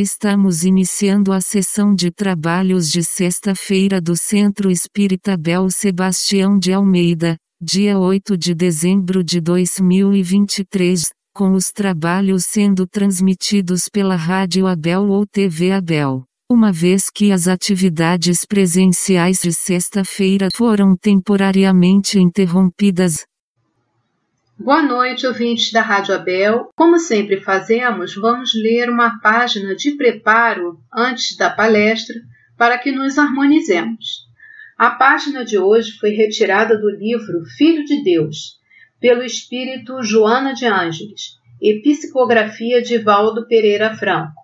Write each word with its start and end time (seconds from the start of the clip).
Estamos 0.00 0.64
iniciando 0.64 1.30
a 1.30 1.42
sessão 1.42 1.94
de 1.94 2.10
trabalhos 2.10 2.90
de 2.90 3.04
sexta-feira 3.04 4.00
do 4.00 4.16
Centro 4.16 4.70
Espírita 4.70 5.36
Bel 5.36 5.68
Sebastião 5.68 6.58
de 6.58 6.72
Almeida, 6.72 7.36
dia 7.60 7.98
8 7.98 8.34
de 8.34 8.54
dezembro 8.54 9.22
de 9.22 9.42
2023, 9.42 11.10
com 11.34 11.52
os 11.52 11.70
trabalhos 11.70 12.46
sendo 12.46 12.86
transmitidos 12.86 13.90
pela 13.90 14.16
Rádio 14.16 14.66
Abel 14.66 15.06
ou 15.06 15.26
TV 15.26 15.70
Abel. 15.70 16.24
Uma 16.50 16.72
vez 16.72 17.10
que 17.10 17.30
as 17.30 17.46
atividades 17.46 18.46
presenciais 18.46 19.40
de 19.42 19.52
sexta-feira 19.52 20.48
foram 20.56 20.96
temporariamente 20.96 22.18
interrompidas, 22.18 23.26
Boa 24.62 24.82
noite, 24.82 25.26
ouvintes 25.26 25.72
da 25.72 25.80
Rádio 25.80 26.14
Abel. 26.14 26.68
Como 26.76 26.98
sempre 26.98 27.40
fazemos, 27.40 28.14
vamos 28.14 28.52
ler 28.54 28.90
uma 28.90 29.18
página 29.18 29.74
de 29.74 29.92
preparo 29.92 30.78
antes 30.92 31.34
da 31.34 31.48
palestra 31.48 32.14
para 32.58 32.76
que 32.76 32.92
nos 32.92 33.16
harmonizemos. 33.16 34.26
A 34.76 34.90
página 34.90 35.46
de 35.46 35.56
hoje 35.56 35.92
foi 35.92 36.10
retirada 36.10 36.76
do 36.76 36.90
livro 36.90 37.42
Filho 37.56 37.86
de 37.86 38.04
Deus, 38.04 38.58
pelo 39.00 39.22
espírito 39.22 40.02
Joana 40.02 40.52
de 40.52 40.66
Ângeles, 40.66 41.38
e 41.58 41.80
psicografia 41.80 42.82
de 42.82 42.98
Valdo 42.98 43.48
Pereira 43.48 43.96
Franco. 43.96 44.42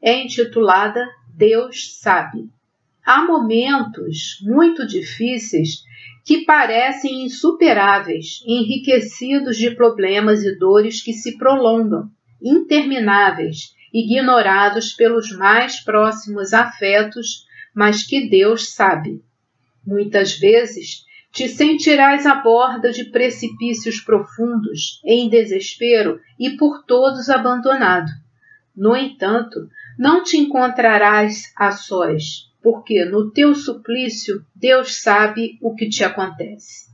É 0.00 0.22
intitulada 0.22 1.04
Deus 1.36 1.98
Sabe. 1.98 2.48
Há 3.04 3.24
momentos 3.24 4.38
muito 4.42 4.86
difíceis 4.86 5.87
que 6.28 6.44
parecem 6.44 7.24
insuperáveis, 7.24 8.42
enriquecidos 8.46 9.56
de 9.56 9.70
problemas 9.70 10.42
e 10.42 10.58
dores 10.58 11.02
que 11.02 11.14
se 11.14 11.38
prolongam, 11.38 12.10
intermináveis, 12.42 13.74
ignorados 13.94 14.92
pelos 14.92 15.32
mais 15.32 15.80
próximos 15.80 16.52
afetos, 16.52 17.46
mas 17.74 18.02
que 18.02 18.28
Deus 18.28 18.74
sabe. 18.74 19.22
Muitas 19.86 20.38
vezes 20.38 21.06
te 21.32 21.48
sentirás 21.48 22.26
à 22.26 22.34
borda 22.34 22.90
de 22.90 23.06
precipícios 23.06 23.98
profundos, 23.98 25.00
em 25.06 25.30
desespero 25.30 26.20
e 26.38 26.58
por 26.58 26.84
todos 26.84 27.30
abandonado. 27.30 28.10
No 28.76 28.94
entanto, 28.94 29.66
não 29.98 30.22
te 30.22 30.36
encontrarás 30.36 31.44
a 31.56 31.70
sós, 31.72 32.47
porque 32.62 33.04
no 33.04 33.30
teu 33.30 33.54
suplício 33.54 34.44
Deus 34.54 35.00
sabe 35.00 35.58
o 35.62 35.74
que 35.74 35.88
te 35.88 36.04
acontece. 36.04 36.88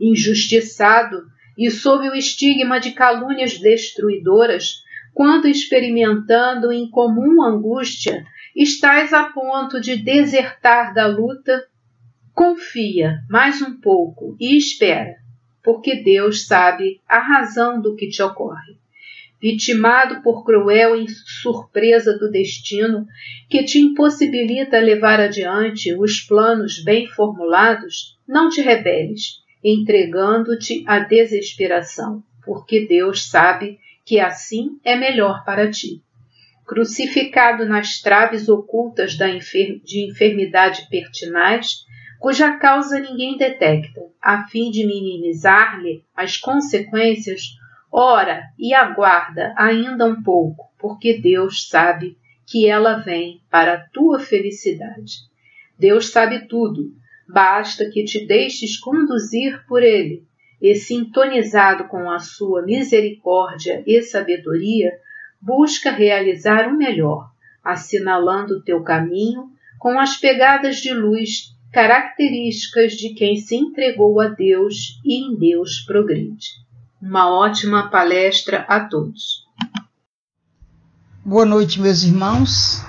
Injustiçado 0.00 1.22
e 1.56 1.70
sob 1.70 2.08
o 2.08 2.14
estigma 2.14 2.78
de 2.78 2.92
calúnias 2.92 3.58
destruidoras, 3.58 4.84
quando 5.12 5.48
experimentando 5.48 6.72
incomum 6.72 7.42
angústia, 7.42 8.24
estás 8.54 9.12
a 9.12 9.24
ponto 9.24 9.80
de 9.80 9.96
desertar 9.96 10.94
da 10.94 11.06
luta, 11.06 11.66
confia 12.32 13.18
mais 13.28 13.60
um 13.60 13.80
pouco 13.80 14.36
e 14.38 14.56
espera, 14.56 15.16
porque 15.62 15.96
Deus 15.96 16.46
sabe 16.46 17.00
a 17.08 17.18
razão 17.18 17.80
do 17.80 17.96
que 17.96 18.08
te 18.08 18.22
ocorre 18.22 18.78
vitimado 19.40 20.22
por 20.22 20.44
cruel 20.44 20.96
surpresa 21.42 22.18
do 22.18 22.30
destino 22.30 23.06
que 23.48 23.62
te 23.64 23.78
impossibilita 23.78 24.80
levar 24.80 25.20
adiante 25.20 25.94
os 25.94 26.20
planos 26.20 26.82
bem 26.82 27.06
formulados, 27.06 28.18
não 28.26 28.48
te 28.48 28.60
rebeles, 28.60 29.42
entregando-te 29.62 30.84
à 30.86 31.00
desesperação, 31.00 32.22
porque 32.44 32.86
Deus 32.86 33.28
sabe 33.28 33.78
que 34.04 34.18
assim 34.18 34.78
é 34.84 34.96
melhor 34.96 35.44
para 35.44 35.70
ti. 35.70 36.02
Crucificado 36.66 37.64
nas 37.64 38.00
traves 38.00 38.48
ocultas 38.48 39.18
enfer 39.20 39.80
de 39.84 40.10
enfermidade 40.10 40.86
pertinaz, 40.90 41.86
cuja 42.18 42.58
causa 42.58 42.98
ninguém 42.98 43.36
detecta, 43.36 44.00
a 44.20 44.46
fim 44.48 44.70
de 44.70 44.86
minimizar-lhe 44.86 46.02
as 46.14 46.36
consequências, 46.36 47.42
Ora 47.90 48.50
e 48.58 48.74
aguarda 48.74 49.54
ainda 49.56 50.04
um 50.04 50.22
pouco, 50.22 50.70
porque 50.78 51.20
Deus 51.20 51.68
sabe 51.68 52.16
que 52.46 52.68
ela 52.68 52.94
vem 52.94 53.40
para 53.50 53.74
a 53.74 53.80
tua 53.88 54.20
felicidade. 54.20 55.26
Deus 55.78 56.10
sabe 56.10 56.46
tudo, 56.46 56.92
basta 57.28 57.88
que 57.90 58.04
te 58.04 58.26
deixes 58.26 58.78
conduzir 58.78 59.64
por 59.66 59.82
Ele, 59.82 60.26
e 60.60 60.74
sintonizado 60.74 61.84
com 61.84 62.10
a 62.10 62.18
sua 62.18 62.62
misericórdia 62.62 63.82
e 63.86 64.02
sabedoria, 64.02 64.92
busca 65.40 65.90
realizar 65.90 66.68
o 66.68 66.76
melhor, 66.76 67.30
assinalando 67.62 68.56
o 68.56 68.62
teu 68.62 68.82
caminho 68.82 69.50
com 69.78 69.98
as 69.98 70.16
pegadas 70.16 70.76
de 70.76 70.92
luz 70.92 71.54
características 71.72 72.92
de 72.92 73.14
quem 73.14 73.36
se 73.36 73.54
entregou 73.54 74.20
a 74.20 74.28
Deus 74.28 75.00
e 75.04 75.14
em 75.14 75.36
Deus 75.36 75.80
progride. 75.86 76.67
Uma 77.00 77.30
ótima 77.30 77.88
palestra 77.90 78.66
a 78.68 78.80
todos. 78.80 79.46
Boa 81.24 81.46
noite, 81.46 81.80
meus 81.80 82.02
irmãos, 82.02 82.82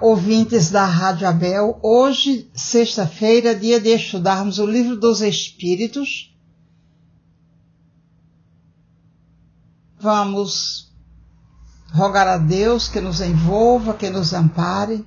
ouvintes 0.00 0.70
da 0.70 0.84
Rádio 0.84 1.26
Abel. 1.26 1.80
Hoje, 1.82 2.48
sexta-feira, 2.54 3.56
dia 3.56 3.80
de 3.80 3.88
estudarmos 3.88 4.60
o 4.60 4.66
Livro 4.66 4.94
dos 4.94 5.20
Espíritos. 5.20 6.32
Vamos 9.98 10.92
rogar 11.92 12.28
a 12.28 12.38
Deus 12.38 12.86
que 12.86 13.00
nos 13.00 13.20
envolva, 13.20 13.94
que 13.94 14.10
nos 14.10 14.32
ampare, 14.32 15.04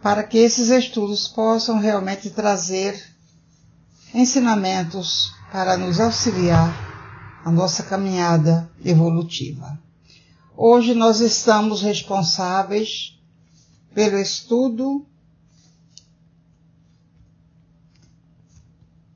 para 0.00 0.22
que 0.22 0.38
esses 0.38 0.68
estudos 0.68 1.26
possam 1.26 1.80
realmente 1.80 2.30
trazer 2.30 3.02
ensinamentos 4.14 5.34
para 5.50 5.76
nos 5.76 5.98
auxiliar 5.98 6.83
a 7.44 7.50
nossa 7.50 7.82
caminhada 7.82 8.70
evolutiva. 8.82 9.78
Hoje 10.56 10.94
nós 10.94 11.20
estamos 11.20 11.82
responsáveis 11.82 13.20
pelo 13.94 14.16
estudo 14.16 15.06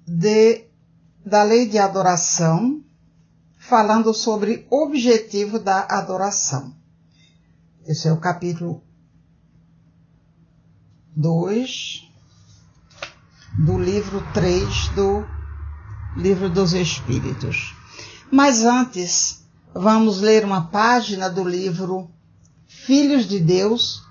de, 0.07 0.67
da 1.25 1.43
lei 1.43 1.67
de 1.67 1.79
adoração, 1.79 2.85
falando 3.57 4.13
sobre 4.13 4.67
o 4.71 4.85
objetivo 4.85 5.59
da 5.59 5.87
adoração. 5.89 6.77
Esse 7.87 8.09
é 8.09 8.13
o 8.13 8.21
capítulo 8.21 8.83
2 11.17 12.03
do 13.65 13.79
livro 13.79 14.23
3 14.35 14.89
do 14.91 15.25
Livro 16.15 16.51
dos 16.51 16.75
Espíritos. 16.75 17.79
Mas 18.31 18.63
antes, 18.63 19.43
vamos 19.75 20.21
ler 20.21 20.45
uma 20.45 20.67
página 20.67 21.31
do 21.31 21.43
livro 21.43 22.11
Filhos 22.67 23.27
de 23.27 23.41
Deus, 23.41 24.03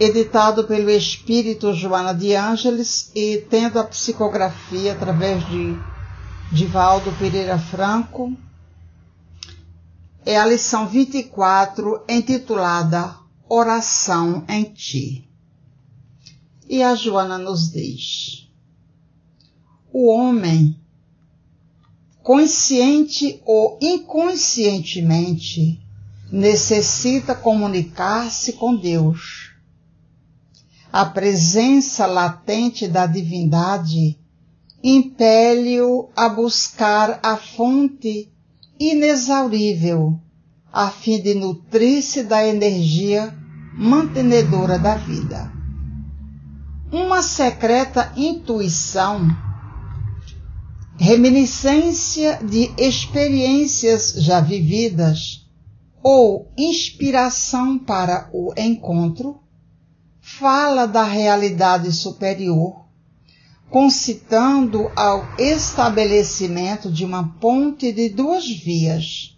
editado 0.00 0.64
pelo 0.64 0.88
Espírito 0.88 1.74
Joana 1.74 2.14
de 2.14 2.34
Ângeles 2.34 3.12
e 3.14 3.46
tendo 3.50 3.78
a 3.78 3.84
psicografia 3.84 4.92
através 4.92 5.46
de 5.46 5.78
Divaldo 6.50 7.12
Pereira 7.18 7.58
Franco. 7.58 8.34
É 10.24 10.38
a 10.38 10.46
lição 10.46 10.88
24, 10.88 12.02
intitulada 12.08 13.14
Oração 13.46 14.42
em 14.48 14.64
Ti. 14.64 15.30
E 16.66 16.82
a 16.82 16.94
Joana 16.94 17.36
nos 17.36 17.70
diz: 17.70 18.48
O 19.92 20.10
homem 20.10 20.82
consciente 22.24 23.40
ou 23.44 23.78
inconscientemente, 23.82 25.78
necessita 26.32 27.34
comunicar-se 27.34 28.54
com 28.54 28.74
Deus. 28.74 29.52
A 30.90 31.04
presença 31.04 32.06
latente 32.06 32.88
da 32.88 33.04
divindade 33.04 34.18
impele-o 34.82 36.08
a 36.16 36.30
buscar 36.30 37.20
a 37.22 37.36
fonte 37.36 38.32
inexaurível, 38.80 40.18
a 40.72 40.88
fim 40.88 41.20
de 41.20 41.34
nutrir-se 41.34 42.22
da 42.22 42.42
energia 42.46 43.36
mantenedora 43.76 44.78
da 44.78 44.96
vida. 44.96 45.52
Uma 46.90 47.20
secreta 47.22 48.10
intuição 48.16 49.43
reminiscência 50.96 52.38
de 52.42 52.72
experiências 52.78 54.14
já 54.18 54.40
vividas 54.40 55.46
ou 56.02 56.50
inspiração 56.56 57.78
para 57.78 58.28
o 58.32 58.52
encontro, 58.56 59.40
fala 60.20 60.86
da 60.86 61.02
realidade 61.02 61.90
superior, 61.92 62.84
concitando 63.70 64.90
ao 64.94 65.26
estabelecimento 65.38 66.90
de 66.90 67.04
uma 67.04 67.28
ponte 67.40 67.92
de 67.92 68.08
duas 68.08 68.48
vias. 68.48 69.30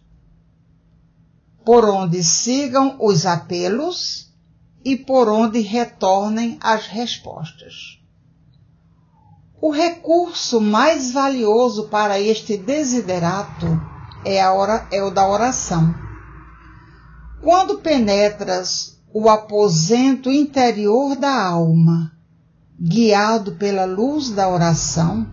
por 1.66 1.84
onde 1.84 2.22
sigam 2.22 2.96
os 3.00 3.26
apelos 3.26 4.32
e 4.84 4.96
por 4.96 5.28
onde 5.28 5.58
retornem 5.58 6.58
as 6.60 6.86
respostas. 6.86 7.95
O 9.60 9.70
recurso 9.70 10.60
mais 10.60 11.10
valioso 11.10 11.88
para 11.88 12.20
este 12.20 12.58
desiderato 12.58 13.66
é, 14.24 14.42
a 14.42 14.86
é 14.90 15.02
o 15.02 15.10
da 15.10 15.26
oração. 15.26 15.94
Quando 17.42 17.78
penetras 17.78 19.00
o 19.14 19.30
aposento 19.30 20.30
interior 20.30 21.16
da 21.16 21.42
alma, 21.42 22.12
guiado 22.78 23.52
pela 23.52 23.86
luz 23.86 24.30
da 24.30 24.46
oração, 24.46 25.26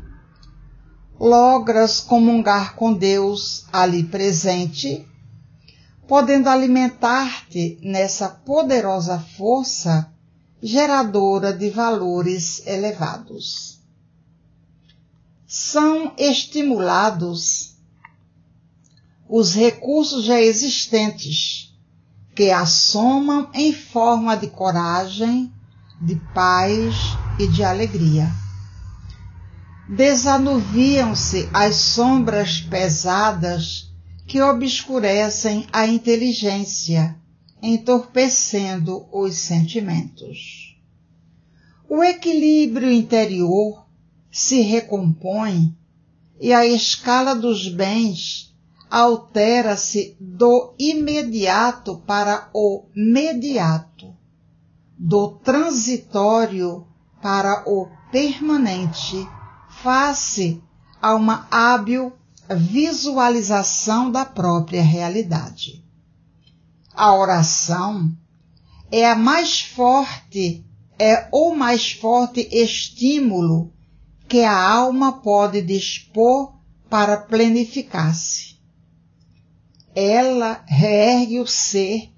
logras 1.19 1.99
comungar 1.99 2.75
com 2.75 2.93
Deus 2.93 3.65
ali 3.73 4.03
presente, 4.03 5.05
podendo 6.07 6.47
alimentar-te 6.47 7.77
nessa 7.81 8.29
poderosa 8.29 9.19
força 9.19 10.09
geradora 10.61 11.51
de 11.51 11.69
valores 11.69 12.65
elevados. 12.65 13.72
São 15.55 16.13
estimulados 16.17 17.75
os 19.29 19.53
recursos 19.53 20.25
já 20.25 20.41
existentes, 20.41 21.71
que 22.35 22.49
assomam 22.49 23.47
em 23.53 23.71
forma 23.71 24.35
de 24.35 24.47
coragem, 24.47 25.53
de 26.01 26.15
paz 26.33 26.95
e 27.37 27.47
de 27.47 27.63
alegria. 27.63 28.31
Desanuviam-se 29.87 31.47
as 31.53 31.75
sombras 31.75 32.59
pesadas 32.59 33.93
que 34.25 34.41
obscurecem 34.41 35.67
a 35.71 35.85
inteligência, 35.85 37.15
entorpecendo 37.61 39.05
os 39.11 39.35
sentimentos. 39.35 40.75
O 41.87 42.03
equilíbrio 42.03 42.91
interior 42.91 43.82
se 44.33 44.61
recompõe 44.61 45.77
e 46.41 46.51
a 46.51 46.65
escala 46.65 47.35
dos 47.35 47.67
bens 47.67 48.51
altera-se 48.89 50.17
do 50.19 50.73
imediato 50.79 51.97
para 51.99 52.49
o 52.51 52.85
mediato, 52.95 54.11
do 54.97 55.33
transitório 55.43 56.87
para 57.21 57.63
o 57.67 57.87
permanente, 58.11 59.27
face 59.83 60.59
a 60.99 61.13
uma 61.13 61.47
hábil 61.51 62.11
visualização 62.49 64.09
da 64.11 64.25
própria 64.25 64.81
realidade. 64.81 65.85
A 66.91 67.15
oração 67.15 68.11
é 68.91 69.07
a 69.07 69.15
mais 69.15 69.61
forte, 69.61 70.65
é 70.97 71.27
o 71.31 71.53
mais 71.53 71.91
forte 71.91 72.47
estímulo 72.51 73.72
que 74.33 74.43
a 74.43 74.67
alma 74.67 75.21
pode 75.21 75.61
dispor 75.61 76.53
para 76.89 77.17
planificar-se. 77.17 78.57
Ela 79.93 80.63
reergue 80.65 81.39
o 81.39 81.45
ser 81.45 82.11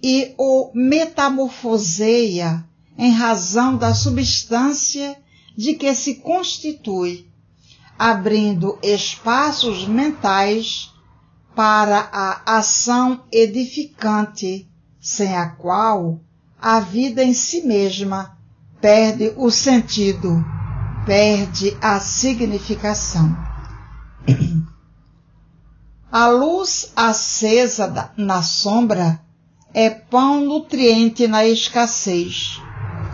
e 0.00 0.32
o 0.38 0.70
metamorfoseia 0.72 2.64
em 2.96 3.10
razão 3.10 3.76
da 3.76 3.94
substância 3.94 5.20
de 5.56 5.74
que 5.74 5.92
se 5.92 6.14
constitui, 6.20 7.28
abrindo 7.98 8.78
espaços 8.80 9.88
mentais 9.88 10.94
para 11.56 12.08
a 12.12 12.58
ação 12.58 13.24
edificante, 13.32 14.70
sem 15.00 15.36
a 15.36 15.48
qual 15.48 16.20
a 16.62 16.78
vida 16.78 17.24
em 17.24 17.34
si 17.34 17.62
mesma 17.62 18.38
perde 18.80 19.34
o 19.36 19.50
sentido, 19.50 20.44
perde 21.06 21.78
a 21.80 22.00
significação. 22.00 23.34
A 26.10 26.26
luz 26.28 26.92
acesa 26.96 28.12
na 28.16 28.42
sombra 28.42 29.20
é 29.72 29.88
pão 29.88 30.44
nutriente 30.44 31.28
na 31.28 31.46
escassez, 31.46 32.60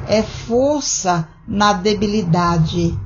é 0.09 0.23
força 0.23 1.29
na 1.47 1.75
debilidade, 1.75 2.99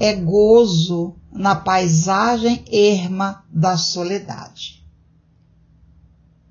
é 0.00 0.14
gozo 0.14 1.14
na 1.30 1.54
paisagem 1.54 2.64
erma 2.72 3.44
da 3.48 3.76
soledade. 3.76 4.84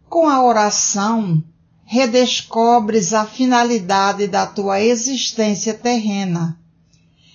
Com 0.08 0.30
a 0.30 0.42
oração, 0.42 1.44
redescobres 1.84 3.14
a 3.14 3.26
finalidade 3.26 4.28
da 4.28 4.46
tua 4.46 4.80
existência 4.80 5.74
terrena 5.74 6.63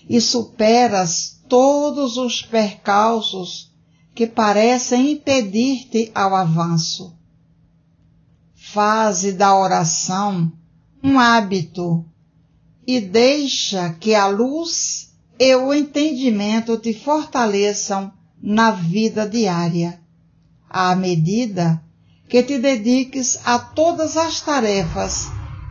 e 0.08 0.20
superas 0.20 1.40
todos 1.48 2.16
os 2.16 2.42
percalços 2.42 3.72
que 4.14 4.26
parecem 4.26 5.12
impedir-te 5.12 6.10
ao 6.14 6.34
avanço. 6.34 7.16
Faze 8.54 9.32
da 9.32 9.56
oração 9.56 10.52
um 11.02 11.18
hábito 11.18 12.04
e 12.86 13.00
deixa 13.00 13.90
que 13.90 14.14
a 14.14 14.26
luz 14.26 15.12
e 15.38 15.54
o 15.54 15.72
entendimento 15.72 16.76
te 16.78 16.92
fortaleçam 16.92 18.12
na 18.42 18.70
vida 18.70 19.28
diária, 19.28 20.00
à 20.68 20.94
medida 20.96 21.82
que 22.28 22.42
te 22.42 22.58
dediques 22.58 23.38
a 23.44 23.58
todas 23.58 24.16
as 24.16 24.40
tarefas 24.40 25.28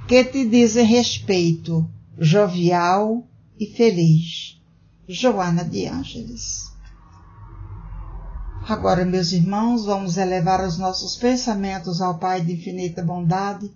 que 0.08 0.24
te 0.24 0.46
dizem 0.46 0.86
respeito, 0.86 1.86
jovial 2.18 3.28
e 3.60 3.68
feliz. 3.68 4.62
Joana 5.08 5.64
de 5.64 5.88
Ângeles 5.88 6.68
Agora, 8.68 9.06
meus 9.06 9.32
irmãos, 9.32 9.86
vamos 9.86 10.18
elevar 10.18 10.60
os 10.60 10.78
nossos 10.78 11.16
pensamentos 11.16 12.02
ao 12.02 12.18
Pai 12.18 12.42
de 12.42 12.52
infinita 12.52 13.02
bondade, 13.02 13.72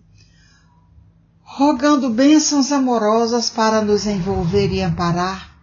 rogando 1.41 2.09
bênçãos 2.09 2.73
amorosas 2.73 3.49
para 3.49 3.81
nos 3.81 4.05
envolver 4.05 4.69
e 4.69 4.81
amparar, 4.81 5.55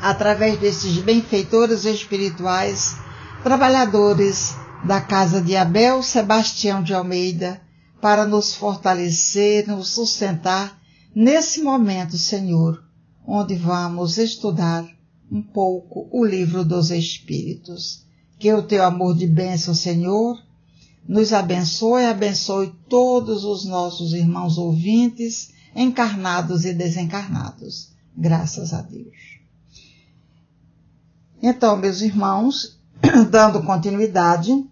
através 0.00 0.58
desses 0.58 0.98
benfeitores 0.98 1.84
espirituais, 1.84 2.96
trabalhadores 3.44 4.56
da 4.84 5.00
casa 5.00 5.40
de 5.40 5.56
Abel 5.56 6.02
Sebastião 6.02 6.82
de 6.82 6.92
Almeida, 6.92 7.62
para 8.00 8.26
nos 8.26 8.52
fortalecer, 8.52 9.68
nos 9.68 9.90
sustentar 9.90 10.76
nesse 11.14 11.62
momento, 11.62 12.18
Senhor, 12.18 12.83
onde 13.26 13.54
vamos 13.54 14.18
estudar 14.18 14.86
um 15.30 15.42
pouco 15.42 16.08
o 16.12 16.24
livro 16.24 16.64
dos 16.64 16.90
Espíritos. 16.90 18.04
Que 18.38 18.52
o 18.52 18.62
teu 18.62 18.84
amor 18.84 19.16
de 19.16 19.26
bênção, 19.26 19.74
Senhor, 19.74 20.38
nos 21.08 21.32
abençoe 21.32 22.04
abençoe 22.04 22.74
todos 22.88 23.44
os 23.44 23.64
nossos 23.64 24.12
irmãos 24.12 24.58
ouvintes, 24.58 25.52
encarnados 25.74 26.64
e 26.64 26.72
desencarnados. 26.72 27.90
Graças 28.16 28.72
a 28.72 28.82
Deus. 28.82 29.16
Então, 31.42 31.76
meus 31.76 32.00
irmãos, 32.00 32.78
dando 33.30 33.62
continuidade 33.62 34.64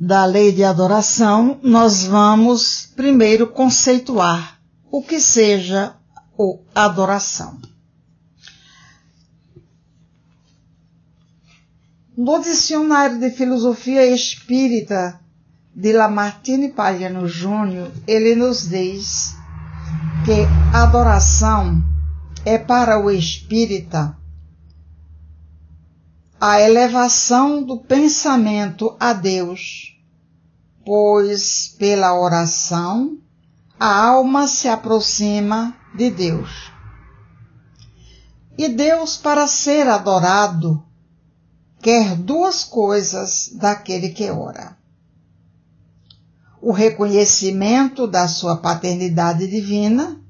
da 0.00 0.24
lei 0.24 0.52
de 0.52 0.62
adoração, 0.62 1.58
nós 1.62 2.04
vamos 2.04 2.92
primeiro 2.94 3.48
conceituar 3.48 4.57
o 4.90 5.02
que 5.02 5.20
seja 5.20 5.96
o 6.36 6.60
adoração. 6.74 7.60
No 12.16 12.40
Dicionário 12.40 13.20
de 13.20 13.30
Filosofia 13.30 14.04
Espírita 14.06 15.20
de 15.74 15.92
Lamartine 15.92 16.70
Palhano 16.70 17.28
Júnior, 17.28 17.92
ele 18.06 18.34
nos 18.34 18.68
diz 18.68 19.36
que 20.24 20.46
adoração 20.74 21.82
é 22.44 22.58
para 22.58 22.98
o 22.98 23.10
espírita 23.10 24.16
a 26.40 26.60
elevação 26.60 27.62
do 27.62 27.78
pensamento 27.78 28.96
a 28.98 29.12
Deus, 29.12 29.96
pois 30.84 31.74
pela 31.78 32.18
oração 32.18 33.18
a 33.78 34.06
alma 34.06 34.48
se 34.48 34.68
aproxima 34.68 35.74
de 35.94 36.10
Deus. 36.10 36.72
E 38.56 38.68
Deus, 38.68 39.16
para 39.16 39.46
ser 39.46 39.86
adorado, 39.86 40.82
quer 41.80 42.16
duas 42.16 42.64
coisas 42.64 43.50
daquele 43.54 44.08
que 44.08 44.28
ora: 44.30 44.76
o 46.60 46.72
reconhecimento 46.72 48.06
da 48.06 48.26
sua 48.26 48.56
paternidade 48.56 49.46
divina 49.46 50.20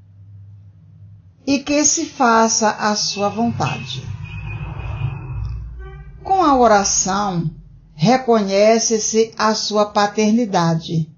e 1.46 1.60
que 1.60 1.82
se 1.86 2.04
faça 2.04 2.70
a 2.72 2.94
sua 2.94 3.30
vontade. 3.30 4.06
Com 6.22 6.42
a 6.42 6.54
oração, 6.54 7.50
reconhece-se 7.94 9.32
a 9.38 9.54
sua 9.54 9.86
paternidade. 9.86 11.10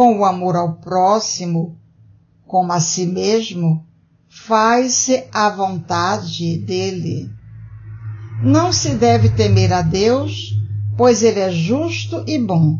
Com 0.00 0.20
o 0.20 0.24
amor 0.24 0.56
ao 0.56 0.76
próximo, 0.76 1.78
como 2.46 2.72
a 2.72 2.80
si 2.80 3.04
mesmo, 3.04 3.86
faz-se 4.30 5.28
a 5.30 5.50
vontade 5.50 6.56
dele. 6.56 7.30
Não 8.42 8.72
se 8.72 8.94
deve 8.94 9.28
temer 9.28 9.74
a 9.74 9.82
Deus, 9.82 10.54
pois 10.96 11.22
ele 11.22 11.40
é 11.40 11.50
justo 11.50 12.24
e 12.26 12.38
bom. 12.38 12.78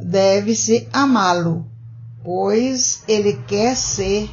Deve-se 0.00 0.88
amá-lo, 0.90 1.66
pois 2.24 3.04
ele 3.06 3.34
quer 3.46 3.76
ser 3.76 4.30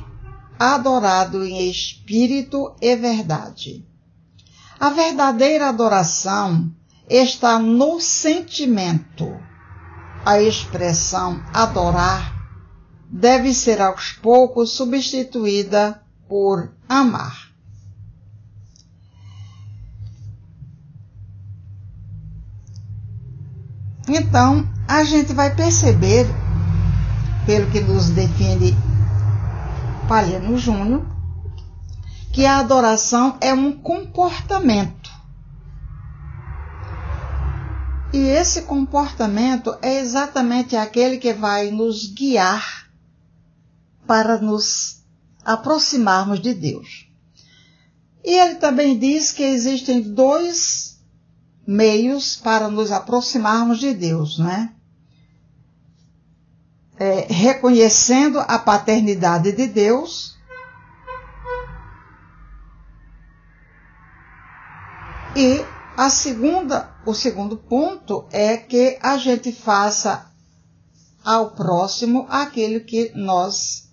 adorado 0.58 1.44
em 1.44 1.70
espírito 1.70 2.74
e 2.80 2.96
verdade. 2.96 3.86
A 4.80 4.90
verdadeira 4.90 5.68
adoração 5.68 6.72
está 7.10 7.60
no 7.60 8.00
sentimento. 8.00 9.51
A 10.24 10.40
expressão 10.40 11.42
adorar 11.54 12.34
deve 13.10 13.54
ser 13.54 13.82
aos 13.82 14.14
poucos 14.14 14.72
substituída 14.72 16.02
por 16.30 16.72
amar. 16.88 17.52
Então, 24.08 24.68
a 24.88 25.04
gente 25.04 25.34
vai 25.34 25.56
perceber, 25.56 26.28
pelo 27.46 27.72
que 27.72 27.80
nos 27.80 28.10
define 28.10 28.76
Palhano 30.08 30.58
Júnior, 30.58 31.06
que 32.32 32.46
a 32.46 32.60
adoração 32.60 33.38
é 33.42 33.54
um 33.54 33.72
comportamento. 33.72 35.01
E 38.14 38.18
esse 38.18 38.64
comportamento 38.64 39.78
é 39.82 40.00
exatamente 40.00 40.76
aquele 40.76 41.18
que 41.18 41.34
vai 41.34 41.72
nos 41.72 42.08
guiar 42.08 42.90
para 44.06 44.38
nos 44.38 45.02
aproximarmos 45.46 46.42
de 46.42 46.54
Deus. 46.54 47.10
E 48.24 48.38
ele 48.38 48.56
também 48.56 49.00
diz 49.00 49.32
que 49.32 49.44
existem 49.44 50.02
dois 50.02 51.00
meios 51.66 52.36
para 52.36 52.68
nos 52.70 52.92
aproximarmos 52.92 53.80
de 53.80 53.94
Deus, 53.94 54.38
né? 54.38 54.74
É, 56.98 57.28
reconhecendo 57.30 58.40
a 58.40 58.60
paternidade 58.60 59.54
de 59.54 59.68
Deus 59.68 60.38
e 65.36 65.66
a 65.98 66.10
segunda, 66.10 66.91
o 67.06 67.14
segundo 67.14 67.58
ponto 67.58 68.26
é 68.32 68.58
que 68.58 68.98
a 69.02 69.18
gente 69.18 69.52
faça 69.52 70.32
ao 71.24 71.52
próximo 71.52 72.26
aquilo 72.30 72.82
que 72.82 73.12
nós 73.16 73.90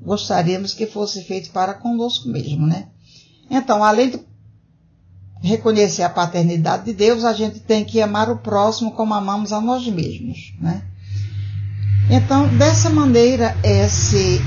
gostaríamos 0.00 0.74
que 0.74 0.86
fosse 0.86 1.24
feito 1.24 1.50
para 1.50 1.74
conosco 1.74 2.28
mesmo, 2.28 2.66
né? 2.66 2.88
Então, 3.50 3.82
além 3.82 4.10
de 4.10 4.20
reconhecer 5.42 6.02
a 6.02 6.10
paternidade 6.10 6.84
de 6.84 6.92
Deus, 6.92 7.24
a 7.24 7.32
gente 7.32 7.60
tem 7.60 7.84
que 7.84 8.00
amar 8.00 8.30
o 8.30 8.38
próximo 8.38 8.92
como 8.92 9.14
amamos 9.14 9.52
a 9.52 9.60
nós 9.60 9.86
mesmos, 9.86 10.54
né? 10.60 10.82
Então, 12.10 12.48
dessa 12.56 12.90
maneira, 12.90 13.56
esse, 13.62 14.40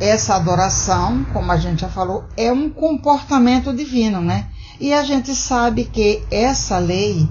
essa 0.00 0.36
adoração, 0.36 1.24
como 1.32 1.52
a 1.52 1.56
gente 1.56 1.80
já 1.80 1.88
falou, 1.88 2.24
é 2.36 2.50
um 2.50 2.70
comportamento 2.70 3.74
divino, 3.74 4.20
né? 4.20 4.50
E 4.80 4.92
a 4.92 5.02
gente 5.02 5.34
sabe 5.34 5.84
que 5.84 6.22
essa 6.30 6.78
lei 6.78 7.28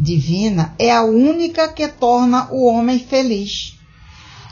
divina 0.00 0.74
é 0.78 0.92
a 0.92 1.02
única 1.02 1.68
que 1.68 1.88
torna 1.88 2.48
o 2.50 2.66
homem 2.66 2.98
feliz 2.98 3.74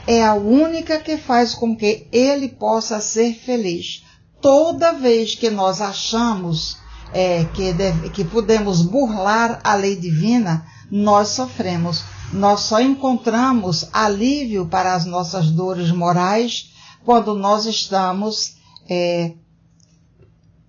é 0.06 0.24
a 0.24 0.34
única 0.34 0.98
que 0.98 1.16
faz 1.16 1.54
com 1.54 1.76
que 1.76 2.06
ele 2.12 2.48
possa 2.48 3.00
ser 3.00 3.34
feliz. 3.34 4.04
Toda 4.40 4.92
vez 4.92 5.34
que 5.34 5.48
nós 5.50 5.80
achamos 5.80 6.78
é, 7.12 7.44
que, 7.44 7.72
deve, 7.72 8.10
que 8.10 8.24
podemos 8.24 8.82
burlar 8.82 9.60
a 9.62 9.74
lei 9.74 9.94
divina, 9.94 10.66
nós 10.90 11.28
sofremos. 11.28 12.02
Nós 12.32 12.60
só 12.60 12.80
encontramos 12.80 13.88
alívio 13.92 14.66
para 14.66 14.94
as 14.94 15.04
nossas 15.04 15.50
dores 15.50 15.90
morais 15.90 16.72
quando 17.04 17.34
nós 17.34 17.66
estamos 17.66 18.56
é, 18.88 19.32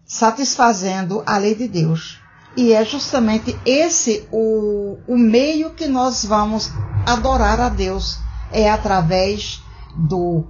satisfazendo 0.06 1.24
a 1.26 1.38
lei 1.38 1.56
de 1.56 1.68
Deus. 1.68 2.20
E 2.56 2.72
é 2.72 2.86
justamente 2.86 3.58
esse 3.66 4.28
o, 4.32 4.98
o 5.08 5.18
meio 5.18 5.74
que 5.74 5.88
nós 5.88 6.24
vamos 6.24 6.70
adorar 7.06 7.60
a 7.60 7.70
Deus 7.70 8.20
é 8.52 8.70
através 8.70 9.62
do 9.96 10.48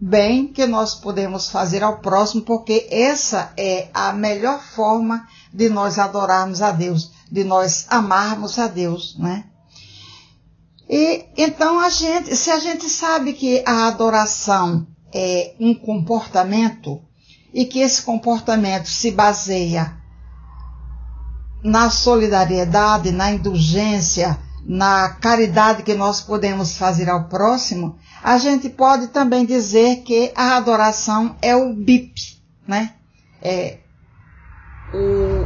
bem 0.00 0.48
que 0.48 0.66
nós 0.66 0.96
podemos 0.96 1.48
fazer 1.48 1.84
ao 1.84 1.98
próximo, 2.00 2.42
porque 2.42 2.88
essa 2.90 3.52
é 3.56 3.88
a 3.94 4.12
melhor 4.12 4.60
forma 4.60 5.24
de 5.54 5.68
nós 5.68 5.96
adorarmos 5.96 6.60
a 6.60 6.72
Deus, 6.72 7.12
de 7.30 7.44
nós 7.44 7.86
amarmos 7.88 8.58
a 8.58 8.66
Deus, 8.66 9.16
né? 9.16 9.44
E 10.90 11.24
então 11.36 11.78
a 11.78 11.88
gente, 11.88 12.34
se 12.34 12.50
a 12.50 12.58
gente 12.58 12.88
sabe 12.88 13.32
que 13.32 13.62
a 13.64 13.86
adoração 13.86 14.84
é 15.14 15.54
um 15.60 15.72
comportamento 15.72 17.00
e 17.52 17.64
que 17.64 17.80
esse 17.80 18.02
comportamento 18.02 18.88
se 18.88 19.10
baseia 19.10 19.96
na 21.62 21.90
solidariedade, 21.90 23.12
na 23.12 23.32
indulgência, 23.32 24.38
na 24.64 25.10
caridade 25.10 25.82
que 25.82 25.94
nós 25.94 26.20
podemos 26.20 26.76
fazer 26.76 27.08
ao 27.08 27.28
próximo, 27.28 27.96
a 28.22 28.38
gente 28.38 28.68
pode 28.68 29.08
também 29.08 29.44
dizer 29.44 30.02
que 30.02 30.32
a 30.34 30.56
adoração 30.56 31.36
é 31.42 31.54
o 31.54 31.74
BIP, 31.74 32.40
né? 32.66 32.94
É 33.40 33.78
o, 34.94 35.44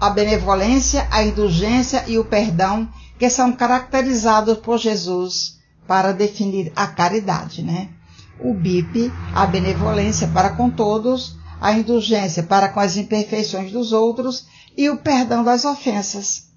a 0.00 0.10
benevolência, 0.10 1.06
a 1.10 1.22
indulgência 1.22 2.04
e 2.06 2.18
o 2.18 2.24
perdão 2.24 2.88
que 3.18 3.28
são 3.30 3.52
caracterizados 3.52 4.58
por 4.58 4.78
Jesus 4.78 5.58
para 5.86 6.12
definir 6.12 6.72
a 6.76 6.86
caridade, 6.86 7.62
né? 7.62 7.90
O 8.40 8.52
BIP, 8.54 9.12
a 9.34 9.46
benevolência 9.46 10.28
para 10.28 10.50
com 10.50 10.70
todos, 10.70 11.36
a 11.60 11.72
indulgência 11.72 12.42
para 12.42 12.68
com 12.68 12.80
as 12.80 12.96
imperfeições 12.96 13.72
dos 13.72 13.92
outros 13.92 14.46
e 14.76 14.90
o 14.90 14.98
perdão 14.98 15.42
das 15.42 15.64
ofensas. 15.64 16.50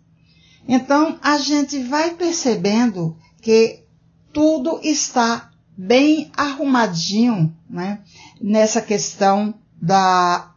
Então 0.67 1.17
a 1.21 1.37
gente 1.37 1.81
vai 1.83 2.11
percebendo 2.11 3.17
que 3.41 3.83
tudo 4.33 4.79
está 4.83 5.49
bem 5.77 6.31
arrumadinho, 6.35 7.55
né? 7.69 8.01
Nessa 8.41 8.81
questão 8.81 9.55
da 9.81 10.53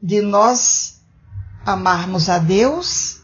de 0.00 0.22
nós 0.22 1.00
amarmos 1.64 2.28
a 2.28 2.38
Deus 2.38 3.22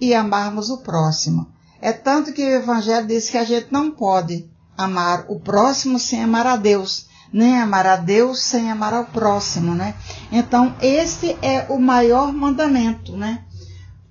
e 0.00 0.14
amarmos 0.14 0.70
o 0.70 0.78
próximo. 0.78 1.52
É 1.80 1.92
tanto 1.92 2.32
que 2.32 2.42
o 2.42 2.54
Evangelho 2.54 3.06
diz 3.06 3.28
que 3.28 3.36
a 3.36 3.44
gente 3.44 3.70
não 3.70 3.90
pode 3.90 4.50
amar 4.76 5.26
o 5.28 5.40
próximo 5.40 5.98
sem 5.98 6.22
amar 6.22 6.46
a 6.46 6.56
Deus, 6.56 7.06
nem 7.32 7.58
amar 7.58 7.86
a 7.86 7.96
Deus 7.96 8.42
sem 8.42 8.70
amar 8.70 8.92
ao 8.92 9.04
próximo, 9.06 9.74
né? 9.74 9.94
Então, 10.30 10.74
este 10.80 11.36
é 11.42 11.66
o 11.68 11.78
maior 11.78 12.32
mandamento, 12.32 13.16
né? 13.16 13.44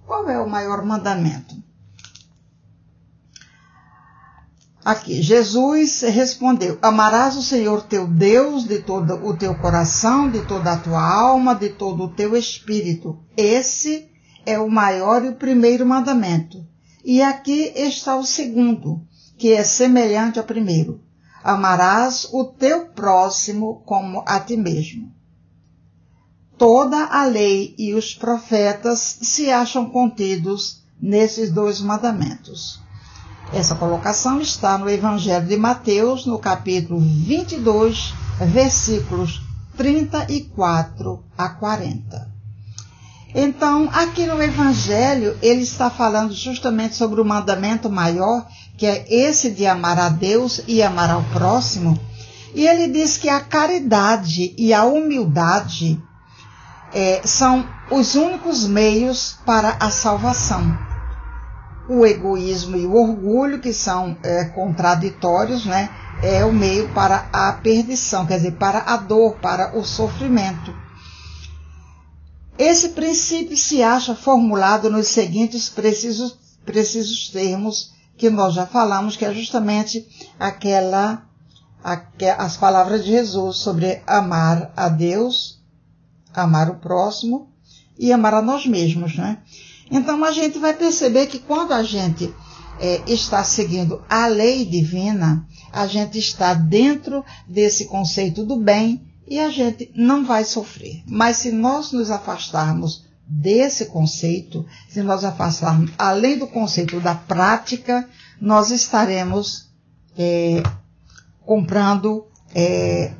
Qual 0.05 0.29
é 0.29 0.39
o 0.39 0.49
maior 0.49 0.83
mandamento? 0.83 1.55
Aqui, 4.83 5.21
Jesus 5.21 6.01
respondeu: 6.01 6.79
Amarás 6.81 7.35
o 7.35 7.43
Senhor 7.43 7.83
teu 7.83 8.07
Deus 8.07 8.63
de 8.63 8.79
todo 8.79 9.13
o 9.25 9.37
teu 9.37 9.53
coração, 9.55 10.29
de 10.29 10.43
toda 10.45 10.71
a 10.71 10.77
tua 10.77 11.01
alma, 11.01 11.53
de 11.53 11.69
todo 11.69 12.03
o 12.03 12.09
teu 12.09 12.35
espírito. 12.35 13.19
Esse 13.37 14.09
é 14.43 14.57
o 14.57 14.69
maior 14.69 15.23
e 15.23 15.29
o 15.29 15.35
primeiro 15.35 15.85
mandamento. 15.85 16.65
E 17.05 17.21
aqui 17.21 17.71
está 17.75 18.15
o 18.15 18.25
segundo, 18.25 19.01
que 19.41 19.51
é 19.51 19.63
semelhante 19.63 20.39
ao 20.39 20.45
primeiro: 20.45 21.01
Amarás 21.43 22.29
o 22.31 22.45
teu 22.45 22.85
próximo 22.85 23.81
como 23.85 24.23
a 24.25 24.39
ti 24.39 24.55
mesmo 24.55 25.11
toda 26.61 27.05
a 27.05 27.25
lei 27.25 27.73
e 27.75 27.95
os 27.95 28.13
profetas 28.13 29.17
se 29.23 29.49
acham 29.49 29.89
contidos 29.89 30.83
nesses 31.01 31.49
dois 31.49 31.81
mandamentos. 31.81 32.79
Essa 33.51 33.73
colocação 33.73 34.39
está 34.39 34.77
no 34.77 34.87
Evangelho 34.87 35.47
de 35.47 35.57
Mateus, 35.57 36.27
no 36.27 36.37
capítulo 36.37 36.99
22, 36.99 38.13
versículos 38.41 39.41
34 39.75 41.23
a 41.35 41.49
40. 41.49 42.31
Então, 43.33 43.89
aqui 43.91 44.27
no 44.27 44.39
Evangelho, 44.39 45.35
ele 45.41 45.63
está 45.63 45.89
falando 45.89 46.31
justamente 46.31 46.95
sobre 46.95 47.19
o 47.19 47.25
mandamento 47.25 47.89
maior, 47.89 48.45
que 48.81 48.87
é 48.87 49.05
esse 49.07 49.51
de 49.51 49.67
amar 49.67 49.99
a 49.99 50.09
Deus 50.09 50.63
e 50.67 50.81
amar 50.81 51.11
ao 51.11 51.21
próximo. 51.25 51.99
E 52.55 52.65
ele 52.65 52.87
diz 52.87 53.15
que 53.15 53.29
a 53.29 53.39
caridade 53.39 54.55
e 54.57 54.73
a 54.73 54.85
humildade 54.85 56.01
é, 56.91 57.21
são 57.23 57.63
os 57.91 58.15
únicos 58.15 58.65
meios 58.65 59.37
para 59.45 59.77
a 59.79 59.91
salvação. 59.91 60.75
O 61.87 62.03
egoísmo 62.07 62.75
e 62.75 62.87
o 62.87 62.95
orgulho, 62.95 63.59
que 63.59 63.71
são 63.71 64.17
é, 64.23 64.45
contraditórios, 64.45 65.63
né, 65.63 65.87
é 66.23 66.43
o 66.43 66.51
meio 66.51 66.89
para 66.89 67.29
a 67.31 67.53
perdição, 67.53 68.25
quer 68.25 68.37
dizer, 68.37 68.53
para 68.53 68.79
a 68.79 68.97
dor, 68.97 69.35
para 69.35 69.77
o 69.77 69.85
sofrimento. 69.85 70.73
Esse 72.57 72.89
princípio 72.89 73.55
se 73.55 73.83
acha 73.83 74.15
formulado 74.15 74.89
nos 74.89 75.07
seguintes 75.07 75.69
precisos, 75.69 76.35
precisos 76.65 77.29
termos 77.29 77.91
que 78.21 78.29
nós 78.29 78.53
já 78.53 78.67
falamos, 78.67 79.17
que 79.17 79.25
é 79.25 79.33
justamente 79.33 80.07
aquela, 80.39 81.23
as 82.37 82.55
palavras 82.55 83.03
de 83.03 83.09
Jesus 83.09 83.57
sobre 83.57 83.99
amar 84.05 84.71
a 84.77 84.87
Deus, 84.89 85.59
amar 86.31 86.69
o 86.69 86.75
próximo 86.75 87.49
e 87.97 88.13
amar 88.13 88.35
a 88.35 88.41
nós 88.43 88.67
mesmos, 88.67 89.15
né? 89.15 89.39
Então 89.89 90.23
a 90.23 90.31
gente 90.31 90.59
vai 90.59 90.71
perceber 90.71 91.25
que 91.25 91.39
quando 91.39 91.71
a 91.71 91.81
gente 91.81 92.31
é, 92.79 93.01
está 93.07 93.43
seguindo 93.43 94.03
a 94.07 94.27
lei 94.27 94.65
divina, 94.65 95.43
a 95.73 95.87
gente 95.87 96.19
está 96.19 96.53
dentro 96.53 97.25
desse 97.47 97.85
conceito 97.85 98.45
do 98.45 98.55
bem 98.55 99.01
e 99.27 99.39
a 99.39 99.49
gente 99.49 99.91
não 99.95 100.23
vai 100.23 100.45
sofrer. 100.45 101.01
Mas 101.07 101.37
se 101.37 101.51
nós 101.51 101.91
nos 101.91 102.11
afastarmos 102.11 103.03
desse 103.31 103.85
conceito, 103.85 104.65
se 104.89 105.01
nós 105.01 105.23
afastarmos 105.23 105.91
além 105.97 106.37
do 106.37 106.47
conceito 106.47 106.99
da 106.99 107.15
prática, 107.15 108.05
nós 108.41 108.71
estaremos 108.71 109.69
é, 110.17 110.61
comprando 111.45 112.25
é, 112.53 113.13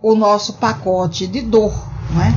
o 0.00 0.14
nosso 0.14 0.54
pacote 0.54 1.26
de 1.26 1.42
dor, 1.42 1.72
não 2.10 2.22
é? 2.22 2.32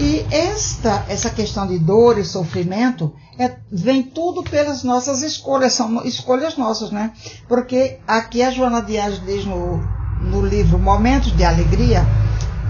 E 0.00 0.24
esta, 0.30 1.04
essa 1.08 1.30
questão 1.30 1.66
de 1.66 1.78
dor 1.80 2.18
e 2.18 2.24
sofrimento 2.24 3.12
é, 3.36 3.56
vem 3.70 4.02
tudo 4.02 4.44
pelas 4.44 4.84
nossas 4.84 5.22
escolhas, 5.22 5.72
são 5.72 6.04
escolhas 6.04 6.56
nossas, 6.56 6.92
né? 6.92 7.12
Porque 7.48 7.98
aqui 8.06 8.40
a 8.40 8.52
Joana 8.52 8.78
Anjos 8.78 9.24
diz 9.24 9.44
no, 9.44 9.78
no 10.20 10.46
livro 10.46 10.78
Momentos 10.78 11.36
de 11.36 11.42
Alegria 11.42 12.04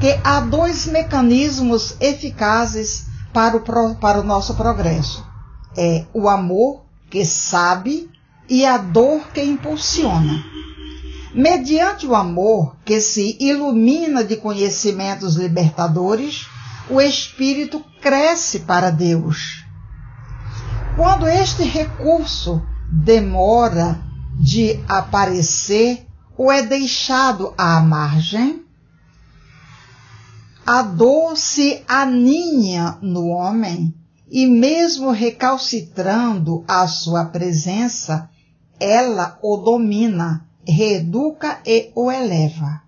que 0.01 0.19
há 0.25 0.41
dois 0.41 0.87
mecanismos 0.87 1.97
eficazes 2.01 3.14
para 3.35 3.57
o, 3.57 3.95
para 3.97 4.21
o 4.21 4.25
nosso 4.25 4.55
progresso. 4.55 5.27
É 5.77 6.07
o 6.15 6.29
amor, 6.29 6.85
que 7.11 7.27
sabe, 7.27 8.09
e 8.49 8.65
a 8.65 8.79
dor 8.79 9.29
que 9.35 9.43
impulsiona. 9.43 10.43
Mediante 11.35 12.07
o 12.07 12.15
amor, 12.15 12.77
que 12.85 13.01
se 13.01 13.37
ilumina 13.41 14.23
de 14.23 14.37
conhecimentos 14.37 15.35
libertadores, 15.35 16.47
o 16.89 17.01
espírito 17.01 17.85
cresce 18.01 18.61
para 18.61 18.91
Deus. 18.91 19.65
Quando 20.97 21.27
este 21.27 21.65
recurso 21.65 22.63
demora 22.89 24.01
de 24.39 24.79
aparecer 24.89 26.07
ou 26.37 26.53
é 26.53 26.63
deixado 26.63 27.53
à 27.59 27.81
margem, 27.81 28.64
a 30.67 30.83
dor 30.83 31.37
se 31.37 31.83
aninha 31.87 32.99
no 33.03 33.29
homem 33.29 33.95
e, 34.31 34.47
mesmo 34.47 35.11
recalcitrando 35.11 36.65
a 36.67 36.87
sua 36.87 37.27
presença, 37.27 38.31
ela 38.81 39.39
o 39.43 39.59
domina, 39.59 40.47
reeduca 40.67 41.61
e 41.67 41.93
o 41.95 42.11
eleva. 42.11 42.83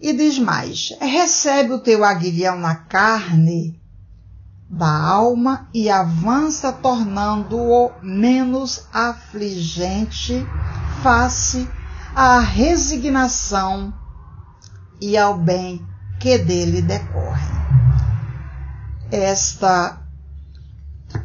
E 0.00 0.12
diz 0.12 0.38
mais: 0.38 0.96
recebe 1.00 1.74
o 1.74 1.78
teu 1.78 2.02
aguilhão 2.02 2.58
na 2.58 2.74
carne 2.74 3.78
da 4.68 4.90
alma 4.90 5.68
e 5.74 5.90
avança, 5.90 6.72
tornando-o 6.72 7.92
menos 8.02 8.86
afligente 8.90 10.46
face 11.02 11.68
à 12.14 12.40
resignação 12.40 13.92
e 15.02 15.18
ao 15.18 15.36
bem 15.36 15.84
que 16.20 16.38
dele 16.38 16.80
decorre. 16.80 17.50
Esta 19.10 19.98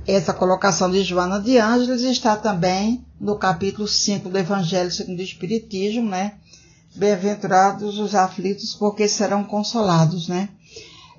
essa 0.05 0.33
colocação 0.33 0.89
de 0.89 1.03
Joana 1.03 1.39
de 1.39 1.57
Ângeles 1.59 2.01
está 2.01 2.35
também 2.35 3.05
no 3.21 3.37
capítulo 3.37 3.87
5 3.87 4.29
do 4.29 4.37
Evangelho 4.37 4.91
segundo 4.91 5.19
o 5.19 5.23
Espiritismo, 5.23 6.09
né? 6.09 6.33
Bem-aventurados 6.95 7.99
os 7.99 8.15
aflitos, 8.15 8.73
porque 8.73 9.07
serão 9.07 9.43
consolados, 9.43 10.27
né? 10.27 10.49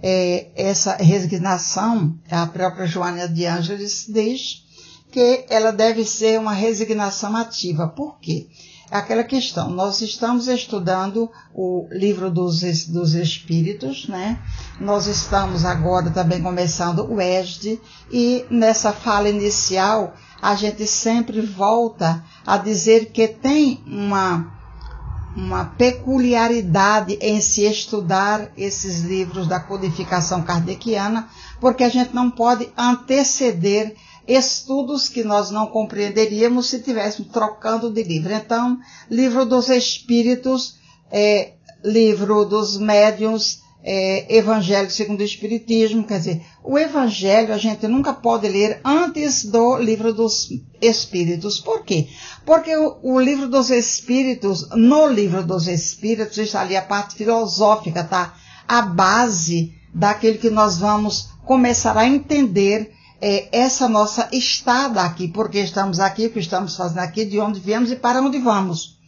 É, 0.02 0.48
essa 0.56 0.96
resignação, 0.96 2.18
a 2.28 2.46
própria 2.46 2.86
Joana 2.86 3.28
de 3.28 3.46
Ângeles 3.46 4.06
diz 4.08 4.64
que 5.12 5.46
ela 5.48 5.70
deve 5.70 6.04
ser 6.04 6.38
uma 6.38 6.52
resignação 6.52 7.36
ativa. 7.36 7.86
Por 7.88 8.18
quê? 8.18 8.48
É 8.50 8.67
aquela 8.90 9.24
questão, 9.24 9.70
nós 9.70 10.01
estamos 10.01 10.48
estudando 10.48 11.31
o 11.55 11.87
livro 11.90 12.31
dos, 12.31 12.87
dos 12.87 13.14
Espíritos, 13.14 14.09
né? 14.09 14.38
Nós 14.81 15.07
estamos 15.07 15.64
agora 15.64 16.11
também 16.11 16.42
começando 16.42 17.07
o 17.11 17.20
ESD 17.20 17.81
e 18.11 18.46
nessa 18.51 18.92
fala 18.92 19.29
inicial 19.29 20.14
a 20.40 20.55
gente 20.55 20.87
sempre 20.87 21.40
volta 21.40 22.24
a 22.46 22.57
dizer 22.57 23.07
que 23.07 23.29
tem 23.29 23.83
uma 23.87 24.59
uma 25.37 25.66
peculiaridade 25.66 27.16
em 27.20 27.40
se 27.40 27.62
estudar 27.62 28.51
esses 28.57 29.03
livros 29.03 29.46
da 29.46 29.61
codificação 29.61 30.42
kardeciana, 30.42 31.29
porque 31.61 31.85
a 31.85 31.88
gente 31.88 32.12
não 32.12 32.29
pode 32.29 32.68
anteceder 32.77 33.94
estudos 34.28 35.08
que 35.08 35.24
nós 35.24 35.50
não 35.50 35.66
compreenderíamos 35.66 36.68
se 36.68 36.76
estivéssemos 36.76 37.32
trocando 37.32 37.90
de 37.90 38.02
livro. 38.02 38.32
Então, 38.32 38.78
livro 39.10 39.46
dos 39.46 39.70
espíritos, 39.70 40.76
é, 41.10 41.54
livro 41.82 42.44
dos 42.44 42.76
médiuns, 42.76 43.62
é, 43.82 44.36
Evangelho 44.36 44.90
segundo 44.90 45.20
o 45.20 45.24
Espiritismo, 45.24 46.04
quer 46.04 46.18
dizer, 46.18 46.42
o 46.62 46.78
Evangelho 46.78 47.54
a 47.54 47.56
gente 47.56 47.88
nunca 47.88 48.12
pode 48.12 48.46
ler 48.46 48.80
antes 48.84 49.46
do 49.46 49.78
livro 49.78 50.12
dos 50.12 50.50
Espíritos. 50.82 51.58
Por 51.58 51.84
quê? 51.84 52.08
Porque 52.44 52.76
o, 52.76 52.98
o 53.02 53.18
livro 53.18 53.48
dos 53.48 53.70
Espíritos, 53.70 54.68
no 54.70 55.08
livro 55.08 55.42
dos 55.42 55.68
Espíritos, 55.68 56.36
está 56.36 56.60
ali 56.60 56.76
a 56.76 56.82
parte 56.82 57.14
filosófica, 57.14 58.04
tá? 58.04 58.34
A 58.66 58.82
base 58.82 59.72
daquele 59.94 60.36
que 60.36 60.50
nós 60.50 60.78
vamos 60.78 61.30
começar 61.46 61.96
a 61.96 62.06
entender 62.06 62.92
é, 63.20 63.48
essa 63.52 63.88
nossa 63.88 64.28
estada 64.33 65.02
aqui, 65.02 65.28
porque 65.28 65.59
estamos 65.59 66.00
aqui, 66.00 66.26
o 66.26 66.31
que 66.31 66.38
estamos 66.38 66.76
fazendo 66.76 67.00
aqui, 67.00 67.24
de 67.24 67.38
onde 67.38 67.61
viemos 67.61 67.90
e 67.90 67.96
para 67.96 68.20
onde 68.22 68.38
vamos. 68.38 68.98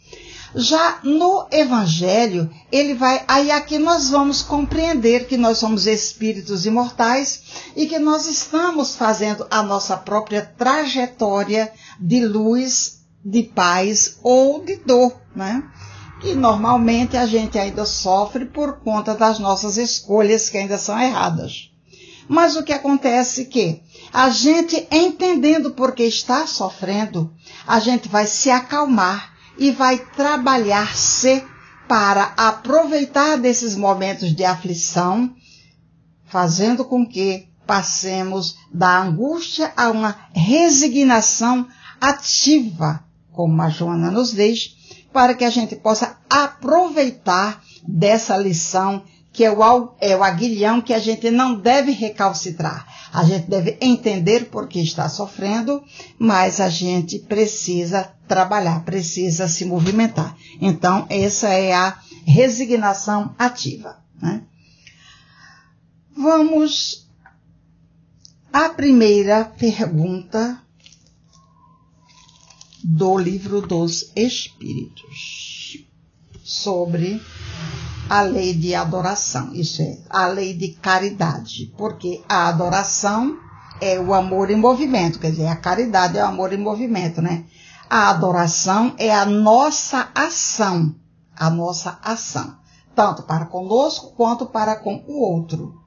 Já 0.54 0.98
no 1.04 1.46
Evangelho, 1.52 2.50
ele 2.72 2.94
vai, 2.94 3.22
aí 3.28 3.52
aqui 3.52 3.78
nós 3.78 4.10
vamos 4.10 4.42
compreender 4.42 5.28
que 5.28 5.36
nós 5.36 5.58
somos 5.58 5.86
espíritos 5.86 6.66
imortais 6.66 7.42
e 7.76 7.86
que 7.86 8.00
nós 8.00 8.26
estamos 8.26 8.96
fazendo 8.96 9.46
a 9.48 9.62
nossa 9.62 9.96
própria 9.96 10.42
trajetória 10.42 11.72
de 12.00 12.26
luz, 12.26 13.04
de 13.24 13.44
paz 13.44 14.18
ou 14.24 14.64
de 14.64 14.76
dor, 14.76 15.14
né? 15.36 15.62
Que 16.20 16.34
normalmente 16.34 17.16
a 17.16 17.26
gente 17.26 17.56
ainda 17.56 17.84
sofre 17.84 18.44
por 18.44 18.80
conta 18.80 19.14
das 19.14 19.38
nossas 19.38 19.76
escolhas 19.76 20.50
que 20.50 20.58
ainda 20.58 20.78
são 20.78 20.98
erradas. 20.98 21.70
Mas 22.28 22.56
o 22.56 22.62
que 22.62 22.72
acontece 22.72 23.42
é 23.42 23.44
que 23.44 23.82
a 24.12 24.30
gente 24.30 24.86
entendendo 24.90 25.72
por 25.72 25.92
que 25.92 26.02
está 26.02 26.46
sofrendo, 26.46 27.32
a 27.66 27.78
gente 27.78 28.08
vai 28.08 28.26
se 28.26 28.50
acalmar 28.50 29.32
e 29.58 29.70
vai 29.70 29.98
trabalhar-se 29.98 31.44
para 31.86 32.32
aproveitar 32.36 33.36
desses 33.36 33.74
momentos 33.74 34.34
de 34.34 34.44
aflição, 34.44 35.34
fazendo 36.26 36.84
com 36.84 37.06
que 37.06 37.48
passemos 37.66 38.56
da 38.72 39.02
angústia 39.02 39.72
a 39.76 39.90
uma 39.90 40.16
resignação 40.32 41.66
ativa, 42.00 43.04
como 43.32 43.60
a 43.62 43.68
Joana 43.68 44.10
nos 44.10 44.32
diz, 44.32 44.76
para 45.12 45.34
que 45.34 45.44
a 45.44 45.50
gente 45.50 45.76
possa 45.76 46.16
aproveitar 46.28 47.62
dessa 47.86 48.36
lição 48.36 49.04
que 49.32 49.44
é 49.44 49.50
o, 49.50 49.94
é 50.00 50.16
o 50.16 50.24
aguilhão 50.24 50.80
que 50.80 50.92
a 50.92 50.98
gente 50.98 51.30
não 51.30 51.54
deve 51.54 51.92
recalcitrar. 51.92 52.86
A 53.12 53.24
gente 53.24 53.48
deve 53.48 53.76
entender 53.80 54.50
por 54.50 54.68
que 54.68 54.80
está 54.80 55.08
sofrendo, 55.08 55.82
mas 56.18 56.60
a 56.60 56.68
gente 56.68 57.18
precisa 57.18 58.04
trabalhar, 58.28 58.84
precisa 58.84 59.48
se 59.48 59.64
movimentar. 59.64 60.36
Então, 60.60 61.06
essa 61.10 61.48
é 61.48 61.72
a 61.72 61.98
resignação 62.24 63.34
ativa. 63.38 63.98
Né? 64.22 64.42
Vamos 66.16 67.08
à 68.52 68.68
primeira 68.68 69.44
pergunta 69.44 70.60
do 72.82 73.18
livro 73.18 73.60
dos 73.60 74.12
Espíritos 74.14 75.84
sobre 76.42 77.20
a 78.10 78.22
lei 78.22 78.52
de 78.52 78.74
adoração, 78.74 79.54
isso 79.54 79.80
é, 79.80 79.96
a 80.10 80.26
lei 80.26 80.52
de 80.52 80.70
caridade, 80.70 81.72
porque 81.78 82.20
a 82.28 82.48
adoração 82.48 83.38
é 83.80 84.00
o 84.00 84.12
amor 84.12 84.50
em 84.50 84.56
movimento, 84.56 85.20
quer 85.20 85.30
dizer, 85.30 85.46
a 85.46 85.54
caridade 85.54 86.18
é 86.18 86.24
o 86.24 86.26
amor 86.26 86.52
em 86.52 86.56
movimento, 86.56 87.22
né? 87.22 87.44
A 87.88 88.10
adoração 88.10 88.96
é 88.98 89.14
a 89.14 89.24
nossa 89.24 90.08
ação, 90.12 90.92
a 91.36 91.48
nossa 91.48 92.00
ação, 92.02 92.56
tanto 92.96 93.22
para 93.22 93.46
conosco 93.46 94.12
quanto 94.16 94.44
para 94.44 94.74
com 94.74 95.04
o 95.06 95.20
outro. 95.20 95.80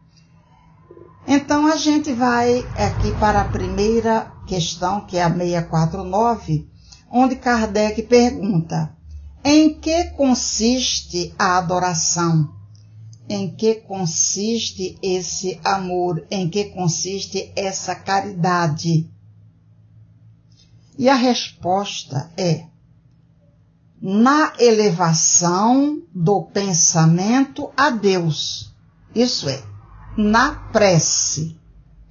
Então 1.27 1.67
a 1.67 1.75
gente 1.75 2.13
vai 2.13 2.65
aqui 2.77 3.11
para 3.19 3.41
a 3.41 3.49
primeira 3.49 4.31
questão, 4.47 5.01
que 5.01 5.17
é 5.17 5.23
a 5.23 5.29
649, 5.29 6.69
onde 7.11 7.35
Kardec 7.35 8.01
pergunta: 8.03 8.95
em 9.43 9.73
que 9.73 10.05
consiste 10.11 11.33
a 11.37 11.57
adoração? 11.57 12.49
Em 13.27 13.53
que 13.53 13.75
consiste 13.75 14.97
esse 15.01 15.59
amor? 15.63 16.25
Em 16.31 16.49
que 16.49 16.65
consiste 16.65 17.51
essa 17.55 17.95
caridade? 17.95 19.09
E 20.97 21.09
a 21.09 21.15
resposta 21.15 22.31
é: 22.37 22.65
na 24.01 24.53
elevação 24.59 26.01
do 26.13 26.43
pensamento 26.43 27.71
a 27.75 27.89
Deus. 27.89 28.73
Isso 29.15 29.49
é, 29.49 29.61
na 30.17 30.55
prece. 30.71 31.59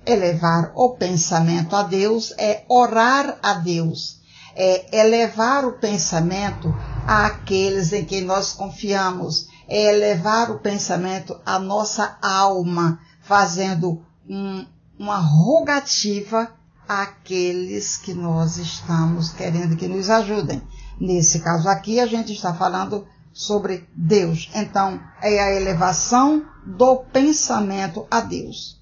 Elevar 0.05 0.73
o 0.75 0.97
pensamento 0.97 1.77
a 1.77 1.85
Deus 1.85 2.35
é 2.37 2.65
orar 2.69 3.39
a 3.41 3.55
Deus, 3.55 4.21
é 4.57 4.99
elevar 4.99 5.65
o 5.65 5.79
pensamento 5.79 6.75
àqueles 7.07 7.93
em 7.93 8.05
quem 8.05 8.23
nós 8.23 8.53
confiamos, 8.53 9.49
é 9.69 9.95
elevar 9.95 10.51
o 10.51 10.59
pensamento 10.59 11.39
à 11.45 11.59
nossa 11.59 12.17
alma, 12.21 13.01
fazendo 13.23 14.03
um, 14.29 14.67
uma 14.99 15.17
rogativa 15.17 16.51
àqueles 16.89 17.97
que 17.97 18.13
nós 18.13 18.57
estamos 18.57 19.31
querendo 19.31 19.77
que 19.77 19.89
nos 19.89 20.11
ajudem. 20.11 20.63
Nesse 21.01 21.41
caso 21.41 21.69
aqui, 21.69 21.99
a 21.99 22.07
gente 22.07 22.33
está 22.33 22.55
falando 22.55 23.07
sobre 23.33 23.89
Deus. 23.97 24.51
Então, 24.55 25.01
é 25.21 25.41
a 25.41 25.55
elevação 25.55 26.45
do 26.67 26.97
pensamento 26.97 28.07
a 28.11 28.21
Deus. 28.21 28.81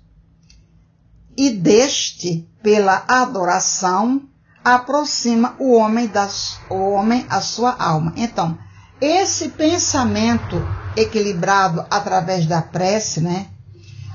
E 1.36 1.50
deste, 1.50 2.48
pela 2.62 3.04
adoração, 3.08 4.28
aproxima 4.64 5.54
o 5.58 5.74
homem, 5.74 6.06
das, 6.06 6.60
o 6.68 6.90
homem 6.90 7.26
a 7.28 7.40
sua 7.40 7.74
alma. 7.78 8.12
Então, 8.16 8.58
esse 9.00 9.48
pensamento 9.50 10.56
equilibrado 10.96 11.84
através 11.90 12.46
da 12.46 12.60
prece, 12.60 13.20
né? 13.20 13.46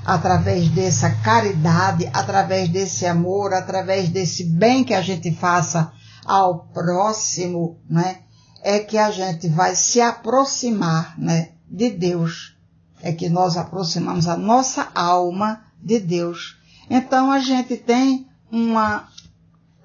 Através 0.04 0.68
dessa 0.68 1.10
caridade, 1.10 2.08
através 2.12 2.68
desse 2.68 3.06
amor, 3.06 3.52
através 3.52 4.08
desse 4.08 4.44
bem 4.44 4.84
que 4.84 4.94
a 4.94 5.02
gente 5.02 5.32
faça 5.32 5.92
ao 6.24 6.66
próximo, 6.68 7.80
né? 7.90 8.18
É 8.62 8.78
que 8.78 8.96
a 8.96 9.10
gente 9.10 9.48
vai 9.48 9.74
se 9.74 10.00
aproximar, 10.00 11.18
né? 11.18 11.50
De 11.68 11.90
Deus. 11.90 12.56
É 13.02 13.12
que 13.12 13.28
nós 13.28 13.56
aproximamos 13.56 14.28
a 14.28 14.36
nossa 14.36 14.88
alma 14.94 15.62
de 15.82 15.98
Deus. 15.98 16.56
Então 16.88 17.32
a 17.32 17.40
gente 17.40 17.76
tem 17.76 18.28
uma 18.50 19.08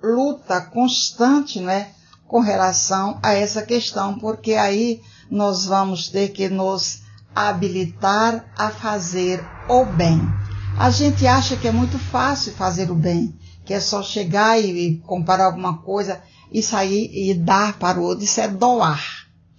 luta 0.04 0.62
constante, 0.62 1.60
né, 1.60 1.90
com 2.28 2.40
relação 2.40 3.20
a 3.22 3.34
essa 3.34 3.62
questão, 3.62 4.18
porque 4.18 4.54
aí 4.54 5.02
nós 5.30 5.66
vamos 5.66 6.10
ter 6.10 6.30
que 6.30 6.50
nos 6.50 7.02
habilitar 7.36 8.46
a 8.58 8.70
fazer 8.70 9.46
o 9.70 9.86
bem. 9.86 10.20
A 10.78 10.90
gente 10.90 11.28
acha 11.28 11.56
que 11.56 11.68
é 11.68 11.72
muito 11.72 11.98
fácil 12.00 12.54
fazer 12.54 12.90
o 12.90 12.96
bem, 12.96 13.38
que 13.66 13.74
é 13.74 13.80
só 13.80 14.02
chegar 14.02 14.60
e, 14.60 14.98
comprar 15.06 15.40
alguma 15.42 15.78
coisa 15.78 16.22
e 16.52 16.62
sair 16.62 17.10
e 17.14 17.34
dar 17.34 17.78
para 17.78 18.00
o 18.00 18.04
outro. 18.04 18.24
Isso 18.24 18.42
é 18.42 18.48
doar. 18.48 19.02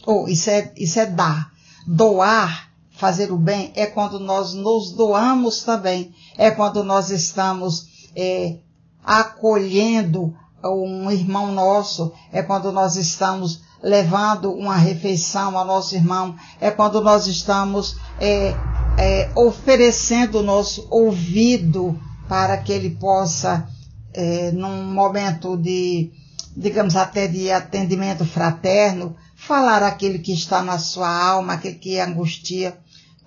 Ou 0.04 0.28
isso 0.28 0.50
é, 0.50 0.72
isso 0.76 0.98
é 0.98 1.06
dar. 1.06 1.50
Doar, 1.86 2.70
fazer 2.90 3.32
o 3.32 3.38
bem, 3.38 3.72
é 3.74 3.86
quando 3.86 4.18
nós 4.18 4.52
nos 4.52 4.92
doamos 4.92 5.62
também. 5.62 6.14
É 6.36 6.50
quando 6.50 6.82
nós 6.84 7.10
estamos 7.10 8.10
é, 8.16 8.58
acolhendo 9.04 10.34
um 10.64 11.10
irmão 11.10 11.52
nosso, 11.52 12.12
é 12.32 12.42
quando 12.42 12.70
nós 12.70 12.96
estamos 12.96 13.62
levando 13.82 14.52
uma 14.52 14.76
refeição 14.76 15.58
ao 15.58 15.64
nosso 15.64 15.94
irmão, 15.94 16.36
é 16.60 16.70
quando 16.70 17.00
nós 17.00 17.26
estamos 17.26 17.96
é, 18.20 18.54
é, 18.96 19.30
oferecendo 19.34 20.38
o 20.38 20.42
nosso 20.42 20.86
ouvido 20.88 21.98
para 22.28 22.56
que 22.58 22.72
ele 22.72 22.90
possa, 22.90 23.68
é, 24.14 24.52
num 24.52 24.84
momento 24.84 25.56
de, 25.56 26.12
digamos 26.56 26.94
até 26.94 27.26
de 27.26 27.50
atendimento 27.50 28.24
fraterno, 28.24 29.16
falar 29.34 29.82
aquilo 29.82 30.20
que 30.20 30.32
está 30.32 30.62
na 30.62 30.78
sua 30.78 31.12
alma, 31.12 31.54
aquilo 31.54 31.78
que 31.78 31.98
angustia. 31.98 32.78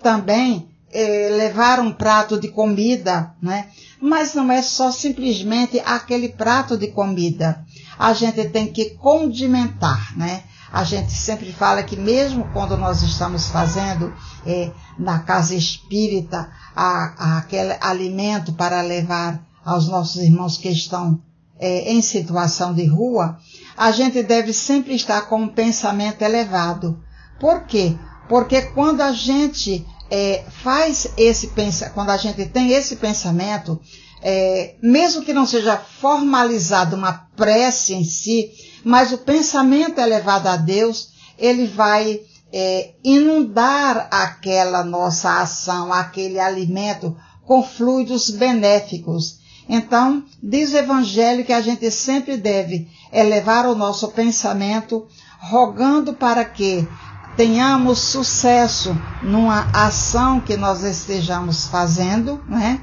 Também 0.01 0.69
é, 0.91 1.29
levar 1.31 1.81
um 1.81 1.91
prato 1.91 2.39
de 2.39 2.47
comida, 2.47 3.33
né? 3.41 3.67
Mas 4.01 4.33
não 4.33 4.51
é 4.51 4.61
só 4.61 4.91
simplesmente 4.91 5.79
aquele 5.79 6.29
prato 6.29 6.77
de 6.77 6.87
comida. 6.87 7.63
A 7.97 8.13
gente 8.13 8.49
tem 8.49 8.71
que 8.71 8.91
condimentar, 8.91 10.15
né? 10.17 10.43
A 10.71 10.83
gente 10.83 11.11
sempre 11.11 11.53
fala 11.53 11.83
que 11.83 11.95
mesmo 11.95 12.49
quando 12.51 12.75
nós 12.75 13.01
estamos 13.01 13.47
fazendo 13.47 14.13
é, 14.45 14.71
na 14.99 15.19
casa 15.19 15.55
espírita 15.55 16.49
a, 16.75 17.13
a, 17.17 17.37
aquele 17.37 17.77
alimento 17.79 18.51
para 18.53 18.81
levar 18.81 19.41
aos 19.63 19.87
nossos 19.87 20.21
irmãos 20.21 20.57
que 20.57 20.67
estão 20.67 21.21
é, 21.57 21.93
em 21.93 22.01
situação 22.01 22.73
de 22.73 22.85
rua, 22.85 23.37
a 23.77 23.91
gente 23.91 24.21
deve 24.21 24.51
sempre 24.51 24.95
estar 24.95 25.21
com 25.29 25.43
um 25.43 25.47
pensamento 25.47 26.21
elevado. 26.21 27.01
Por 27.39 27.63
quê? 27.65 27.97
Porque 28.27 28.61
quando 28.61 29.01
a 29.01 29.11
gente 29.11 29.85
é, 30.09 30.43
faz 30.63 31.07
esse 31.17 31.47
pensamento, 31.47 31.93
quando 31.93 32.09
a 32.09 32.17
gente 32.17 32.45
tem 32.45 32.71
esse 32.71 32.95
pensamento, 32.97 33.79
é, 34.21 34.75
mesmo 34.81 35.23
que 35.23 35.33
não 35.33 35.45
seja 35.45 35.77
formalizado 35.77 36.95
uma 36.95 37.27
prece 37.35 37.93
em 37.93 38.03
si, 38.03 38.51
mas 38.83 39.11
o 39.11 39.19
pensamento 39.19 39.99
elevado 39.99 40.47
a 40.47 40.55
Deus, 40.55 41.09
ele 41.37 41.67
vai 41.67 42.21
é, 42.51 42.93
inundar 43.03 44.07
aquela 44.11 44.83
nossa 44.83 45.41
ação, 45.41 45.91
aquele 45.91 46.39
alimento 46.39 47.15
com 47.43 47.61
fluidos 47.61 48.29
benéficos. 48.29 49.39
Então, 49.67 50.23
diz 50.41 50.71
o 50.73 50.77
Evangelho 50.77 51.43
que 51.43 51.53
a 51.53 51.61
gente 51.61 51.89
sempre 51.89 52.37
deve 52.37 52.87
elevar 53.11 53.65
o 53.65 53.75
nosso 53.75 54.09
pensamento, 54.09 55.07
rogando 55.39 56.13
para 56.13 56.45
que 56.45 56.87
tenhamos 57.35 57.99
sucesso 57.99 58.95
numa 59.21 59.69
ação 59.73 60.39
que 60.39 60.55
nós 60.55 60.83
estejamos 60.83 61.67
fazendo, 61.67 62.41
né? 62.47 62.81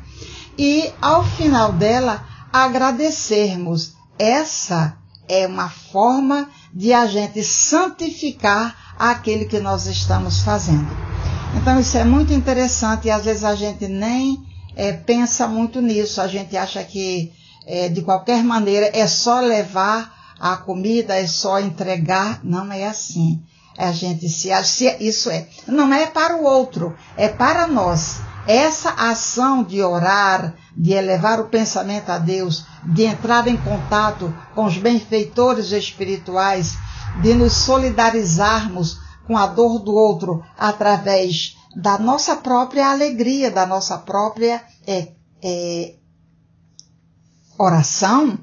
E 0.58 0.92
ao 1.00 1.24
final 1.24 1.72
dela, 1.72 2.24
agradecermos. 2.52 3.94
Essa 4.18 4.96
é 5.26 5.46
uma 5.46 5.70
forma 5.70 6.48
de 6.72 6.92
a 6.92 7.06
gente 7.06 7.42
santificar 7.42 8.94
aquele 8.98 9.46
que 9.46 9.58
nós 9.58 9.86
estamos 9.86 10.42
fazendo. 10.42 10.90
Então 11.56 11.80
isso 11.80 11.96
é 11.96 12.04
muito 12.04 12.32
interessante 12.32 13.08
e 13.08 13.10
às 13.10 13.24
vezes 13.24 13.44
a 13.44 13.54
gente 13.54 13.88
nem 13.88 14.38
é, 14.76 14.92
pensa 14.92 15.48
muito 15.48 15.80
nisso. 15.80 16.20
A 16.20 16.28
gente 16.28 16.56
acha 16.56 16.84
que 16.84 17.32
é, 17.66 17.88
de 17.88 18.02
qualquer 18.02 18.44
maneira 18.44 18.90
é 18.92 19.06
só 19.06 19.40
levar 19.40 20.34
a 20.38 20.56
comida, 20.56 21.16
é 21.16 21.26
só 21.26 21.58
entregar. 21.58 22.40
Não 22.44 22.70
é 22.70 22.86
assim 22.86 23.42
a 23.76 23.92
gente 23.92 24.28
se 24.28 24.50
isso 25.00 25.30
é, 25.30 25.46
não 25.66 25.92
é 25.92 26.06
para 26.06 26.36
o 26.36 26.44
outro, 26.44 26.96
é 27.16 27.28
para 27.28 27.66
nós. 27.66 28.20
Essa 28.46 28.90
ação 28.90 29.62
de 29.62 29.80
orar, 29.82 30.54
de 30.76 30.92
elevar 30.92 31.40
o 31.40 31.48
pensamento 31.48 32.10
a 32.10 32.18
Deus, 32.18 32.64
de 32.84 33.04
entrar 33.04 33.46
em 33.46 33.56
contato 33.56 34.34
com 34.54 34.64
os 34.64 34.76
benfeitores 34.76 35.70
espirituais, 35.70 36.76
de 37.22 37.34
nos 37.34 37.52
solidarizarmos 37.52 38.98
com 39.26 39.36
a 39.38 39.46
dor 39.46 39.78
do 39.78 39.94
outro 39.94 40.44
através 40.58 41.56
da 41.76 41.98
nossa 41.98 42.36
própria 42.36 42.90
alegria, 42.90 43.50
da 43.50 43.64
nossa 43.64 43.96
própria 43.96 44.62
é, 44.86 45.12
é, 45.42 45.94
oração, 47.58 48.38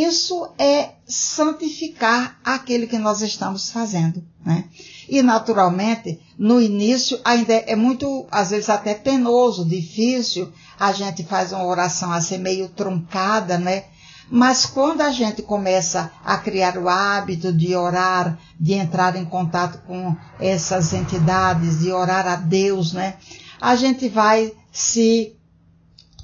isso 0.00 0.48
é 0.58 0.92
santificar 1.06 2.38
aquele 2.42 2.86
que 2.86 2.96
nós 2.96 3.20
estamos 3.20 3.70
fazendo. 3.70 4.24
Né? 4.44 4.64
E, 5.08 5.22
naturalmente, 5.22 6.18
no 6.38 6.60
início 6.60 7.20
ainda 7.24 7.52
é 7.52 7.76
muito, 7.76 8.26
às 8.30 8.50
vezes 8.50 8.70
até 8.70 8.94
penoso, 8.94 9.64
difícil, 9.64 10.50
a 10.80 10.92
gente 10.92 11.22
faz 11.24 11.52
uma 11.52 11.66
oração 11.66 12.10
assim 12.10 12.38
meio 12.38 12.68
truncada, 12.70 13.58
né? 13.58 13.84
Mas 14.30 14.64
quando 14.64 15.02
a 15.02 15.10
gente 15.10 15.42
começa 15.42 16.10
a 16.24 16.38
criar 16.38 16.78
o 16.78 16.88
hábito 16.88 17.52
de 17.52 17.76
orar, 17.76 18.38
de 18.58 18.72
entrar 18.72 19.14
em 19.14 19.26
contato 19.26 19.82
com 19.86 20.16
essas 20.40 20.94
entidades, 20.94 21.80
de 21.80 21.92
orar 21.92 22.26
a 22.26 22.36
Deus, 22.36 22.94
né? 22.94 23.16
A 23.60 23.76
gente 23.76 24.08
vai 24.08 24.52
se 24.72 25.36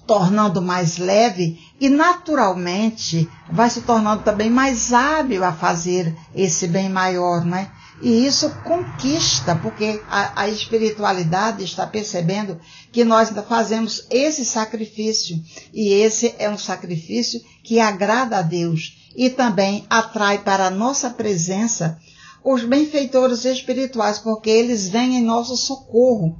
tornando 0.06 0.62
mais 0.62 0.96
leve 0.96 1.60
e 1.80 1.88
naturalmente 1.88 3.28
vai 3.50 3.70
se 3.70 3.82
tornando 3.82 4.22
também 4.22 4.50
mais 4.50 4.92
hábil 4.92 5.44
a 5.44 5.52
fazer 5.52 6.14
esse 6.34 6.66
bem 6.66 6.88
maior, 6.88 7.44
né? 7.44 7.70
E 8.00 8.26
isso 8.26 8.50
conquista, 8.62 9.56
porque 9.56 10.00
a, 10.08 10.42
a, 10.42 10.48
espiritualidade 10.48 11.64
está 11.64 11.84
percebendo 11.84 12.60
que 12.92 13.04
nós 13.04 13.30
fazemos 13.48 14.06
esse 14.08 14.44
sacrifício. 14.44 15.42
E 15.74 15.92
esse 15.94 16.34
é 16.38 16.48
um 16.48 16.58
sacrifício 16.58 17.40
que 17.64 17.80
agrada 17.80 18.38
a 18.38 18.42
Deus 18.42 19.10
e 19.16 19.28
também 19.28 19.84
atrai 19.90 20.38
para 20.38 20.66
a 20.66 20.70
nossa 20.70 21.10
presença 21.10 21.98
os 22.44 22.62
benfeitores 22.64 23.44
espirituais, 23.44 24.18
porque 24.20 24.48
eles 24.48 24.88
vêm 24.88 25.16
em 25.16 25.24
nosso 25.24 25.56
socorro. 25.56 26.38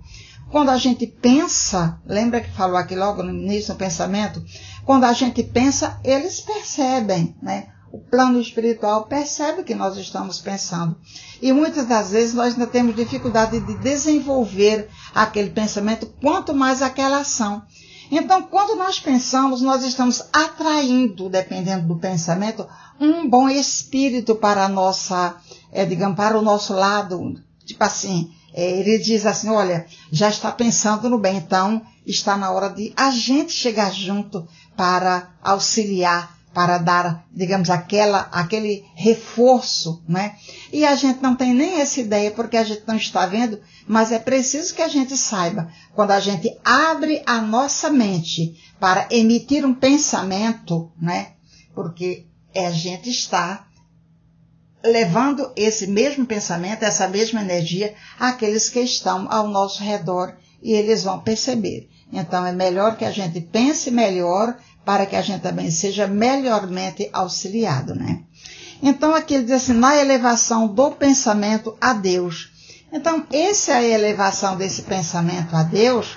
Quando 0.51 0.71
a 0.71 0.79
gente 0.79 1.07
pensa, 1.07 2.01
lembra 2.07 2.41
que 2.41 2.51
falou 2.51 2.77
aqui 2.77 2.97
logo 2.97 3.23
no 3.23 3.31
início 3.31 3.75
do 3.75 3.79
pensamento? 3.79 4.43
Quando 4.85 5.05
a 5.05 5.13
gente 5.13 5.43
pensa, 5.43 6.01
eles 6.03 6.41
percebem, 6.41 7.37
né? 7.43 7.69
O 7.93 7.99
plano 7.99 8.41
espiritual 8.41 9.05
percebe 9.05 9.63
que 9.63 9.75
nós 9.75 9.97
estamos 9.97 10.41
pensando. 10.41 10.97
E 11.41 11.53
muitas 11.53 11.87
das 11.87 12.11
vezes 12.11 12.35
nós 12.35 12.55
ainda 12.55 12.67
temos 12.67 12.97
dificuldade 12.97 13.61
de 13.61 13.79
desenvolver 13.79 14.89
aquele 15.15 15.51
pensamento, 15.51 16.07
quanto 16.21 16.55
mais 16.55 16.83
aquela 16.83 17.21
ação. 17.21 17.63
Então, 18.11 18.43
quando 18.43 18.77
nós 18.77 18.99
pensamos, 18.99 19.61
nós 19.61 19.85
estamos 19.85 20.23
atraindo, 20.33 21.29
dependendo 21.29 21.87
do 21.87 21.99
pensamento, 21.99 22.67
um 22.99 23.29
bom 23.29 23.49
espírito 23.49 24.35
para 24.35 24.65
a 24.65 24.69
nossa, 24.69 25.37
é, 25.71 25.85
digamos, 25.85 26.17
para 26.17 26.39
o 26.39 26.43
nosso 26.43 26.73
lado. 26.73 27.35
Tipo 27.67 27.85
assim, 27.85 28.31
ele 28.61 28.99
diz 28.99 29.25
assim, 29.25 29.49
olha, 29.49 29.87
já 30.11 30.29
está 30.29 30.51
pensando 30.51 31.09
no 31.09 31.19
bem, 31.19 31.37
então 31.37 31.83
está 32.05 32.37
na 32.37 32.51
hora 32.51 32.69
de 32.69 32.93
a 32.97 33.11
gente 33.11 33.53
chegar 33.53 33.93
junto 33.93 34.49
para 34.77 35.31
auxiliar, 35.43 36.37
para 36.53 36.79
dar, 36.79 37.25
digamos, 37.33 37.71
aquela, 37.71 38.29
aquele 38.33 38.85
reforço, 38.97 40.03
né? 40.09 40.35
E 40.73 40.85
a 40.85 40.97
gente 40.97 41.23
não 41.23 41.37
tem 41.37 41.55
nem 41.55 41.81
essa 41.81 42.01
ideia 42.01 42.33
porque 42.33 42.57
a 42.57 42.65
gente 42.65 42.83
não 42.87 42.97
está 42.97 43.27
vendo, 43.27 43.61
mas 43.87 44.11
é 44.11 44.19
preciso 44.19 44.75
que 44.75 44.83
a 44.83 44.89
gente 44.89 45.17
saiba, 45.17 45.71
quando 45.95 46.11
a 46.11 46.19
gente 46.19 46.51
abre 46.65 47.23
a 47.27 47.41
nossa 47.41 47.91
mente 47.91 48.57
para 48.81 49.07
emitir 49.11 49.65
um 49.65 49.75
pensamento, 49.75 50.91
né? 51.01 51.33
Porque 51.75 52.27
é 52.53 52.67
a 52.67 52.73
gente 52.73 53.09
está 53.09 53.68
levando 54.85 55.51
esse 55.57 55.87
mesmo 55.87 56.25
pensamento, 56.25 56.85
essa 56.85 57.09
mesma 57.09 57.41
energia 57.41 57.95
àqueles 58.19 58.69
que 58.69 58.81
estão 58.81 59.27
ao 59.31 59.49
nosso 59.49 59.83
redor 59.83 60.35
e 60.63 60.73
eles 60.73 61.05
vão 61.05 61.21
perceber. 61.21 61.89
Então 62.13 62.45
é 62.47 62.53
melhor 62.53 62.97
que 62.97 63.05
a 63.05 63.11
gente 63.11 63.41
pense 63.41 63.91
melhor 63.91 64.57
para 64.85 65.05
que 65.05 65.17
a 65.17 65.23
gente 65.23 65.43
também 65.43 65.71
seja 65.71 66.07
melhormente 66.07 67.09
auxiliado, 67.13 67.95
né? 67.95 68.23
Então 68.83 69.15
aqui 69.15 69.35
ele 69.35 69.45
diz 69.45 69.55
assim, 69.55 69.73
na 69.73 69.97
elevação 69.97 70.67
do 70.69 70.93
pensamento 70.93 71.77
a 71.81 71.93
Deus. 71.93 72.53
Então, 72.91 73.27
essa 73.31 73.73
é 73.73 73.77
a 73.77 73.83
elevação 73.83 74.57
desse 74.57 74.83
pensamento 74.83 75.55
a 75.55 75.63
Deus. 75.63 76.17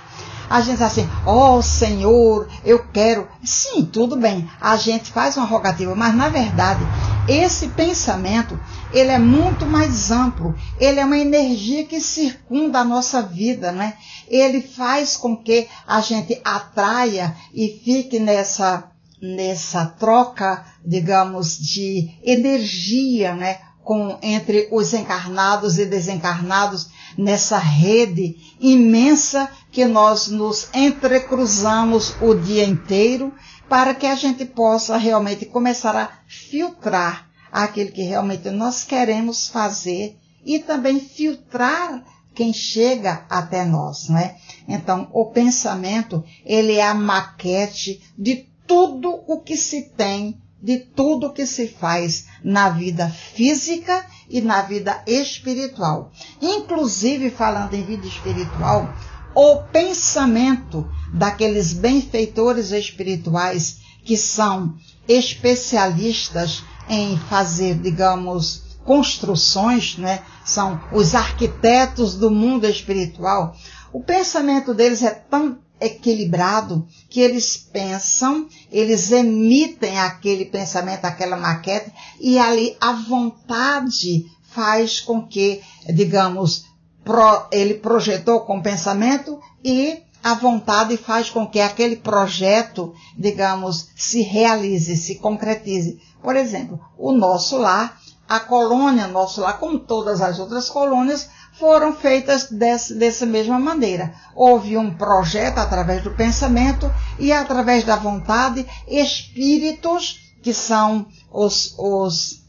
A 0.49 0.61
gente 0.61 0.77
diz 0.77 0.81
assim, 0.81 1.09
ó 1.25 1.57
oh, 1.57 1.61
Senhor, 1.61 2.47
eu 2.63 2.85
quero. 2.91 3.27
Sim, 3.43 3.85
tudo 3.85 4.15
bem, 4.15 4.49
a 4.59 4.75
gente 4.77 5.11
faz 5.11 5.37
uma 5.37 5.45
rogativa, 5.45 5.95
mas 5.95 6.13
na 6.13 6.29
verdade, 6.29 6.81
esse 7.27 7.69
pensamento, 7.69 8.59
ele 8.93 9.11
é 9.11 9.19
muito 9.19 9.65
mais 9.65 10.11
amplo. 10.11 10.55
Ele 10.79 10.99
é 10.99 11.05
uma 11.05 11.17
energia 11.17 11.85
que 11.85 12.01
circunda 12.01 12.79
a 12.79 12.85
nossa 12.85 13.21
vida, 13.21 13.71
né? 13.71 13.95
Ele 14.27 14.61
faz 14.61 15.15
com 15.15 15.35
que 15.35 15.67
a 15.87 16.01
gente 16.01 16.39
atraia 16.43 17.35
e 17.53 17.79
fique 17.83 18.19
nessa 18.19 18.87
nessa 19.21 19.85
troca, 19.85 20.65
digamos, 20.83 21.55
de 21.55 22.09
energia, 22.23 23.35
né? 23.35 23.59
Com, 23.83 24.17
entre 24.21 24.67
os 24.71 24.93
encarnados 24.93 25.77
e 25.77 25.85
desencarnados 25.85 26.89
nessa 27.17 27.57
rede 27.57 28.35
imensa 28.59 29.49
que 29.71 29.85
nós 29.85 30.27
nos 30.27 30.69
entrecruzamos 30.73 32.15
o 32.21 32.33
dia 32.33 32.63
inteiro 32.63 33.33
para 33.71 33.95
que 33.95 34.05
a 34.05 34.15
gente 34.15 34.43
possa 34.43 34.97
realmente 34.97 35.45
começar 35.45 35.95
a 35.95 36.09
filtrar 36.27 37.29
aquilo 37.49 37.89
que 37.89 38.01
realmente 38.01 38.49
nós 38.49 38.83
queremos 38.83 39.47
fazer 39.47 40.19
e 40.45 40.59
também 40.59 40.99
filtrar 40.99 42.03
quem 42.35 42.51
chega 42.51 43.25
até 43.29 43.63
nós, 43.63 44.09
né? 44.09 44.35
Então, 44.67 45.07
o 45.13 45.27
pensamento, 45.27 46.21
ele 46.45 46.73
é 46.73 46.83
a 46.85 46.93
maquete 46.93 48.01
de 48.17 48.45
tudo 48.67 49.23
o 49.25 49.39
que 49.39 49.55
se 49.55 49.83
tem, 49.83 50.37
de 50.61 50.77
tudo 50.77 51.27
o 51.27 51.33
que 51.33 51.45
se 51.45 51.69
faz 51.69 52.25
na 52.43 52.67
vida 52.67 53.09
física 53.09 54.05
e 54.29 54.41
na 54.41 54.63
vida 54.63 55.01
espiritual. 55.07 56.11
Inclusive, 56.41 57.29
falando 57.29 57.73
em 57.73 57.85
vida 57.85 58.05
espiritual, 58.05 58.93
o 59.35 59.57
pensamento 59.71 60.89
daqueles 61.13 61.73
benfeitores 61.73 62.71
espirituais 62.71 63.79
que 64.03 64.17
são 64.17 64.75
especialistas 65.07 66.63
em 66.89 67.17
fazer, 67.29 67.75
digamos, 67.79 68.63
construções, 68.83 69.97
né? 69.97 70.23
São 70.43 70.81
os 70.91 71.13
arquitetos 71.13 72.15
do 72.15 72.31
mundo 72.31 72.65
espiritual. 72.65 73.55
O 73.93 74.01
pensamento 74.01 74.73
deles 74.73 75.03
é 75.03 75.11
tão 75.11 75.59
equilibrado 75.79 76.87
que 77.09 77.19
eles 77.19 77.57
pensam, 77.57 78.47
eles 78.71 79.11
emitem 79.11 79.99
aquele 79.99 80.45
pensamento, 80.45 81.05
aquela 81.05 81.35
maquete, 81.35 81.91
e 82.19 82.37
ali 82.37 82.77
a 82.79 82.93
vontade 82.93 84.25
faz 84.43 84.99
com 84.99 85.25
que, 85.25 85.61
digamos, 85.87 86.65
pro, 87.11 87.47
ele 87.51 87.73
projetou 87.75 88.41
com 88.41 88.61
pensamento 88.61 89.39
e 89.63 90.01
a 90.23 90.33
vontade 90.33 90.95
faz 90.97 91.29
com 91.29 91.45
que 91.47 91.59
aquele 91.59 91.97
projeto, 91.97 92.93
digamos, 93.17 93.89
se 93.95 94.21
realize, 94.21 94.95
se 94.95 95.15
concretize. 95.15 95.99
Por 96.21 96.35
exemplo, 96.35 96.79
o 96.97 97.11
nosso 97.11 97.57
lar, 97.57 97.99
a 98.29 98.39
colônia 98.39 99.07
nosso 99.07 99.41
lar, 99.41 99.59
como 99.59 99.79
todas 99.79 100.21
as 100.21 100.39
outras 100.39 100.69
colônias, 100.69 101.27
foram 101.59 101.93
feitas 101.93 102.49
desse, 102.49 102.93
dessa 102.93 103.25
mesma 103.25 103.59
maneira. 103.59 104.13
Houve 104.35 104.77
um 104.77 104.93
projeto 104.95 105.57
através 105.57 106.03
do 106.03 106.11
pensamento 106.11 106.89
e 107.19 107.31
através 107.31 107.83
da 107.83 107.97
vontade, 107.97 108.65
espíritos 108.87 110.19
que 110.41 110.53
são 110.53 111.07
os, 111.31 111.75
os 111.77 112.41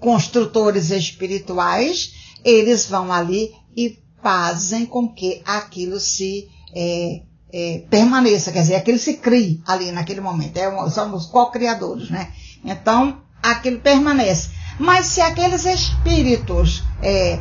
construtores 0.00 0.90
espirituais, 0.90 2.12
eles 2.44 2.86
vão 2.86 3.12
ali 3.12 3.52
e 3.76 3.98
fazem 4.22 4.86
com 4.86 5.08
que 5.08 5.42
aquilo 5.44 5.98
se 5.98 6.48
é, 6.74 7.22
é, 7.52 7.84
permaneça, 7.90 8.52
quer 8.52 8.62
dizer, 8.62 8.76
aquilo 8.76 8.98
se 8.98 9.14
crie 9.14 9.62
ali 9.66 9.90
naquele 9.92 10.20
momento. 10.20 10.56
É, 10.56 10.90
são 10.90 11.14
os 11.14 11.26
co-criadores, 11.26 12.10
né? 12.10 12.30
Então, 12.64 13.20
aquilo 13.42 13.80
permanece. 13.80 14.50
Mas 14.78 15.06
se 15.06 15.20
aqueles 15.20 15.64
espíritos 15.64 16.82
é, 17.02 17.40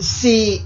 se 0.00 0.64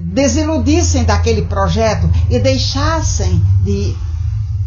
desiludissem 0.00 1.04
daquele 1.04 1.42
projeto 1.42 2.08
e 2.30 2.38
deixassem 2.38 3.40
de, 3.62 3.94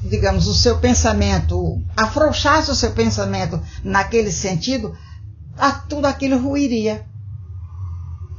digamos, 0.08 0.48
o 0.48 0.54
seu 0.54 0.78
pensamento, 0.78 1.82
afrouxasse 1.96 2.70
o 2.70 2.76
seu 2.76 2.92
pensamento 2.92 3.60
naquele 3.84 4.32
sentido, 4.32 4.96
tudo 5.90 6.06
aquilo 6.06 6.40
ruiria. 6.40 7.06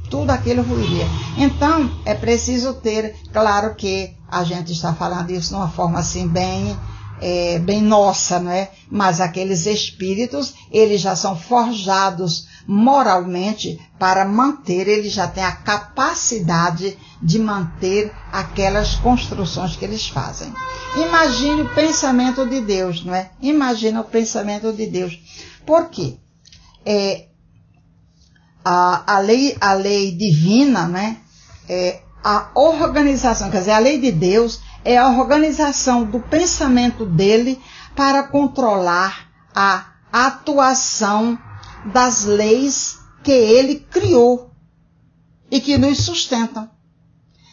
Tudo 0.09 0.31
aquilo 0.31 0.63
ruiria. 0.63 1.05
Então, 1.37 1.91
é 2.05 2.13
preciso 2.13 2.73
ter, 2.75 3.15
claro 3.31 3.75
que 3.75 4.15
a 4.27 4.43
gente 4.43 4.71
está 4.71 4.93
falando 4.93 5.31
isso 5.31 5.49
de 5.49 5.55
uma 5.55 5.69
forma 5.69 5.99
assim 5.99 6.27
bem 6.27 6.75
é, 7.21 7.59
bem 7.59 7.81
nossa, 7.81 8.39
não 8.39 8.51
é? 8.51 8.71
Mas 8.89 9.19
aqueles 9.19 9.65
espíritos, 9.65 10.53
eles 10.71 11.01
já 11.01 11.15
são 11.15 11.35
forjados 11.35 12.47
moralmente 12.65 13.79
para 13.97 14.25
manter, 14.25 14.87
eles 14.87 15.11
já 15.11 15.27
têm 15.27 15.43
a 15.43 15.51
capacidade 15.51 16.97
de 17.21 17.39
manter 17.39 18.11
aquelas 18.31 18.95
construções 18.95 19.75
que 19.75 19.83
eles 19.83 20.07
fazem. 20.07 20.53
Imagine 20.95 21.63
o 21.63 21.75
pensamento 21.75 22.47
de 22.47 22.61
Deus, 22.61 23.03
não 23.03 23.13
é? 23.13 23.31
Imagina 23.41 24.01
o 24.01 24.05
pensamento 24.05 24.71
de 24.71 24.85
Deus. 24.85 25.19
Por 25.65 25.89
quê? 25.89 26.17
É, 26.85 27.25
a, 28.63 29.15
a, 29.15 29.19
lei, 29.19 29.57
a 29.59 29.73
lei 29.73 30.11
divina, 30.11 30.87
né? 30.87 31.17
É, 31.67 32.01
a 32.23 32.49
organização, 32.53 33.49
quer 33.49 33.59
dizer, 33.59 33.71
a 33.71 33.79
lei 33.79 33.99
de 33.99 34.11
Deus 34.11 34.59
é 34.83 34.97
a 34.97 35.09
organização 35.09 36.03
do 36.03 36.19
pensamento 36.19 37.05
dele 37.05 37.59
para 37.95 38.23
controlar 38.23 39.29
a 39.55 39.85
atuação 40.11 41.37
das 41.93 42.25
leis 42.25 42.99
que 43.23 43.31
ele 43.31 43.85
criou 43.89 44.51
e 45.51 45.59
que 45.59 45.77
nos 45.77 45.99
sustentam. 45.99 46.69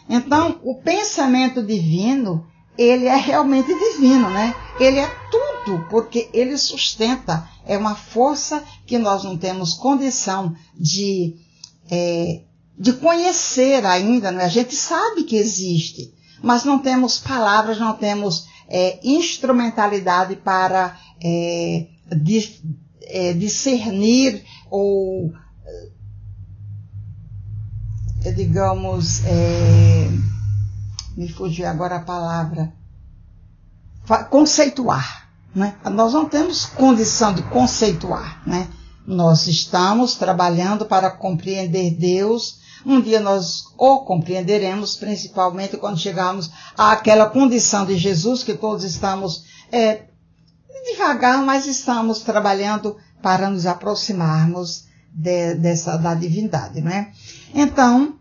Então, 0.09 0.61
o 0.63 0.81
pensamento 0.83 1.63
divino, 1.63 2.47
ele 2.79 3.07
é 3.07 3.17
realmente 3.17 3.73
divino, 3.75 4.31
né? 4.31 4.55
Ele 4.79 4.99
é 4.99 5.07
tudo, 5.31 5.56
porque 5.91 6.31
ele 6.33 6.57
sustenta. 6.57 7.49
É 7.67 7.77
uma 7.77 7.95
força 7.95 8.63
que 8.87 8.97
nós 8.99 9.25
não 9.25 9.37
temos 9.37 9.75
condição 9.75 10.55
de, 10.79 11.35
é, 11.91 12.43
de 12.79 12.93
conhecer 12.93 13.85
ainda, 13.85 14.31
né? 14.31 14.45
A 14.45 14.49
gente 14.49 14.75
sabe 14.75 15.25
que 15.25 15.37
existe, 15.37 16.15
mas 16.43 16.65
não 16.65 16.79
temos 16.79 17.19
palavras, 17.19 17.79
não 17.79 17.95
temos 17.95 18.47
é, 18.69 19.01
instrumentalidade 19.03 20.37
para 20.37 20.97
é, 21.23 21.87
é, 23.03 23.33
discernir 23.33 24.45
ou, 24.71 25.33
é, 28.25 28.31
digamos, 28.31 29.25
é, 29.25 30.09
me 31.17 31.29
fugiu 31.29 31.67
agora 31.67 31.97
a 31.97 32.03
palavra, 32.03 32.73
conceituar. 34.31 35.26
Né? 35.57 35.75
Nós 35.91 36.13
não 36.13 36.29
temos 36.29 36.67
condição 36.67 37.33
de 37.33 37.43
conceituar. 37.45 38.43
Né? 38.47 38.69
Nós 39.07 39.47
estamos 39.47 40.15
trabalhando 40.15 40.85
para 40.85 41.11
compreender 41.11 41.93
Deus. 41.93 42.59
Um 42.85 43.01
dia 43.01 43.21
nós 43.21 43.65
o 43.79 44.01
compreenderemos, 44.01 44.97
principalmente 44.97 45.79
quando 45.79 45.99
chegarmos 45.99 46.51
àquela 46.77 47.31
condição 47.31 47.87
de 47.87 47.97
Jesus 47.97 48.43
que 48.43 48.53
todos 48.53 48.85
estamos 48.85 49.45
é, 49.73 50.03
devagar, 50.93 51.39
mas 51.39 51.67
estamos 51.67 52.21
trabalhando 52.21 52.99
para 53.23 53.49
nos 53.49 53.65
aproximarmos 53.65 54.85
de, 55.11 55.55
dessa 55.55 55.97
da 55.97 56.15
divindade, 56.15 56.83
não 56.83 56.93
é? 56.93 57.11
Então, 57.55 58.15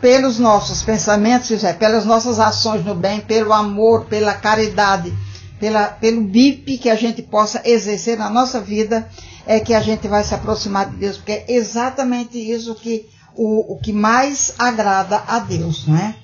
pelos 0.00 0.38
nossos 0.38 0.82
pensamentos, 0.82 1.50
pelas 1.80 2.06
nossas 2.06 2.38
ações 2.38 2.84
no 2.84 2.94
bem, 2.94 3.20
pelo 3.20 3.52
amor, 3.52 4.04
pela 4.06 4.34
caridade, 4.34 5.12
pela, 5.62 5.86
pelo 5.86 6.22
BIP 6.22 6.76
que 6.76 6.90
a 6.90 6.96
gente 6.96 7.22
possa 7.22 7.62
exercer 7.64 8.18
na 8.18 8.28
nossa 8.28 8.60
vida, 8.60 9.08
é 9.46 9.60
que 9.60 9.72
a 9.72 9.80
gente 9.80 10.08
vai 10.08 10.24
se 10.24 10.34
aproximar 10.34 10.90
de 10.90 10.96
Deus, 10.96 11.18
porque 11.18 11.30
é 11.30 11.52
exatamente 11.52 12.36
isso 12.36 12.74
que 12.74 13.08
o, 13.36 13.74
o 13.74 13.78
que 13.78 13.92
mais 13.92 14.56
agrada 14.58 15.22
a 15.24 15.38
Deus, 15.38 15.86
não 15.86 15.96
é? 15.96 16.16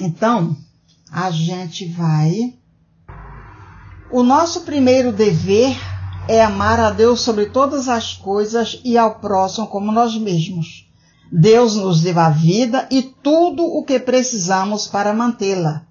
Então, 0.00 0.56
a 1.12 1.30
gente 1.30 1.86
vai 1.86 2.54
o 4.10 4.24
nosso 4.24 4.62
primeiro 4.62 5.12
dever 5.12 5.76
é 6.26 6.42
amar 6.42 6.80
a 6.80 6.90
Deus 6.90 7.20
sobre 7.20 7.46
todas 7.46 7.88
as 7.88 8.14
coisas 8.14 8.80
e 8.84 8.98
ao 8.98 9.20
próximo 9.20 9.68
como 9.68 9.92
nós 9.92 10.18
mesmos. 10.18 10.90
Deus 11.30 11.76
nos 11.76 12.00
deu 12.00 12.18
a 12.18 12.30
vida 12.30 12.88
e 12.90 13.00
tudo 13.00 13.62
o 13.64 13.84
que 13.84 14.00
precisamos 14.00 14.88
para 14.88 15.14
mantê-la. 15.14 15.87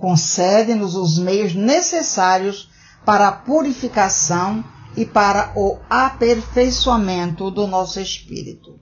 Concede-nos 0.00 0.96
os 0.96 1.18
meios 1.18 1.54
necessários 1.54 2.70
para 3.04 3.28
a 3.28 3.32
purificação 3.32 4.64
e 4.96 5.04
para 5.06 5.52
o 5.54 5.78
aperfeiçoamento 5.88 7.50
do 7.50 7.66
nosso 7.66 8.00
espírito. 8.00 8.80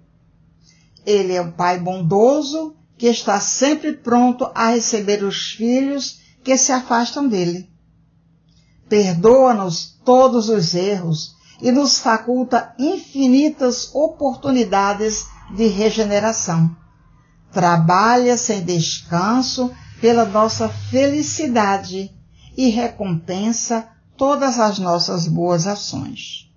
Ele 1.04 1.34
é 1.34 1.42
um 1.42 1.50
Pai 1.50 1.78
bondoso 1.78 2.74
que 2.96 3.06
está 3.06 3.38
sempre 3.40 3.92
pronto 3.92 4.50
a 4.54 4.70
receber 4.70 5.22
os 5.22 5.50
filhos 5.50 6.20
que 6.42 6.56
se 6.56 6.72
afastam 6.72 7.28
dele 7.28 7.68
perdoa-nos 8.88 9.98
todos 10.04 10.48
os 10.48 10.74
erros 10.74 11.36
e 11.60 11.70
nos 11.70 11.98
faculta 11.98 12.74
infinitas 12.78 13.94
oportunidades 13.94 15.26
de 15.54 15.66
regeneração. 15.66 16.74
Trabalha 17.52 18.36
sem 18.36 18.64
descanso 18.64 19.70
pela 20.00 20.24
nossa 20.24 20.68
felicidade 20.68 22.10
e 22.56 22.68
recompensa 22.68 23.88
todas 24.16 24.58
as 24.58 24.78
nossas 24.78 25.26
boas 25.28 25.66
ações. 25.66 26.50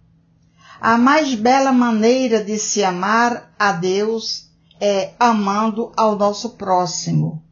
A 0.79 0.97
mais 0.97 1.35
bela 1.35 1.71
maneira 1.71 2.43
de 2.43 2.57
se 2.57 2.83
amar 2.83 3.53
a 3.57 3.71
Deus 3.71 4.49
é 4.79 5.13
amando 5.19 5.91
ao 5.95 6.15
nosso 6.17 6.51
próximo. 6.51 7.43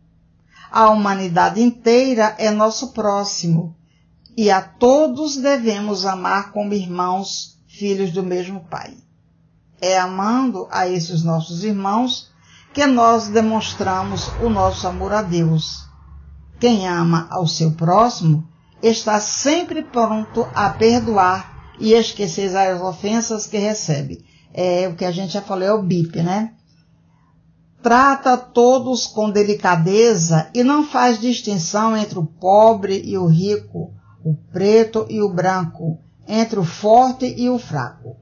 A 0.71 0.89
humanidade 0.89 1.62
inteira 1.62 2.36
é 2.39 2.49
nosso 2.49 2.91
próximo 2.91 3.75
e 4.36 4.49
a 4.49 4.62
todos 4.62 5.38
devemos 5.38 6.06
amar 6.06 6.52
como 6.52 6.73
irmãos, 6.73 7.60
filhos 7.67 8.12
do 8.12 8.23
mesmo 8.23 8.62
Pai. 8.62 8.95
É 9.80 9.99
amando 9.99 10.67
a 10.71 10.88
esses 10.88 11.23
nossos 11.23 11.63
irmãos 11.63 12.32
que 12.73 12.86
nós 12.86 13.27
demonstramos 13.27 14.27
o 14.41 14.49
nosso 14.49 14.88
amor 14.88 15.12
a 15.13 15.21
Deus. 15.21 15.88
Quem 16.60 16.88
ama 16.88 17.27
ao 17.29 17.47
seu 17.47 17.71
próximo 17.71 18.47
está 18.82 19.19
sempre 19.19 19.82
pronto 19.82 20.47
a 20.53 20.69
perdoar 20.69 21.73
e 21.79 21.93
esquecer 21.93 22.55
as 22.55 22.82
ofensas 22.82 23.47
que 23.47 23.58
recebe. 23.58 24.25
É 24.53 24.88
o 24.88 24.95
que 24.95 25.05
a 25.05 25.12
gente 25.12 25.34
já 25.34 25.41
falou, 25.41 25.63
é 25.63 25.73
o 25.73 25.82
BIP, 25.82 26.21
né? 26.21 26.53
Trata 27.82 28.36
todos 28.36 29.08
com 29.08 29.29
delicadeza 29.29 30.49
e 30.53 30.63
não 30.63 30.86
faz 30.86 31.19
distinção 31.19 31.95
entre 31.95 32.19
o 32.19 32.25
pobre 32.25 33.01
e 33.05 33.17
o 33.17 33.25
rico, 33.25 33.93
o 34.23 34.36
preto 34.51 35.05
e 35.10 35.21
o 35.21 35.29
branco, 35.34 35.97
entre 36.27 36.60
o 36.60 36.65
forte 36.65 37.25
e 37.25 37.49
o 37.49 37.58
fraco. 37.58 38.17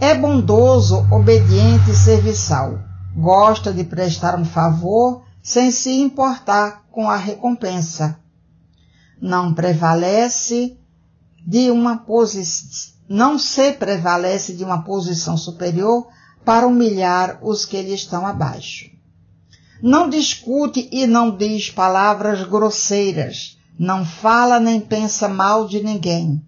É 0.00 0.14
bondoso, 0.14 1.04
obediente 1.10 1.90
e 1.90 1.94
serviçal. 1.94 2.87
Gosta 3.18 3.72
de 3.72 3.82
prestar 3.82 4.38
um 4.38 4.44
favor 4.44 5.24
sem 5.42 5.72
se 5.72 5.90
importar 5.90 6.84
com 6.88 7.10
a 7.10 7.16
recompensa. 7.16 8.16
Não 9.20 9.52
prevalece 9.52 10.78
de 11.44 11.68
uma 11.68 11.96
posição, 11.96 12.94
não 13.08 13.36
se 13.36 13.72
prevalece 13.72 14.54
de 14.54 14.62
uma 14.62 14.84
posição 14.84 15.36
superior 15.36 16.06
para 16.44 16.68
humilhar 16.68 17.40
os 17.42 17.64
que 17.64 17.82
lhe 17.82 17.92
estão 17.92 18.24
abaixo. 18.24 18.88
Não 19.82 20.08
discute 20.08 20.88
e 20.92 21.04
não 21.04 21.36
diz 21.36 21.70
palavras 21.70 22.44
grosseiras, 22.44 23.58
não 23.76 24.04
fala 24.04 24.60
nem 24.60 24.80
pensa 24.80 25.26
mal 25.28 25.66
de 25.66 25.82
ninguém. 25.82 26.40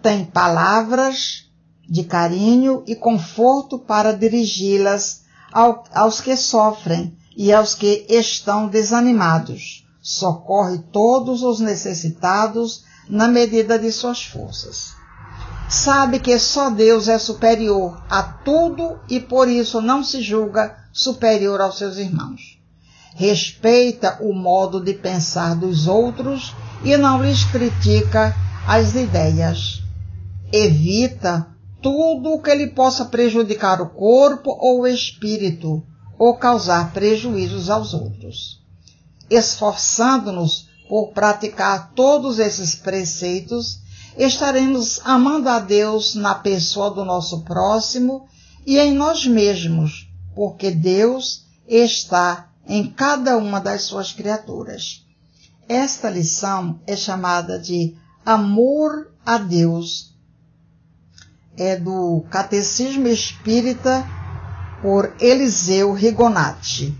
Tem 0.00 0.24
palavras 0.24 1.50
de 1.90 2.04
carinho 2.04 2.84
e 2.86 2.94
conforto 2.94 3.80
para 3.80 4.12
dirigi-las 4.12 5.23
ao, 5.54 5.84
aos 5.94 6.20
que 6.20 6.36
sofrem 6.36 7.16
e 7.36 7.52
aos 7.52 7.74
que 7.74 8.04
estão 8.08 8.68
desanimados. 8.68 9.86
Socorre 10.02 10.78
todos 10.92 11.42
os 11.42 11.60
necessitados 11.60 12.84
na 13.08 13.28
medida 13.28 13.78
de 13.78 13.90
suas 13.90 14.22
forças. 14.24 14.92
Sabe 15.68 16.18
que 16.18 16.38
só 16.38 16.68
Deus 16.68 17.08
é 17.08 17.18
superior 17.18 18.02
a 18.10 18.22
tudo 18.22 18.98
e 19.08 19.20
por 19.20 19.48
isso 19.48 19.80
não 19.80 20.04
se 20.04 20.20
julga 20.20 20.76
superior 20.92 21.60
aos 21.60 21.78
seus 21.78 21.96
irmãos 21.96 22.62
respeita 23.14 24.18
o 24.20 24.34
modo 24.34 24.80
de 24.80 24.92
pensar 24.92 25.54
dos 25.54 25.86
outros 25.86 26.54
e 26.82 26.96
não 26.96 27.22
lhes 27.22 27.44
critica 27.44 28.34
as 28.66 28.94
ideias. 28.94 29.82
Evita 30.52 31.46
tudo 31.84 32.32
o 32.32 32.40
que 32.40 32.54
lhe 32.54 32.68
possa 32.68 33.04
prejudicar 33.04 33.82
o 33.82 33.90
corpo 33.90 34.56
ou 34.58 34.80
o 34.80 34.86
espírito 34.86 35.86
ou 36.18 36.34
causar 36.34 36.94
prejuízos 36.94 37.68
aos 37.68 37.92
outros. 37.92 38.64
Esforçando-nos 39.28 40.70
por 40.88 41.12
praticar 41.12 41.92
todos 41.94 42.38
esses 42.38 42.74
preceitos, 42.74 43.80
estaremos 44.16 44.98
amando 45.04 45.50
a 45.50 45.58
Deus 45.58 46.14
na 46.14 46.34
pessoa 46.34 46.90
do 46.90 47.04
nosso 47.04 47.42
próximo 47.42 48.26
e 48.64 48.78
em 48.78 48.94
nós 48.94 49.26
mesmos, 49.26 50.08
porque 50.34 50.70
Deus 50.70 51.44
está 51.68 52.48
em 52.66 52.86
cada 52.86 53.36
uma 53.36 53.60
das 53.60 53.82
suas 53.82 54.10
criaturas. 54.10 55.04
Esta 55.68 56.08
lição 56.08 56.80
é 56.86 56.96
chamada 56.96 57.58
de 57.58 57.94
Amor 58.24 59.12
a 59.26 59.36
Deus. 59.36 60.13
É 61.56 61.76
do 61.76 62.24
Catecismo 62.30 63.06
Espírita 63.06 64.04
por 64.82 65.14
Eliseu 65.20 65.92
Rigonati. 65.92 66.94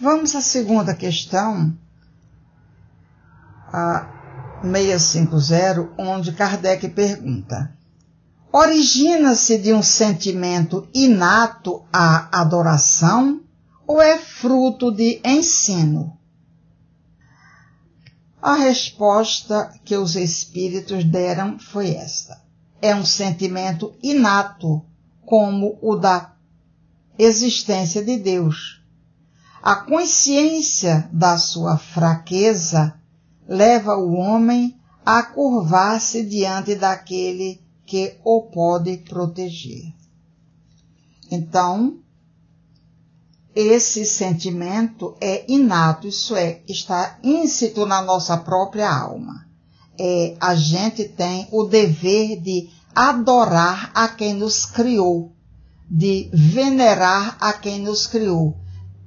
Vamos 0.00 0.34
à 0.34 0.40
segunda 0.40 0.94
questão, 0.94 1.76
a 3.72 4.60
650, 4.62 5.92
onde 5.96 6.32
Kardec 6.32 6.88
pergunta: 6.88 7.72
Origina-se 8.52 9.58
de 9.58 9.72
um 9.72 9.82
sentimento 9.82 10.88
inato 10.92 11.84
à 11.92 12.40
adoração 12.40 13.40
ou 13.86 14.02
é 14.02 14.18
fruto 14.18 14.90
de 14.90 15.20
ensino? 15.24 16.18
A 18.42 18.54
resposta 18.54 19.72
que 19.84 19.96
os 19.96 20.16
espíritos 20.16 21.04
deram 21.04 21.60
foi 21.60 21.94
esta: 21.94 22.42
é 22.80 22.92
um 22.92 23.04
sentimento 23.04 23.94
inato, 24.02 24.84
como 25.24 25.78
o 25.80 25.94
da 25.94 26.34
existência 27.16 28.04
de 28.04 28.16
Deus. 28.16 28.82
A 29.62 29.76
consciência 29.76 31.08
da 31.12 31.38
sua 31.38 31.78
fraqueza 31.78 33.00
leva 33.46 33.96
o 33.96 34.14
homem 34.14 34.76
a 35.06 35.22
curvar-se 35.22 36.24
diante 36.24 36.74
daquele 36.74 37.62
que 37.86 38.18
o 38.24 38.42
pode 38.42 38.96
proteger. 38.96 39.94
Então, 41.30 41.98
esse 43.54 44.04
sentimento 44.04 45.14
é 45.20 45.44
inato, 45.46 46.08
isso 46.08 46.34
é, 46.34 46.62
está 46.68 47.18
íncito 47.22 47.84
na 47.84 48.00
nossa 48.00 48.36
própria 48.36 48.90
alma. 48.90 49.46
É, 49.98 50.36
a 50.40 50.54
gente 50.54 51.04
tem 51.04 51.46
o 51.52 51.64
dever 51.64 52.40
de 52.40 52.70
adorar 52.94 53.90
a 53.94 54.08
quem 54.08 54.34
nos 54.34 54.64
criou, 54.64 55.32
de 55.90 56.30
venerar 56.32 57.36
a 57.40 57.52
quem 57.52 57.80
nos 57.80 58.06
criou, 58.06 58.56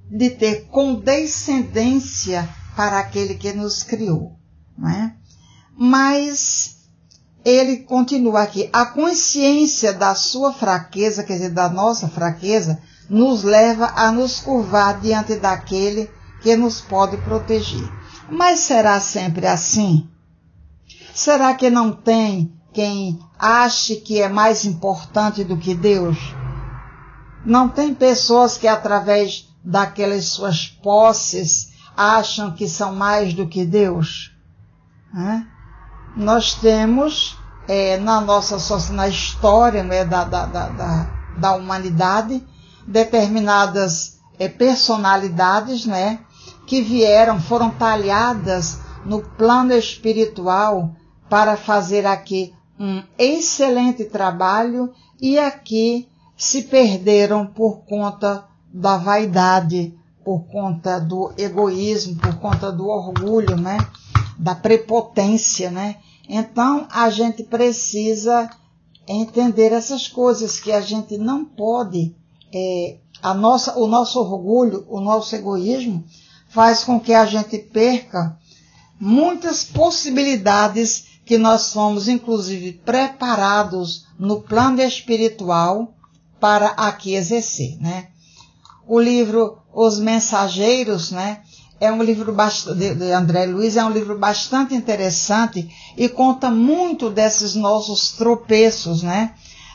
de 0.09 0.29
ter 0.29 0.67
condescendência 0.67 2.47
para 2.75 2.99
aquele 2.99 3.35
que 3.35 3.51
nos 3.51 3.81
criou. 3.81 4.37
Não 4.77 4.89
é? 4.89 5.15
Mas 5.75 6.75
ele 7.43 7.77
continua 7.77 8.43
aqui, 8.43 8.69
a 8.71 8.85
consciência 8.85 9.93
da 9.93 10.13
sua 10.15 10.53
fraqueza, 10.53 11.23
quer 11.23 11.33
dizer, 11.33 11.49
da 11.51 11.69
nossa 11.69 12.07
fraqueza, 12.07 12.81
nos 13.09 13.43
leva 13.43 13.93
a 13.95 14.11
nos 14.11 14.39
curvar 14.39 14.99
diante 14.99 15.35
daquele 15.35 16.09
que 16.41 16.55
nos 16.55 16.81
pode 16.81 17.17
proteger. 17.17 17.87
Mas 18.29 18.59
será 18.59 18.99
sempre 18.99 19.47
assim? 19.47 20.09
Será 21.13 21.53
que 21.53 21.69
não 21.69 21.91
tem 21.91 22.53
quem 22.73 23.19
ache 23.39 23.97
que 23.97 24.21
é 24.21 24.27
mais 24.27 24.65
importante 24.65 25.43
do 25.43 25.57
que 25.57 25.73
Deus? 25.73 26.17
Não 27.45 27.69
tem 27.69 27.93
pessoas 27.93 28.57
que, 28.57 28.67
através 28.67 29.47
daquelas 29.63 30.25
suas 30.25 30.67
posses, 30.67 31.73
acham 31.95 32.51
que 32.51 32.67
são 32.67 32.93
mais 32.93 33.33
do 33.33 33.47
que 33.47 33.65
Deus? 33.65 34.31
Nós 36.17 36.55
temos 36.55 37.37
é, 37.67 37.97
na 37.97 38.19
nossa 38.19 38.57
na 38.91 39.07
história 39.07 39.83
né, 39.83 40.03
da, 40.03 40.23
da, 40.23 40.45
da, 40.45 41.09
da 41.37 41.55
humanidade 41.55 42.43
determinadas 42.87 44.19
é, 44.37 44.47
personalidades 44.47 45.85
né, 45.85 46.19
que 46.65 46.81
vieram, 46.81 47.39
foram 47.39 47.69
talhadas 47.69 48.79
no 49.05 49.21
plano 49.21 49.73
espiritual 49.73 50.91
para 51.29 51.55
fazer 51.55 52.05
aqui 52.05 52.53
um 52.79 53.03
excelente 53.17 54.05
trabalho 54.05 54.93
e 55.21 55.39
aqui 55.39 56.07
se 56.35 56.63
perderam 56.63 57.47
por 57.47 57.85
conta 57.85 58.45
da 58.73 58.97
vaidade, 58.97 59.97
por 60.23 60.45
conta 60.47 60.99
do 60.99 61.31
egoísmo, 61.37 62.17
por 62.17 62.35
conta 62.39 62.71
do 62.71 62.87
orgulho, 62.87 63.55
né? 63.55 63.77
Da 64.37 64.53
prepotência, 64.53 65.71
né? 65.71 65.97
Então 66.27 66.87
a 66.91 67.09
gente 67.09 67.43
precisa 67.43 68.49
entender 69.07 69.71
essas 69.71 70.07
coisas 70.07 70.59
que 70.59 70.71
a 70.71 70.81
gente 70.81 71.17
não 71.17 71.45
pode, 71.45 72.15
é, 72.55 72.95
a 73.21 73.33
nossa, 73.33 73.77
o 73.77 73.85
nosso 73.85 74.17
orgulho, 74.17 74.85
o 74.87 75.01
nosso 75.01 75.35
egoísmo 75.35 76.05
faz 76.47 76.85
com 76.85 76.97
que 76.97 77.13
a 77.13 77.25
gente 77.25 77.57
perca 77.57 78.37
muitas 78.97 79.65
possibilidades 79.65 81.19
que 81.25 81.37
nós 81.37 81.73
fomos 81.73 82.07
inclusive 82.07 82.73
preparados 82.85 84.05
no 84.17 84.41
plano 84.41 84.81
espiritual 84.81 85.93
para 86.39 86.67
aqui 86.67 87.15
exercer, 87.15 87.77
né? 87.81 88.07
O 88.87 88.99
livro 88.99 89.57
Os 89.73 89.99
Mensageiros, 89.99 91.11
né? 91.11 91.41
É 91.77 91.91
um 91.91 92.01
livro 92.01 92.33
de 92.77 93.11
André 93.11 93.47
Luiz, 93.47 93.75
é 93.75 93.83
um 93.83 93.89
livro 93.89 94.17
bastante 94.17 94.73
interessante 94.73 95.69
e 95.97 96.07
conta 96.07 96.49
muito 96.49 97.09
desses 97.09 97.53
nossos 97.53 98.11
tropeços, 98.11 99.03
né? 99.03 99.33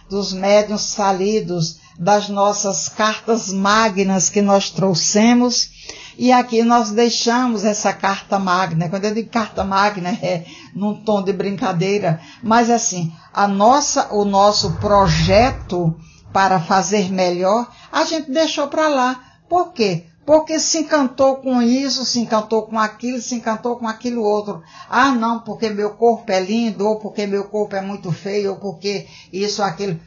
Dos 0.09 0.33
médiuns 0.33 0.95
falidos, 0.95 1.80
das 1.99 2.29
nossas 2.29 2.89
cartas 2.89 3.53
magnas 3.53 4.29
que 4.29 4.41
nós 4.41 4.71
trouxemos. 4.71 5.71
E 6.19 6.33
aqui 6.33 6.63
nós 6.63 6.91
deixamos 6.91 7.65
essa 7.65 7.93
carta 7.93 8.39
magna. 8.39 8.89
Quando 8.89 9.07
eu 9.07 9.15
digo 9.15 9.31
carta 9.31 9.65
magna 9.65 10.11
é 10.11 10.45
num 10.75 10.95
tom 10.95 11.23
de 11.23 11.33
brincadeira, 11.33 12.21
mas 12.43 12.69
assim, 12.71 13.13
a 13.33 13.49
nossa, 13.49 14.13
o 14.13 14.25
nosso 14.25 14.73
projeto 14.73 15.97
para 16.33 16.61
fazer 16.61 17.11
melhor, 17.11 17.69
a 17.91 18.05
gente 18.05 18.31
deixou 18.31 18.69
para 18.69 18.89
lá. 18.89 19.21
Por 19.49 19.73
quê? 19.73 20.07
Porque 20.25 20.61
se 20.61 20.79
encantou 20.79 21.37
com 21.37 21.61
isso, 21.61 22.05
se 22.05 22.21
encantou 22.21 22.63
com 22.63 22.79
aquilo, 22.79 23.21
se 23.21 23.35
encantou 23.35 23.77
com 23.77 23.89
aquilo 23.89 24.23
outro. 24.23 24.63
Ah, 24.89 25.11
não, 25.11 25.41
porque 25.41 25.71
meu 25.71 25.91
corpo 25.91 26.31
é 26.31 26.39
lindo, 26.39 26.87
ou 26.87 27.01
porque 27.01 27.27
meu 27.27 27.45
corpo 27.45 27.75
é 27.75 27.81
muito 27.81 28.13
feio, 28.13 28.51
ou 28.51 28.57
porque 28.57 29.09
isso, 29.33 29.63
aquilo. 29.63 29.99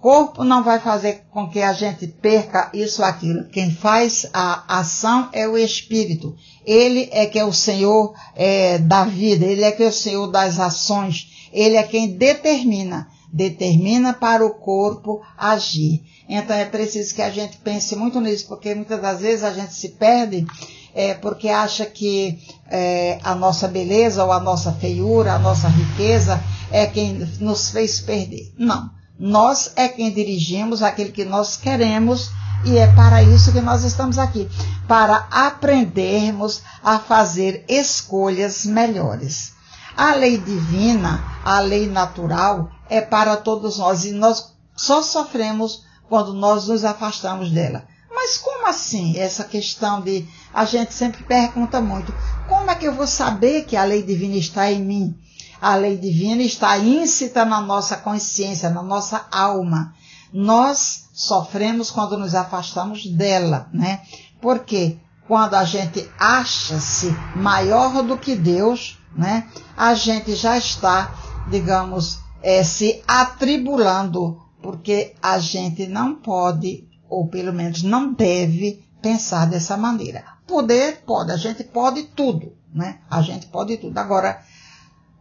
Corpo 0.00 0.44
não 0.44 0.64
vai 0.64 0.80
fazer 0.80 1.24
com 1.30 1.50
que 1.50 1.60
a 1.60 1.74
gente 1.74 2.06
perca 2.06 2.70
isso, 2.72 3.04
aquilo. 3.04 3.48
Quem 3.48 3.70
faz 3.70 4.26
a 4.32 4.78
ação 4.78 5.28
é 5.30 5.46
o 5.46 5.58
Espírito. 5.58 6.34
Ele 6.64 7.10
é 7.12 7.26
que 7.26 7.38
é 7.38 7.44
o 7.44 7.52
Senhor 7.52 8.14
é, 8.34 8.78
da 8.78 9.04
vida, 9.04 9.44
ele 9.44 9.62
é 9.62 9.70
que 9.70 9.82
é 9.82 9.88
o 9.88 9.92
Senhor 9.92 10.26
das 10.28 10.58
ações. 10.58 11.48
Ele 11.52 11.76
é 11.76 11.82
quem 11.82 12.16
determina, 12.16 13.08
determina 13.30 14.14
para 14.14 14.44
o 14.44 14.54
corpo 14.54 15.20
agir. 15.36 16.02
Então 16.26 16.56
é 16.56 16.64
preciso 16.64 17.14
que 17.14 17.22
a 17.22 17.30
gente 17.30 17.58
pense 17.58 17.94
muito 17.94 18.20
nisso, 18.22 18.46
porque 18.48 18.74
muitas 18.74 19.02
das 19.02 19.20
vezes 19.20 19.44
a 19.44 19.52
gente 19.52 19.74
se 19.74 19.90
perde 19.90 20.46
é, 20.94 21.12
porque 21.12 21.48
acha 21.48 21.84
que 21.84 22.38
é, 22.70 23.18
a 23.22 23.34
nossa 23.34 23.68
beleza 23.68 24.24
ou 24.24 24.32
a 24.32 24.40
nossa 24.40 24.72
feiura, 24.72 25.34
a 25.34 25.38
nossa 25.38 25.68
riqueza 25.68 26.42
é 26.70 26.86
quem 26.86 27.12
nos 27.38 27.70
fez 27.70 28.00
perder. 28.00 28.54
Não. 28.56 28.98
Nós 29.22 29.72
é 29.76 29.86
quem 29.86 30.10
dirigimos 30.10 30.82
aquilo 30.82 31.12
que 31.12 31.26
nós 31.26 31.54
queremos 31.54 32.30
e 32.64 32.78
é 32.78 32.86
para 32.86 33.22
isso 33.22 33.52
que 33.52 33.60
nós 33.60 33.84
estamos 33.84 34.16
aqui 34.16 34.48
para 34.88 35.28
aprendermos 35.30 36.62
a 36.82 36.98
fazer 36.98 37.62
escolhas 37.68 38.64
melhores. 38.64 39.52
A 39.94 40.14
lei 40.14 40.38
divina, 40.38 41.22
a 41.44 41.60
lei 41.60 41.86
natural, 41.86 42.70
é 42.88 43.02
para 43.02 43.36
todos 43.36 43.76
nós 43.76 44.06
e 44.06 44.12
nós 44.12 44.54
só 44.74 45.02
sofremos 45.02 45.84
quando 46.08 46.32
nós 46.32 46.68
nos 46.68 46.82
afastamos 46.82 47.50
dela. 47.50 47.84
Mas 48.10 48.38
como 48.38 48.66
assim 48.68 49.18
essa 49.18 49.44
questão 49.44 50.00
de 50.00 50.26
a 50.54 50.64
gente 50.64 50.94
sempre 50.94 51.24
pergunta 51.24 51.78
muito, 51.78 52.14
como 52.48 52.70
é 52.70 52.74
que 52.74 52.86
eu 52.86 52.94
vou 52.94 53.06
saber 53.06 53.64
que 53.64 53.76
a 53.76 53.84
lei 53.84 54.02
divina 54.02 54.36
está 54.36 54.72
em 54.72 54.82
mim? 54.82 55.14
A 55.60 55.76
lei 55.76 55.96
divina 55.96 56.42
está 56.42 56.78
íncita 56.78 57.44
na 57.44 57.60
nossa 57.60 57.96
consciência, 57.96 58.70
na 58.70 58.82
nossa 58.82 59.26
alma. 59.30 59.94
Nós 60.32 61.08
sofremos 61.12 61.90
quando 61.90 62.16
nos 62.16 62.34
afastamos 62.34 63.06
dela, 63.06 63.68
né? 63.72 64.00
Porque 64.40 64.98
quando 65.28 65.54
a 65.54 65.64
gente 65.64 66.10
acha-se 66.18 67.14
maior 67.36 68.02
do 68.02 68.16
que 68.16 68.34
Deus, 68.34 68.98
né? 69.14 69.48
A 69.76 69.94
gente 69.94 70.34
já 70.34 70.56
está, 70.56 71.14
digamos, 71.50 72.18
é, 72.42 72.62
se 72.62 73.02
atribulando 73.06 74.40
porque 74.62 75.14
a 75.22 75.38
gente 75.38 75.86
não 75.86 76.14
pode, 76.14 76.88
ou 77.08 77.28
pelo 77.28 77.52
menos 77.52 77.82
não 77.82 78.12
deve, 78.12 78.84
pensar 79.00 79.46
dessa 79.46 79.76
maneira. 79.76 80.24
Poder 80.46 81.02
pode, 81.06 81.32
a 81.32 81.36
gente 81.36 81.64
pode 81.64 82.04
tudo, 82.04 82.52
né? 82.72 82.98
A 83.10 83.22
gente 83.22 83.46
pode 83.46 83.76
tudo. 83.78 83.96
Agora, 83.98 84.42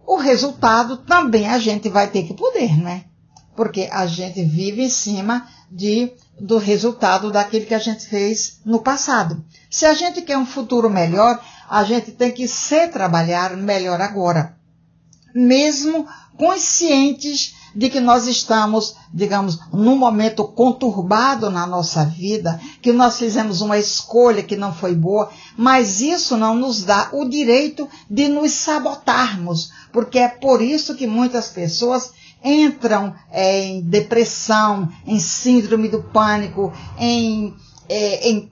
o 0.10 0.16
resultado 0.16 0.98
também 0.98 1.48
a 1.48 1.60
gente 1.60 1.88
vai 1.88 2.08
ter 2.08 2.24
que 2.24 2.34
poder, 2.34 2.76
né? 2.76 3.04
Porque 3.56 3.88
a 3.92 4.08
gente 4.08 4.44
vive 4.44 4.82
em 4.82 4.90
cima 4.90 5.48
de, 5.70 6.12
do 6.40 6.58
resultado 6.58 7.32
daquilo 7.32 7.68
que 7.68 7.76
a 7.76 7.80
gente 7.80 8.08
fez 8.08 8.60
no 8.66 8.80
passado. 8.82 9.46
Se 9.70 9.86
a 9.86 9.94
gente 9.94 10.24
quer 10.24 10.36
um 10.36 10.48
futuro 10.48 10.90
melhor, 10.90 11.40
a 11.70 11.84
gente 11.84 12.12
tem 12.12 12.32
que 12.32 12.48
se 12.48 12.88
trabalhar 12.88 13.56
melhor 13.56 14.02
agora. 14.02 14.58
Mesmo 15.36 16.08
conscientes 16.40 17.54
de 17.76 17.90
que 17.90 18.00
nós 18.00 18.26
estamos, 18.26 18.96
digamos, 19.14 19.60
num 19.74 19.98
momento 19.98 20.46
conturbado 20.46 21.50
na 21.50 21.68
nossa 21.68 22.06
vida, 22.06 22.60
que 22.82 22.94
nós 22.94 23.20
fizemos 23.20 23.60
uma 23.60 23.78
escolha 23.78 24.42
que 24.42 24.56
não 24.56 24.74
foi 24.74 24.96
boa, 24.96 25.30
mas 25.58 26.00
isso 26.00 26.38
não 26.38 26.56
nos 26.56 26.84
dá 26.84 27.10
o 27.12 27.26
direito 27.26 27.88
de 28.10 28.30
nos 28.30 28.54
sabotarmos, 28.54 29.70
porque 29.92 30.18
é 30.18 30.30
por 30.30 30.62
isso 30.62 30.96
que 30.96 31.06
muitas 31.06 31.50
pessoas 31.50 32.12
entram 32.42 33.14
é, 33.30 33.66
em 33.66 33.82
depressão, 33.82 34.90
em 35.06 35.20
síndrome 35.20 35.90
do 35.90 36.02
pânico, 36.02 36.72
em, 36.98 37.54
é, 37.90 38.30
em 38.30 38.50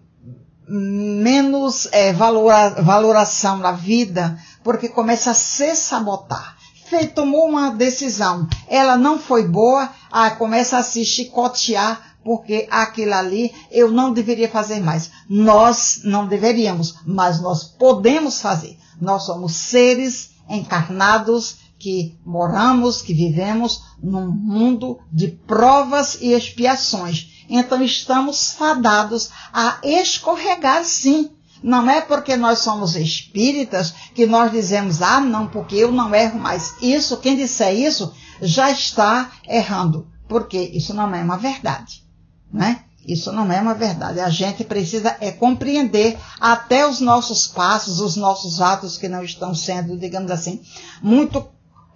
menos 0.67 1.87
é, 1.93 2.11
valora, 2.11 2.81
valoração 2.81 3.57
na 3.57 3.71
vida, 3.71 4.37
porque 4.61 4.89
começa 4.89 5.31
a 5.31 5.33
se 5.33 5.73
sabotar. 5.73 6.56
Fez, 6.89 7.11
tomou 7.11 7.47
uma 7.47 7.71
decisão, 7.71 8.47
ela 8.67 8.97
não 8.97 9.19
foi 9.19 9.47
boa, 9.47 9.89
aí 10.11 10.31
começa 10.31 10.77
a 10.77 10.83
se 10.83 11.03
chicotear 11.03 12.15
porque 12.23 12.67
aquilo 12.69 13.13
ali 13.13 13.53
eu 13.71 13.89
não 13.89 14.11
deveria 14.11 14.49
fazer 14.49 14.81
mais. 14.81 15.09
Nós 15.29 16.01
não 16.03 16.27
deveríamos, 16.27 16.95
mas 17.05 17.41
nós 17.41 17.63
podemos 17.63 18.41
fazer. 18.41 18.77
Nós 18.99 19.23
somos 19.23 19.53
seres 19.53 20.31
encarnados 20.49 21.57
que 21.79 22.17
moramos, 22.25 23.01
que 23.01 23.13
vivemos 23.13 23.81
num 24.01 24.29
mundo 24.29 24.99
de 25.11 25.27
provas 25.27 26.17
e 26.19 26.33
expiações. 26.33 27.45
Então 27.49 27.81
estamos 27.81 28.51
fadados 28.51 29.29
a 29.53 29.79
escorregar 29.83 30.83
sim. 30.83 31.31
Não 31.61 31.89
é 31.89 32.01
porque 32.01 32.35
nós 32.35 32.59
somos 32.59 32.95
espíritas 32.95 33.93
que 34.13 34.25
nós 34.25 34.51
dizemos, 34.51 35.01
ah, 35.01 35.19
não, 35.19 35.47
porque 35.47 35.75
eu 35.75 35.91
não 35.91 36.13
erro 36.13 36.39
mais. 36.39 36.75
Isso, 36.81 37.17
quem 37.17 37.35
disser 37.35 37.73
isso, 37.73 38.13
já 38.41 38.71
está 38.71 39.31
errando. 39.47 40.07
Porque 40.27 40.57
isso 40.57 40.93
não 40.93 41.13
é 41.13 41.21
uma 41.21 41.37
verdade. 41.37 42.03
Né? 42.51 42.81
Isso 43.07 43.31
não 43.31 43.51
é 43.51 43.61
uma 43.61 43.73
verdade. 43.73 44.19
A 44.19 44.29
gente 44.29 44.63
precisa 44.63 45.15
é 45.21 45.31
compreender 45.31 46.17
até 46.39 46.87
os 46.87 46.99
nossos 46.99 47.47
passos, 47.47 48.01
os 48.01 48.15
nossos 48.15 48.61
atos 48.61 48.97
que 48.97 49.07
não 49.07 49.23
estão 49.23 49.55
sendo, 49.55 49.97
digamos 49.97 50.29
assim, 50.29 50.61
muito 51.01 51.47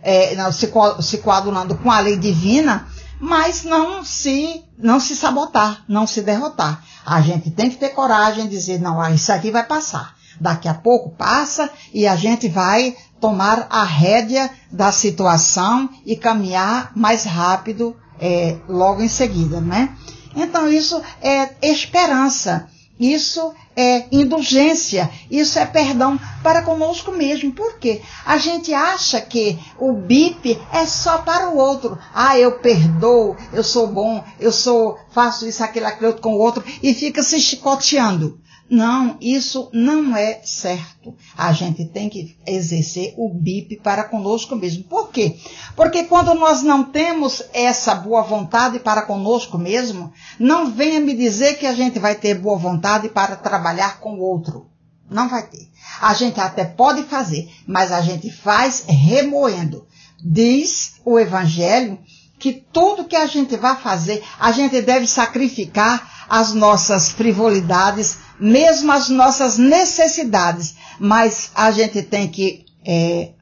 é, 0.02 0.36
não, 0.36 0.52
se, 0.52 0.72
se 1.02 1.18
coadunando 1.20 1.76
com 1.78 1.92
a 1.92 2.00
lei 2.00 2.18
divina, 2.18 2.88
mas 3.20 3.64
não 3.64 4.04
se, 4.04 4.64
não 4.78 5.00
se 5.00 5.16
sabotar, 5.16 5.84
não 5.88 6.08
se 6.08 6.22
derrotar. 6.22 6.84
A 7.06 7.22
gente 7.22 7.52
tem 7.52 7.70
que 7.70 7.78
ter 7.78 7.90
coragem 7.90 8.46
de 8.46 8.52
dizer, 8.52 8.80
não, 8.80 9.02
ah, 9.02 9.12
isso 9.12 9.32
aqui 9.32 9.52
vai 9.52 9.64
passar. 9.64 10.16
Daqui 10.40 10.68
a 10.68 10.74
pouco 10.74 11.10
passa 11.10 11.70
e 11.94 12.08
a 12.08 12.16
gente 12.16 12.48
vai 12.48 12.96
tomar 13.20 13.68
a 13.70 13.84
rédea 13.84 14.50
da 14.72 14.92
situação 14.92 15.90
e 16.06 16.16
caminhar 16.16 16.92
mais 16.96 17.24
rápido 17.24 17.96
é, 18.20 18.58
logo 18.68 19.02
em 19.02 19.08
seguida, 19.08 19.62
né? 19.62 19.96
Então 20.36 20.68
isso 20.68 21.02
é 21.22 21.50
esperança. 21.62 22.68
Isso 23.00 23.54
é 23.76 24.08
indulgência, 24.12 25.10
isso 25.30 25.58
é 25.58 25.66
perdão 25.66 26.20
para 26.44 26.62
conosco 26.62 27.12
mesmo. 27.12 27.52
Por 27.52 27.78
quê? 27.80 28.02
A 28.26 28.38
gente 28.38 28.74
acha 28.74 29.22
que 29.22 29.58
o 29.78 29.94
bip 29.94 30.60
é 30.72 30.86
só 30.86 31.20
para 31.20 31.50
o 31.50 31.58
outro. 31.58 31.98
Ah, 32.14 32.38
eu 32.38 32.60
perdoo, 32.60 33.36
eu 33.54 33.64
sou 33.64 33.88
bom, 33.88 34.24
eu 34.40 34.52
sou, 34.52 34.98
faço 35.12 35.48
isso, 35.48 35.64
aquilo, 35.64 35.88
aquilo 35.88 36.14
com 36.14 36.34
o 36.34 36.40
outro 36.40 36.64
e 36.82 36.94
fica 36.94 37.24
se 37.24 37.40
chicoteando. 37.40 38.40
Não, 38.72 39.18
isso 39.20 39.70
não 39.74 40.16
é 40.16 40.40
certo. 40.46 41.14
A 41.38 41.52
gente 41.52 41.84
tem 41.84 42.08
que 42.08 42.38
exercer 42.48 43.14
o 43.18 43.28
BIP 43.30 43.82
para 43.84 44.06
conosco 44.06 44.56
mesmo. 44.56 44.86
Por 44.86 45.10
quê? 45.10 45.36
Porque 45.76 46.06
quando 46.06 46.34
nós 46.34 46.64
não 46.64 46.86
temos 46.86 47.44
essa 47.54 47.94
boa 47.94 48.22
vontade 48.22 48.80
para 48.80 49.02
conosco 49.02 49.58
mesmo, 49.58 50.14
não 50.40 50.72
venha 50.72 51.02
me 51.02 51.14
dizer 51.14 51.60
que 51.60 51.68
a 51.68 51.74
gente 51.74 52.00
vai 52.00 52.16
ter 52.16 52.36
boa 52.36 52.58
vontade 52.58 53.10
para 53.10 53.36
trabalhar 53.36 54.00
com 54.00 54.14
o 54.14 54.22
outro. 54.22 54.70
Não 55.10 55.28
vai 55.28 55.46
ter. 55.46 55.70
A 56.00 56.14
gente 56.14 56.40
até 56.40 56.64
pode 56.64 57.04
fazer, 57.04 57.52
mas 57.68 57.92
a 57.92 58.00
gente 58.00 58.32
faz 58.32 58.86
remoendo. 58.88 59.86
Diz 60.24 60.94
o 61.04 61.20
Evangelho 61.20 62.00
que 62.42 62.66
tudo 62.74 63.06
que 63.06 63.16
a 63.16 63.28
gente 63.28 63.56
vai 63.56 63.78
fazer, 63.78 64.24
a 64.40 64.52
gente 64.52 64.82
deve 64.82 65.06
sacrificar 65.06 66.26
as 66.28 66.56
nossas 66.56 67.12
frivolidades, 67.12 68.18
mesmo 68.40 68.92
as 68.92 69.10
nossas 69.10 69.60
necessidades, 69.60 70.74
mas 71.00 71.52
a 71.54 71.70
gente 71.70 72.02
tem 72.02 72.28
que 72.28 72.66
é, 72.84 73.34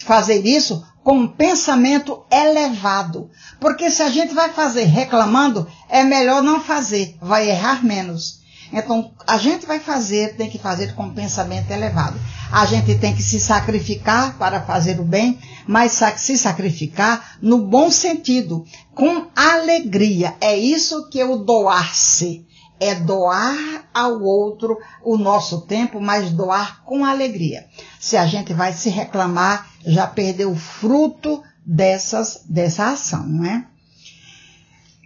fazer 0.00 0.46
isso 0.46 0.82
com 1.04 1.18
um 1.18 1.28
pensamento 1.28 2.24
elevado. 2.30 3.30
Porque 3.60 3.90
se 3.90 4.02
a 4.02 4.08
gente 4.08 4.32
vai 4.32 4.48
fazer 4.48 4.84
reclamando, 4.84 5.68
é 5.86 6.02
melhor 6.02 6.42
não 6.42 6.58
fazer, 6.58 7.18
vai 7.20 7.50
errar 7.50 7.84
menos. 7.84 8.37
Então, 8.72 9.12
a 9.26 9.38
gente 9.38 9.66
vai 9.66 9.78
fazer, 9.78 10.36
tem 10.36 10.50
que 10.50 10.58
fazer 10.58 10.94
com 10.94 11.10
pensamento 11.10 11.70
elevado. 11.70 12.20
A 12.52 12.66
gente 12.66 12.94
tem 12.96 13.14
que 13.14 13.22
se 13.22 13.40
sacrificar 13.40 14.36
para 14.36 14.62
fazer 14.62 15.00
o 15.00 15.04
bem, 15.04 15.38
mas 15.66 16.00
se 16.16 16.36
sacrificar 16.36 17.36
no 17.40 17.58
bom 17.58 17.90
sentido, 17.90 18.64
com 18.94 19.26
alegria. 19.34 20.34
É 20.40 20.56
isso 20.56 21.08
que 21.08 21.20
é 21.20 21.24
o 21.24 21.36
doar-se 21.36 22.46
é 22.80 22.94
doar 22.94 23.88
ao 23.92 24.22
outro 24.22 24.78
o 25.02 25.16
nosso 25.16 25.62
tempo, 25.62 26.00
mas 26.00 26.30
doar 26.30 26.84
com 26.84 27.04
alegria. 27.04 27.66
Se 27.98 28.16
a 28.16 28.26
gente 28.26 28.52
vai 28.52 28.72
se 28.72 28.88
reclamar, 28.88 29.68
já 29.84 30.06
perdeu 30.06 30.52
o 30.52 30.56
fruto 30.56 31.42
dessas, 31.66 32.42
dessa 32.48 32.90
ação, 32.90 33.26
não 33.26 33.44
é? 33.44 33.66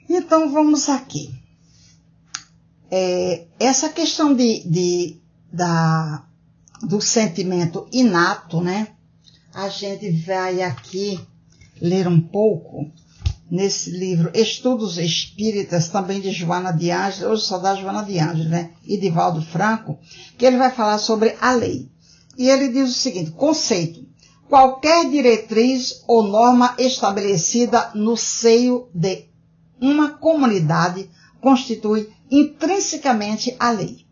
Então 0.08 0.52
vamos 0.52 0.88
aqui. 0.88 1.41
É, 2.95 3.47
essa 3.59 3.88
questão 3.88 4.34
de, 4.34 4.68
de, 4.68 5.16
da, 5.51 6.26
do 6.82 7.01
sentimento 7.01 7.88
inato, 7.90 8.61
né? 8.61 8.88
A 9.55 9.70
gente 9.70 10.11
vai 10.26 10.61
aqui 10.61 11.18
ler 11.80 12.07
um 12.07 12.20
pouco 12.20 12.93
nesse 13.51 13.90
livro 13.90 14.30
Estudos 14.34 14.99
Espíritas, 14.99 15.88
também 15.88 16.20
de 16.20 16.32
Joana 16.32 16.70
de 16.70 16.90
Ângeles, 16.90 17.22
hoje 17.22 17.43
só 17.45 17.57
da 17.57 17.74
Joana 17.74 18.05
de 18.05 18.18
Ângeles, 18.18 18.51
né? 18.51 18.72
E 18.84 18.99
de 18.99 19.09
Valdo 19.09 19.40
Franco, 19.40 19.99
que 20.36 20.45
ele 20.45 20.59
vai 20.59 20.70
falar 20.70 20.99
sobre 20.99 21.34
a 21.40 21.55
lei. 21.55 21.88
E 22.36 22.51
ele 22.51 22.68
diz 22.68 22.90
o 22.90 22.93
seguinte, 22.93 23.30
conceito, 23.30 24.07
qualquer 24.51 25.09
diretriz 25.09 26.05
ou 26.07 26.24
norma 26.24 26.74
estabelecida 26.78 27.90
no 27.95 28.18
seio 28.18 28.90
de 28.93 29.24
uma 29.80 30.11
comunidade 30.11 31.09
constitui 31.40 32.11
intrinsecamente 32.32 33.54
a 33.60 33.70
lei. 33.70 34.06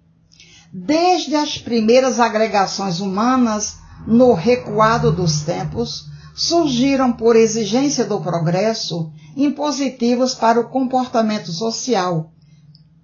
Desde 0.71 1.35
as 1.35 1.57
primeiras 1.57 2.21
agregações 2.21 3.01
humanas 3.01 3.79
no 4.07 4.35
recuado 4.35 5.11
dos 5.11 5.41
tempos, 5.41 6.05
surgiram 6.35 7.13
por 7.13 7.35
exigência 7.35 8.05
do 8.05 8.21
progresso 8.21 9.11
impositivos 9.35 10.35
para 10.35 10.61
o 10.61 10.69
comportamento 10.69 11.51
social, 11.51 12.31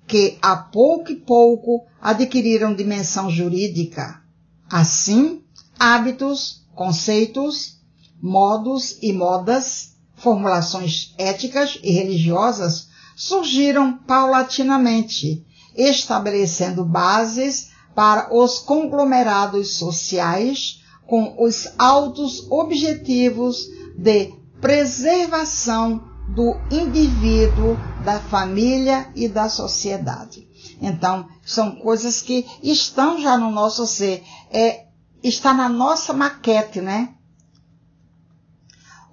que 0.06 0.38
a 0.40 0.54
pouco 0.54 1.10
e 1.10 1.16
pouco 1.16 1.86
adquiriram 2.00 2.74
dimensão 2.74 3.30
jurídica. 3.30 4.22
Assim, 4.70 5.42
hábitos, 5.78 6.66
conceitos, 6.74 7.78
modos 8.22 8.98
e 9.02 9.12
modas, 9.12 9.96
formulações 10.14 11.14
éticas 11.18 11.78
e 11.82 11.90
religiosas 11.90 12.86
surgiram 13.16 13.96
paulatinamente, 13.96 15.44
estabelecendo 15.74 16.84
bases 16.84 17.70
para 17.94 18.28
os 18.32 18.58
conglomerados 18.58 19.78
sociais 19.78 20.82
com 21.06 21.34
os 21.42 21.68
altos 21.78 22.46
objetivos 22.50 23.66
de 23.96 24.34
preservação 24.60 26.04
do 26.28 26.56
indivíduo, 26.70 27.76
da 28.04 28.20
família 28.20 29.10
e 29.14 29.28
da 29.28 29.48
sociedade. 29.48 30.46
Então, 30.82 31.26
são 31.42 31.76
coisas 31.76 32.20
que 32.20 32.44
estão 32.62 33.18
já 33.20 33.38
no 33.38 33.50
nosso 33.50 33.86
ser, 33.86 34.22
é, 34.50 34.86
está 35.22 35.54
na 35.54 35.68
nossa 35.68 36.12
maquete, 36.12 36.80
né? 36.80 37.14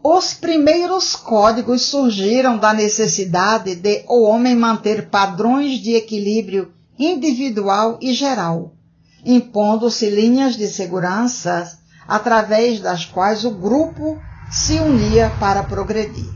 Os 0.05 0.33
primeiros 0.33 1.15
códigos 1.15 1.83
surgiram 1.83 2.57
da 2.57 2.73
necessidade 2.73 3.73
de 3.75 4.03
o 4.09 4.23
homem 4.23 4.53
manter 4.53 5.07
padrões 5.07 5.79
de 5.79 5.95
equilíbrio 5.95 6.73
individual 6.99 7.97
e 8.01 8.11
geral, 8.11 8.73
impondo-se 9.25 10.09
linhas 10.09 10.57
de 10.57 10.67
segurança 10.67 11.79
através 12.05 12.81
das 12.81 13.05
quais 13.05 13.45
o 13.45 13.51
grupo 13.51 14.19
se 14.51 14.73
unia 14.73 15.31
para 15.39 15.63
progredir. 15.63 16.29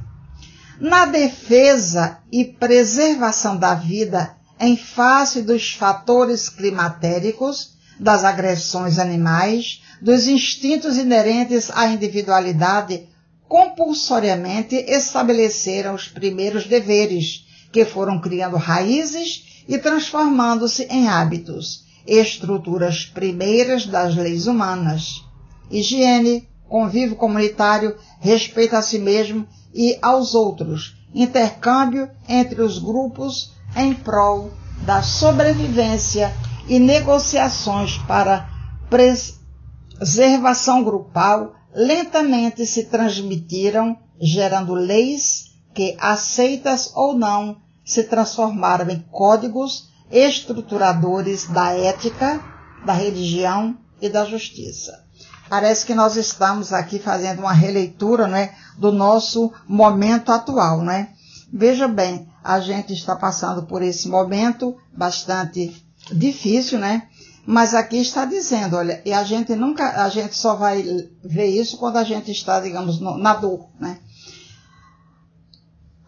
Na 0.79 1.05
defesa 1.05 2.19
e 2.31 2.45
preservação 2.45 3.57
da 3.57 3.73
vida 3.73 4.33
em 4.57 4.77
face 4.77 5.41
dos 5.41 5.73
fatores 5.73 6.47
climatéricos, 6.47 7.75
das 7.99 8.23
agressões 8.23 8.97
animais, 8.97 9.83
dos 10.01 10.25
instintos 10.25 10.95
inerentes 10.97 11.69
à 11.71 11.87
individualidade, 11.87 13.09
compulsoriamente 13.47 14.75
estabeleceram 14.75 15.95
os 15.95 16.07
primeiros 16.07 16.65
deveres, 16.65 17.45
que 17.71 17.85
foram 17.85 18.19
criando 18.19 18.57
raízes 18.57 19.63
e 19.67 19.77
transformando-se 19.77 20.83
em 20.85 21.07
hábitos, 21.07 21.85
estruturas 22.05 23.05
primeiras 23.05 23.85
das 23.85 24.15
leis 24.15 24.47
humanas. 24.47 25.23
Higiene, 25.69 26.47
convívio 26.67 27.15
comunitário, 27.15 27.97
respeito 28.19 28.75
a 28.75 28.81
si 28.81 28.99
mesmo 28.99 29.47
e 29.73 29.97
aos 30.01 30.33
outros, 30.33 30.95
intercâmbio 31.13 32.09
entre 32.27 32.61
os 32.61 32.79
grupos 32.79 33.51
em 33.75 33.93
prol 33.93 34.51
da 34.85 35.01
sobrevivência 35.01 36.33
e 36.67 36.79
negociações 36.79 37.97
para 37.99 38.49
preservação 38.89 40.83
grupal 40.83 41.56
lentamente 41.73 42.65
se 42.65 42.85
transmitiram, 42.85 43.97
gerando 44.19 44.73
leis 44.73 45.51
que, 45.73 45.95
aceitas 45.99 46.91
ou 46.95 47.15
não, 47.15 47.57
se 47.85 48.03
transformaram 48.03 48.89
em 48.89 48.99
códigos 49.11 49.89
estruturadores 50.11 51.47
da 51.47 51.71
ética, 51.71 52.41
da 52.85 52.93
religião 52.93 53.77
e 54.01 54.09
da 54.09 54.25
justiça. 54.25 55.05
Parece 55.49 55.85
que 55.85 55.95
nós 55.95 56.17
estamos 56.17 56.73
aqui 56.73 56.99
fazendo 56.99 57.39
uma 57.39 57.53
releitura 57.53 58.27
né, 58.27 58.53
do 58.77 58.91
nosso 58.91 59.51
momento 59.67 60.31
atual. 60.31 60.81
Né? 60.81 61.09
Veja 61.51 61.87
bem, 61.87 62.27
a 62.43 62.59
gente 62.59 62.93
está 62.93 63.15
passando 63.15 63.63
por 63.63 63.81
esse 63.81 64.09
momento 64.09 64.75
bastante 64.95 65.85
difícil, 66.11 66.79
né? 66.79 67.07
Mas 67.49 67.73
aqui 67.73 67.95
está 67.95 68.25
dizendo, 68.25 68.75
olha, 68.75 69.01
e 69.05 69.13
a 69.13 69.23
gente 69.23 69.55
nunca, 69.55 70.03
a 70.03 70.09
gente 70.09 70.35
só 70.35 70.57
vai 70.57 70.83
ver 71.23 71.45
isso 71.45 71.77
quando 71.77 71.95
a 71.95 72.03
gente 72.03 72.29
está, 72.29 72.59
digamos, 72.59 72.99
no, 72.99 73.17
na 73.17 73.35
dor, 73.35 73.69
né? 73.79 73.99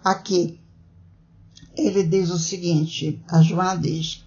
Aqui, 0.04 0.60
ele 1.78 2.04
diz 2.04 2.30
o 2.30 2.38
seguinte, 2.38 3.24
a 3.32 3.42
Joana 3.42 3.80
diz, 3.80 4.26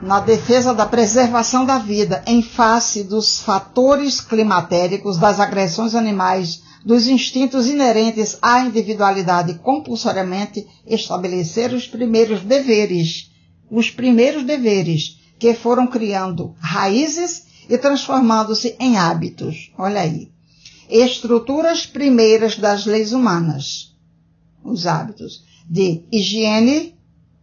na 0.00 0.20
defesa 0.20 0.72
da 0.72 0.86
preservação 0.86 1.66
da 1.66 1.78
vida 1.78 2.22
em 2.24 2.40
face 2.40 3.02
dos 3.02 3.40
fatores 3.40 4.20
climatéricos, 4.20 5.16
das 5.16 5.40
agressões 5.40 5.96
animais, 5.96 6.62
dos 6.84 7.08
instintos 7.08 7.66
inerentes 7.66 8.38
à 8.40 8.60
individualidade 8.60 9.54
compulsoriamente 9.54 10.64
estabelecer 10.86 11.72
os 11.72 11.88
primeiros 11.88 12.42
deveres, 12.42 13.32
os 13.68 13.90
primeiros 13.90 14.44
deveres 14.44 15.17
que 15.38 15.54
foram 15.54 15.86
criando 15.86 16.54
raízes 16.58 17.46
e 17.68 17.76
transformando-se 17.78 18.76
em 18.78 18.96
hábitos. 18.96 19.72
Olha 19.76 20.00
aí. 20.00 20.30
Estruturas 20.88 21.86
primeiras 21.86 22.56
das 22.56 22.86
leis 22.86 23.12
humanas. 23.12 23.94
Os 24.64 24.86
hábitos 24.86 25.44
de 25.68 26.02
higiene, 26.10 26.94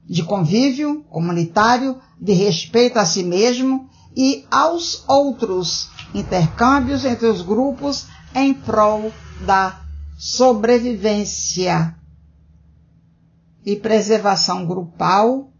de 0.04 0.24
convívio 0.24 1.04
comunitário, 1.10 2.00
de 2.20 2.34
respeito 2.34 2.98
a 2.98 3.06
si 3.06 3.24
mesmo 3.24 3.90
e 4.16 4.46
aos 4.50 5.04
outros, 5.08 5.90
intercâmbios 6.14 7.06
entre 7.06 7.28
os 7.28 7.42
grupos 7.42 8.08
em 8.34 8.54
prol 8.54 9.12
da 9.46 9.82
sobrevivência 10.18 11.96
e 13.66 13.76
preservação 13.76 14.66
grupal, 14.66 15.52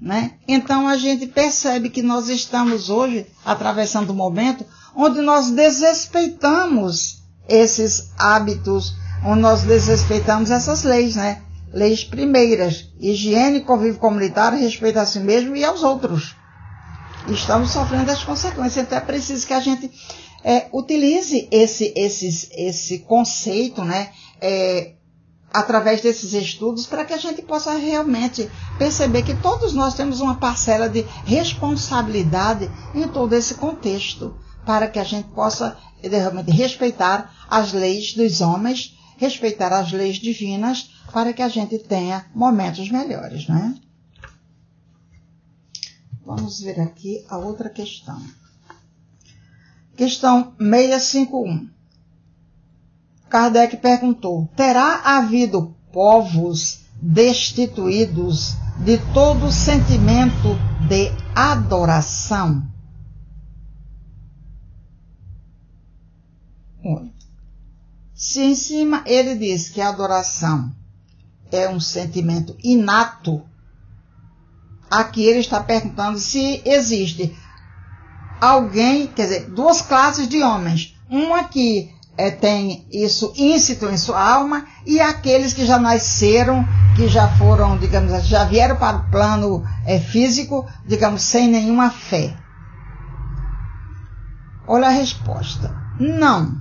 né? 0.00 0.32
Então 0.48 0.88
a 0.88 0.96
gente 0.96 1.26
percebe 1.26 1.90
que 1.90 2.02
nós 2.02 2.28
estamos 2.28 2.88
hoje 2.88 3.26
atravessando 3.44 4.12
um 4.12 4.16
momento 4.16 4.64
onde 4.94 5.20
nós 5.20 5.50
desrespeitamos 5.50 7.22
esses 7.48 8.10
hábitos, 8.18 8.94
onde 9.24 9.40
nós 9.40 9.62
desrespeitamos 9.62 10.50
essas 10.50 10.82
leis, 10.84 11.16
né? 11.16 11.42
leis 11.72 12.04
primeiras, 12.04 12.88
higiene, 12.98 13.60
convívio 13.60 14.00
comunitário, 14.00 14.58
respeito 14.58 14.98
a 14.98 15.06
si 15.06 15.20
mesmo 15.20 15.54
e 15.54 15.64
aos 15.64 15.82
outros. 15.82 16.34
Estamos 17.28 17.70
sofrendo 17.70 18.10
as 18.10 18.24
consequências, 18.24 18.84
então 18.84 18.98
é 18.98 19.00
preciso 19.00 19.46
que 19.46 19.52
a 19.52 19.60
gente 19.60 19.90
é, 20.42 20.66
utilize 20.72 21.48
esse, 21.50 21.92
esse, 21.94 22.48
esse 22.56 22.98
conceito, 23.00 23.84
né, 23.84 24.10
é, 24.40 24.94
através 25.52 26.00
desses 26.00 26.32
estudos, 26.32 26.86
para 26.86 27.04
que 27.04 27.12
a 27.12 27.18
gente 27.18 27.42
possa 27.42 27.74
realmente 27.74 28.48
perceber 28.78 29.22
que 29.22 29.34
todos 29.34 29.72
nós 29.72 29.94
temos 29.94 30.20
uma 30.20 30.36
parcela 30.36 30.88
de 30.88 31.02
responsabilidade 31.24 32.70
em 32.94 33.08
todo 33.08 33.34
esse 33.34 33.54
contexto, 33.54 34.38
para 34.64 34.86
que 34.86 34.98
a 34.98 35.04
gente 35.04 35.28
possa 35.30 35.76
realmente 36.02 36.50
respeitar 36.50 37.34
as 37.48 37.72
leis 37.72 38.14
dos 38.14 38.40
homens, 38.40 38.96
respeitar 39.16 39.72
as 39.72 39.90
leis 39.92 40.16
divinas, 40.16 40.90
para 41.12 41.32
que 41.32 41.42
a 41.42 41.48
gente 41.48 41.78
tenha 41.78 42.26
momentos 42.34 42.88
melhores, 42.90 43.48
né? 43.48 43.74
Vamos 46.24 46.60
ver 46.60 46.80
aqui 46.80 47.24
a 47.28 47.36
outra 47.38 47.68
questão. 47.68 48.22
Questão 49.96 50.54
651. 50.58 51.79
Kardec 53.30 53.76
perguntou: 53.76 54.50
terá 54.56 55.02
havido 55.04 55.74
povos 55.92 56.80
destituídos 57.00 58.56
de 58.84 58.98
todo 59.14 59.52
sentimento 59.52 60.58
de 60.88 61.12
adoração? 61.34 62.68
Se 68.12 68.42
em 68.42 68.54
cima 68.54 69.02
ele 69.06 69.34
diz 69.36 69.70
que 69.70 69.80
a 69.80 69.88
adoração 69.88 70.74
é 71.52 71.68
um 71.68 71.80
sentimento 71.80 72.56
inato, 72.62 73.42
aqui 74.90 75.22
ele 75.22 75.38
está 75.38 75.62
perguntando 75.62 76.18
se 76.18 76.62
existe 76.64 77.34
alguém, 78.40 79.06
quer 79.06 79.22
dizer, 79.22 79.50
duas 79.50 79.82
classes 79.82 80.28
de 80.28 80.42
homens. 80.42 80.96
Uma 81.08 81.44
que 81.44 81.92
é, 82.26 82.30
tem 82.30 82.86
isso 82.92 83.32
íncito 83.36 83.86
em 83.88 83.96
sua 83.96 84.20
alma 84.20 84.66
e 84.86 85.00
aqueles 85.00 85.52
que 85.52 85.64
já 85.64 85.78
nasceram, 85.78 86.64
que 86.96 87.08
já 87.08 87.28
foram, 87.36 87.78
digamos, 87.78 88.26
já 88.26 88.44
vieram 88.44 88.76
para 88.76 88.98
o 88.98 89.10
plano 89.10 89.64
é, 89.86 89.98
físico, 89.98 90.66
digamos, 90.86 91.22
sem 91.22 91.48
nenhuma 91.48 91.90
fé. 91.90 92.36
Olha 94.66 94.88
a 94.88 94.92
resposta. 94.92 95.74
Não. 95.98 96.56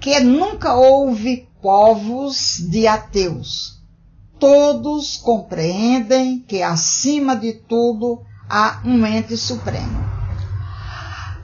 Que 0.00 0.20
nunca 0.20 0.74
houve 0.74 1.48
povos 1.62 2.58
de 2.68 2.86
ateus 2.86 3.74
todos 4.44 5.16
compreendem 5.16 6.38
que 6.40 6.62
acima 6.62 7.34
de 7.34 7.54
tudo 7.54 8.20
há 8.46 8.82
um 8.84 9.06
ente 9.06 9.38
supremo. 9.38 10.23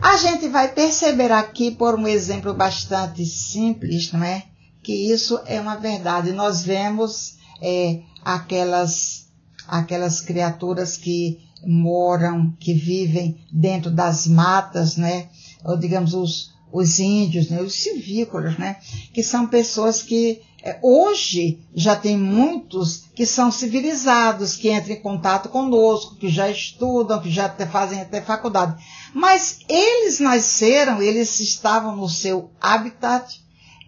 A 0.02 0.16
gente 0.16 0.48
vai 0.48 0.72
perceber 0.72 1.30
aqui, 1.30 1.70
por 1.70 1.94
um 1.94 2.06
exemplo 2.08 2.54
bastante 2.54 3.24
simples, 3.26 4.10
não 4.12 4.24
é? 4.24 4.44
Que 4.82 4.92
isso 4.92 5.38
é 5.46 5.60
uma 5.60 5.76
verdade. 5.76 6.32
Nós 6.32 6.62
vemos 6.62 7.36
é, 7.60 8.00
aquelas, 8.24 9.28
aquelas 9.68 10.20
criaturas 10.22 10.96
que 10.96 11.38
moram, 11.66 12.50
que 12.58 12.72
vivem 12.72 13.38
dentro 13.52 13.90
das 13.90 14.26
matas, 14.26 14.96
né? 14.96 15.28
Ou 15.64 15.76
digamos 15.76 16.14
os, 16.14 16.54
os 16.72 16.98
índios, 16.98 17.50
né? 17.50 17.60
os 17.60 17.74
civícolas, 17.74 18.58
né? 18.58 18.76
Que 19.12 19.22
são 19.22 19.46
pessoas 19.46 20.02
que 20.02 20.40
hoje 20.82 21.60
já 21.74 21.96
tem 21.96 22.16
muitos 22.16 23.04
que 23.14 23.24
são 23.24 23.50
civilizados, 23.50 24.56
que 24.56 24.70
entram 24.70 24.94
em 24.94 25.00
contato 25.00 25.48
conosco, 25.48 26.16
que 26.16 26.28
já 26.28 26.50
estudam, 26.50 27.20
que 27.20 27.30
já 27.30 27.46
até 27.46 27.66
fazem 27.66 28.00
até 28.00 28.20
faculdade. 28.20 28.82
Mas 29.14 29.60
eles 29.68 30.20
nasceram, 30.20 31.02
eles 31.02 31.40
estavam 31.40 31.96
no 31.96 32.08
seu 32.08 32.50
habitat 32.60 33.42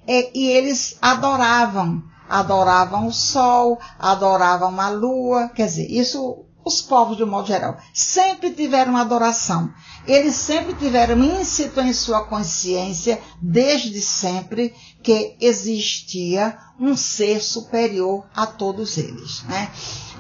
é, 0.07 0.31
e 0.37 0.47
eles 0.47 0.97
adoravam. 1.01 2.03
Adoravam 2.29 3.07
o 3.09 3.12
sol, 3.12 3.79
adoravam 3.99 4.81
a 4.81 4.89
lua, 4.89 5.51
quer 5.51 5.66
dizer, 5.66 5.91
isso 5.91 6.47
os 6.65 6.81
povos 6.81 7.17
de 7.17 7.25
um 7.25 7.31
modo 7.31 7.49
geral 7.49 7.77
sempre 7.93 8.51
tiveram 8.51 8.97
adoração. 8.97 9.73
Eles 10.07 10.35
sempre 10.35 10.75
tiveram 10.75 11.23
íncito 11.23 11.81
em 11.81 11.93
sua 11.93 12.25
consciência, 12.25 13.21
desde 13.41 14.01
sempre, 14.01 14.75
que 15.03 15.37
existia 15.41 16.57
um 16.79 16.97
ser 16.97 17.43
superior 17.43 18.27
a 18.35 18.47
todos 18.47 18.99
eles. 18.99 19.43
Né? 19.45 19.71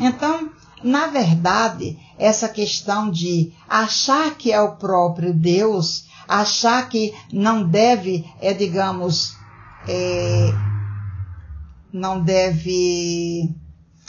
Então, 0.00 0.50
na 0.82 1.06
verdade, 1.06 1.98
essa 2.18 2.48
questão 2.48 3.10
de 3.10 3.52
achar 3.68 4.34
que 4.36 4.52
é 4.52 4.60
o 4.60 4.76
próprio 4.76 5.32
Deus, 5.32 6.06
achar 6.28 6.88
que 6.88 7.14
não 7.32 7.68
deve, 7.68 8.24
é, 8.40 8.52
digamos, 8.52 9.36
é, 9.88 10.52
não 11.92 12.20
deve 12.20 13.54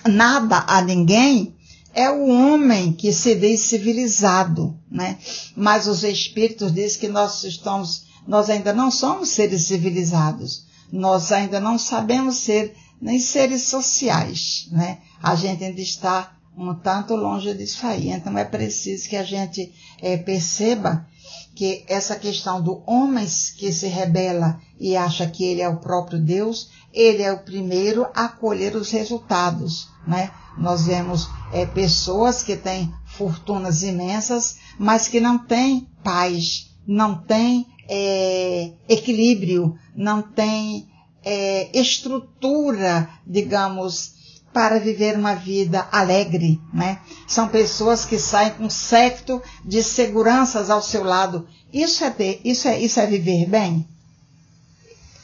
nada 0.06 0.64
a 0.68 0.82
ninguém, 0.82 1.53
é 1.94 2.10
o 2.10 2.28
homem 2.28 2.92
que 2.92 3.14
se 3.14 3.36
diz 3.36 3.62
civilizado, 3.62 4.78
né? 4.90 5.18
Mas 5.56 5.88
os 5.88 6.04
espíritos 6.04 6.74
dizem 6.74 7.00
que 7.00 7.08
nós 7.08 7.44
estamos, 7.44 8.06
nós 8.28 8.50
ainda 8.50 8.74
não 8.74 8.90
somos 8.90 9.30
seres 9.30 9.64
civilizados. 9.64 10.66
Nós 10.92 11.32
ainda 11.32 11.60
não 11.60 11.78
sabemos 11.78 12.38
ser 12.38 12.76
nem 13.02 13.20
seres 13.20 13.64
sociais, 13.64 14.68
né? 14.72 15.00
A 15.22 15.36
gente 15.36 15.64
ainda 15.64 15.82
está 15.82 16.36
um 16.58 16.74
tanto 16.74 17.16
longe 17.16 17.54
disso 17.54 17.86
aí. 17.86 18.10
Então 18.10 18.38
é 18.38 18.46
preciso 18.46 19.10
que 19.10 19.16
a 19.16 19.24
gente 19.24 19.72
é, 20.02 20.18
perceba 20.18 21.08
que 21.56 21.86
essa 21.88 22.16
questão 22.16 22.62
do 22.62 22.84
homem 22.86 23.28
que 23.58 23.72
se 23.72 23.88
rebela 23.88 24.60
e 24.80 24.96
acha 24.96 25.28
que 25.28 25.44
ele 25.44 25.62
é 25.62 25.70
o 25.70 25.78
próprio 25.78 26.20
Deus, 26.20 26.70
ele 26.92 27.22
é 27.22 27.32
o 27.32 27.44
primeiro 27.44 28.08
a 28.14 28.28
colher 28.28 28.76
os 28.76 28.92
resultados, 28.92 29.88
né? 30.08 30.32
Nós 30.58 30.86
vemos 30.86 31.28
é, 31.52 31.66
pessoas 31.66 32.44
que 32.44 32.56
têm 32.56 32.94
fortunas 33.06 33.84
imensas, 33.84 34.58
mas 34.78 35.08
que 35.08 35.20
não 35.20 35.38
têm 35.38 35.88
paz, 36.04 36.72
não 36.86 37.16
tem 37.16 37.68
é, 37.90 38.74
equilíbrio, 38.88 39.76
não 39.96 40.22
tem 40.22 40.88
é, 41.24 41.70
estrutura, 41.78 43.10
digamos, 43.26 44.14
para 44.54 44.80
viver 44.80 45.18
uma 45.18 45.34
vida 45.34 45.88
alegre, 45.92 46.62
né? 46.72 47.00
São 47.28 47.48
pessoas 47.48 48.06
que 48.06 48.20
saem 48.20 48.52
com 48.52 48.66
um 48.66 48.70
secto 48.70 49.42
de 49.66 49.82
seguranças 49.82 50.70
ao 50.70 50.82
seu 50.82 51.04
lado. 51.04 51.48
Isso 51.74 52.04
é 52.04 52.10
ter, 52.12 52.40
isso 52.46 52.68
é, 52.68 52.80
isso 52.80 53.00
é 53.00 53.08
viver 53.08 53.48
bem? 53.48 53.88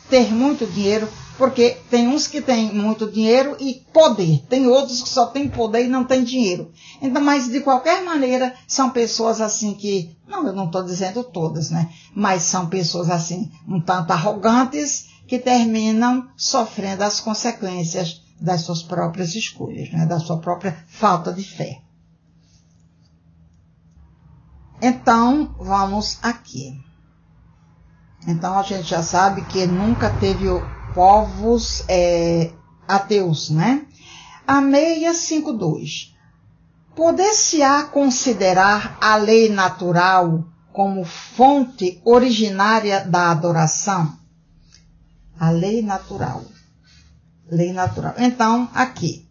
Ter 0.09 0.33
muito 0.33 0.65
dinheiro, 0.65 1.07
porque 1.37 1.77
tem 1.91 2.07
uns 2.07 2.25
que 2.25 2.41
têm 2.41 2.73
muito 2.73 3.09
dinheiro 3.09 3.55
e 3.59 3.85
poder, 3.93 4.43
tem 4.49 4.65
outros 4.67 5.03
que 5.03 5.09
só 5.09 5.27
têm 5.27 5.47
poder 5.47 5.85
e 5.85 5.87
não 5.87 6.03
têm 6.03 6.23
dinheiro. 6.23 6.71
Então, 6.99 7.23
mas 7.23 7.47
de 7.47 7.59
qualquer 7.59 8.03
maneira, 8.03 8.55
são 8.67 8.89
pessoas 8.89 9.39
assim 9.39 9.75
que, 9.75 10.09
não, 10.27 10.47
eu 10.47 10.53
não 10.53 10.65
estou 10.65 10.83
dizendo 10.83 11.23
todas, 11.23 11.69
né? 11.69 11.89
Mas 12.15 12.41
são 12.41 12.67
pessoas 12.67 13.11
assim, 13.11 13.51
um 13.67 13.79
tanto 13.79 14.11
arrogantes, 14.11 15.07
que 15.27 15.37
terminam 15.37 16.27
sofrendo 16.35 17.03
as 17.03 17.19
consequências 17.19 18.23
das 18.39 18.61
suas 18.61 18.81
próprias 18.81 19.35
escolhas, 19.35 19.91
né? 19.91 20.05
da 20.05 20.19
sua 20.19 20.37
própria 20.37 20.77
falta 20.87 21.33
de 21.33 21.43
fé. 21.43 21.81
Então, 24.81 25.53
vamos 25.59 26.17
aqui. 26.21 26.79
Então, 28.27 28.57
a 28.57 28.63
gente 28.63 28.87
já 28.89 29.03
sabe 29.03 29.43
que 29.45 29.65
nunca 29.65 30.09
teve 30.09 30.45
povos 30.93 31.83
é, 31.87 32.51
ateus, 32.87 33.49
né? 33.49 33.85
A 34.47 34.61
652. 34.61 36.15
Poder-se-á 36.95 37.83
considerar 37.83 38.97
a 38.99 39.15
lei 39.15 39.49
natural 39.49 40.45
como 40.71 41.03
fonte 41.03 42.01
originária 42.05 43.05
da 43.05 43.31
adoração? 43.31 44.17
A 45.39 45.49
lei 45.49 45.81
natural 45.81 46.43
lei 47.49 47.73
natural. 47.73 48.13
Então, 48.17 48.69
aqui, 48.73 49.27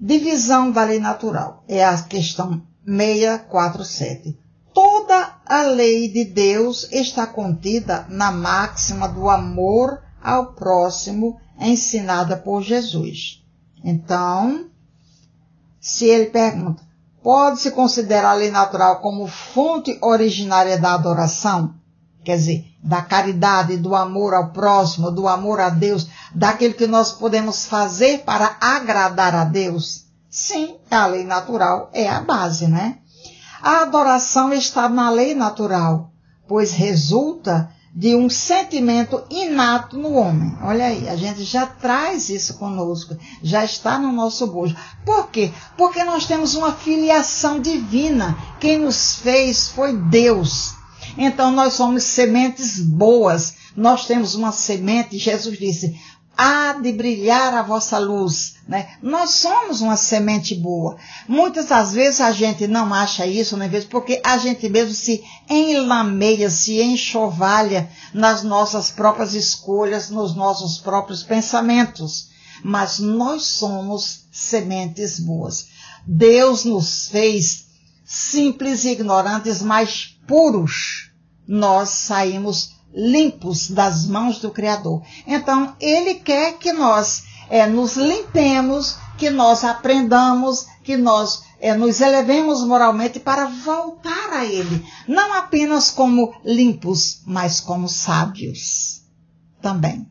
divisão 0.00 0.70
da 0.70 0.84
lei 0.84 0.98
natural 0.98 1.64
é 1.68 1.84
a 1.84 2.00
questão 2.02 2.62
647. 2.84 4.38
Toda 4.72 5.36
a 5.44 5.62
lei 5.62 6.08
de 6.08 6.24
Deus 6.24 6.88
está 6.92 7.26
contida 7.26 8.06
na 8.08 8.30
máxima 8.30 9.08
do 9.08 9.28
amor 9.28 10.00
ao 10.22 10.52
próximo 10.52 11.40
ensinada 11.58 12.36
por 12.36 12.62
Jesus. 12.62 13.44
Então, 13.82 14.68
se 15.80 16.06
ele 16.06 16.26
pergunta, 16.26 16.82
pode-se 17.22 17.70
considerar 17.70 18.30
a 18.30 18.34
lei 18.34 18.50
natural 18.50 19.00
como 19.00 19.26
fonte 19.26 19.98
originária 20.00 20.78
da 20.78 20.94
adoração? 20.94 21.74
Quer 22.24 22.36
dizer, 22.36 22.64
da 22.82 23.00
caridade, 23.02 23.76
do 23.76 23.94
amor 23.94 24.34
ao 24.34 24.50
próximo, 24.50 25.10
do 25.10 25.26
amor 25.26 25.60
a 25.60 25.70
Deus, 25.70 26.08
daquilo 26.34 26.74
que 26.74 26.86
nós 26.86 27.12
podemos 27.12 27.66
fazer 27.66 28.24
para 28.24 28.56
agradar 28.60 29.34
a 29.34 29.44
Deus? 29.44 30.06
Sim, 30.30 30.76
a 30.90 31.06
lei 31.06 31.24
natural 31.24 31.90
é 31.92 32.08
a 32.08 32.20
base, 32.20 32.66
né? 32.66 32.98
A 33.62 33.82
adoração 33.82 34.52
está 34.52 34.88
na 34.88 35.10
lei 35.10 35.34
natural, 35.34 36.12
pois 36.46 36.70
resulta 36.70 37.70
de 37.94 38.14
um 38.14 38.30
sentimento 38.30 39.24
inato 39.28 39.98
no 39.98 40.12
homem. 40.12 40.56
Olha 40.62 40.86
aí, 40.86 41.08
a 41.08 41.16
gente 41.16 41.42
já 41.42 41.66
traz 41.66 42.28
isso 42.28 42.54
conosco, 42.58 43.16
já 43.42 43.64
está 43.64 43.98
no 43.98 44.12
nosso 44.12 44.46
bojo. 44.46 44.76
Por 45.04 45.28
quê? 45.30 45.50
Porque 45.76 46.04
nós 46.04 46.26
temos 46.26 46.54
uma 46.54 46.72
filiação 46.72 47.60
divina. 47.60 48.38
Quem 48.60 48.78
nos 48.78 49.16
fez 49.16 49.68
foi 49.70 49.96
Deus. 49.96 50.77
Então 51.16 51.50
nós 51.50 51.74
somos 51.74 52.02
sementes 52.04 52.80
boas. 52.80 53.54
Nós 53.76 54.06
temos 54.06 54.34
uma 54.34 54.52
semente, 54.52 55.18
Jesus 55.18 55.58
disse, 55.58 55.98
há 56.38 56.74
de 56.74 56.92
brilhar 56.92 57.52
a 57.52 57.62
vossa 57.62 57.98
luz. 57.98 58.54
Né? 58.68 58.88
Nós 59.02 59.30
somos 59.30 59.80
uma 59.80 59.96
semente 59.96 60.54
boa. 60.54 60.96
Muitas 61.26 61.66
das 61.66 61.92
vezes 61.92 62.20
a 62.20 62.30
gente 62.30 62.68
não 62.68 62.94
acha 62.94 63.26
isso, 63.26 63.56
né? 63.56 63.68
porque 63.90 64.20
a 64.24 64.38
gente 64.38 64.68
mesmo 64.68 64.94
se 64.94 65.24
enlameia, 65.50 66.48
se 66.48 66.80
enxovalha 66.80 67.90
nas 68.14 68.44
nossas 68.44 68.90
próprias 68.90 69.34
escolhas, 69.34 70.10
nos 70.10 70.36
nossos 70.36 70.78
próprios 70.78 71.24
pensamentos. 71.24 72.28
Mas 72.62 73.00
nós 73.00 73.42
somos 73.42 74.26
sementes 74.30 75.18
boas. 75.18 75.66
Deus 76.06 76.64
nos 76.64 77.08
fez 77.08 77.67
simples 78.08 78.84
e 78.84 78.92
ignorantes, 78.92 79.60
mas 79.60 80.18
puros 80.26 81.12
nós 81.46 81.90
saímos 81.90 82.72
limpos 82.90 83.70
das 83.70 84.06
mãos 84.06 84.38
do 84.38 84.50
Criador. 84.50 85.02
Então, 85.26 85.76
Ele 85.78 86.14
quer 86.14 86.56
que 86.56 86.72
nós 86.72 87.24
é, 87.50 87.66
nos 87.66 87.96
limpemos, 87.96 88.96
que 89.18 89.28
nós 89.28 89.62
aprendamos, 89.62 90.66
que 90.82 90.96
nós 90.96 91.42
é, 91.60 91.74
nos 91.76 92.00
elevemos 92.00 92.64
moralmente 92.64 93.20
para 93.20 93.44
voltar 93.44 94.32
a 94.32 94.44
Ele. 94.46 94.86
Não 95.06 95.34
apenas 95.34 95.90
como 95.90 96.34
limpos, 96.42 97.20
mas 97.26 97.60
como 97.60 97.90
sábios 97.90 99.02
também. 99.60 100.07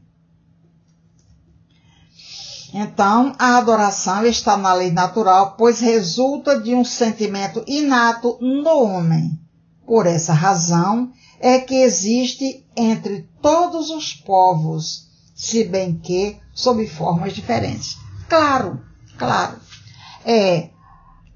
Então, 2.79 3.33
a 3.39 3.57
adoração 3.57 4.23
está 4.23 4.55
na 4.55 4.71
lei 4.71 4.91
natural, 4.91 5.55
pois 5.57 5.79
resulta 5.79 6.59
de 6.59 6.75
um 6.75 6.85
sentimento 6.85 7.63
inato 7.65 8.37
no 8.39 8.83
homem. 8.83 9.31
Por 9.83 10.05
essa 10.05 10.31
razão, 10.31 11.11
é 11.39 11.57
que 11.57 11.73
existe 11.73 12.63
entre 12.75 13.27
todos 13.41 13.89
os 13.89 14.13
povos, 14.13 15.07
se 15.33 15.63
bem 15.63 15.97
que 15.97 16.37
sob 16.53 16.85
formas 16.85 17.33
diferentes. 17.33 17.97
Claro, 18.29 18.79
claro. 19.17 19.55
É, 20.23 20.69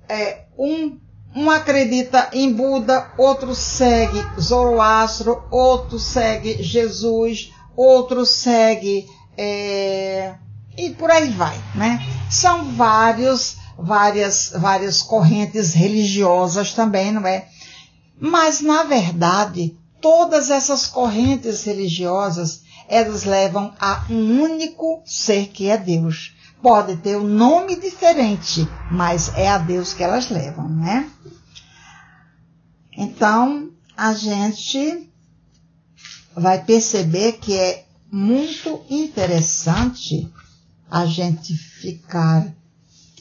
é 0.08 0.46
um, 0.56 1.00
um 1.36 1.50
acredita 1.50 2.30
em 2.34 2.54
Buda, 2.54 3.14
outro 3.18 3.56
segue 3.56 4.24
Zoroastro, 4.40 5.42
outro 5.50 5.98
segue 5.98 6.62
Jesus, 6.62 7.52
outro 7.76 8.28
segue 8.28 9.08
é, 9.36 10.36
e 10.78 10.90
por 10.92 11.12
aí 11.12 11.30
vai, 11.32 11.58
né? 11.76 12.00
São 12.30 12.72
vários, 12.74 13.58
várias, 13.78 14.54
várias 14.56 15.02
correntes 15.02 15.74
religiosas 15.74 16.74
também, 16.74 17.12
não 17.12 17.26
é? 17.28 17.48
Mas 18.20 18.62
na 18.62 18.84
verdade 18.84 19.78
todas 20.02 20.50
essas 20.50 20.88
correntes 20.88 21.64
religiosas, 21.64 22.64
elas 22.90 23.24
levam 23.24 23.74
a 23.80 24.04
um 24.10 24.42
único 24.42 25.02
ser 25.06 25.48
que 25.48 25.70
é 25.70 25.78
Deus. 25.78 26.36
Pode 26.62 26.98
ter 26.98 27.16
um 27.16 27.28
nome 27.28 27.76
diferente, 27.76 28.68
mas 28.92 29.32
é 29.36 29.48
a 29.48 29.58
Deus 29.58 29.94
que 29.94 30.04
elas 30.04 30.30
levam, 30.30 30.68
né? 30.68 31.10
Então, 32.98 33.70
a 33.96 34.14
gente 34.14 35.10
vai 36.36 36.64
perceber 36.64 37.34
que 37.34 37.58
é 37.58 37.86
muito 38.12 38.82
interessante 38.90 40.32
a 40.92 41.06
gente 41.06 41.54
ficar, 41.56 42.54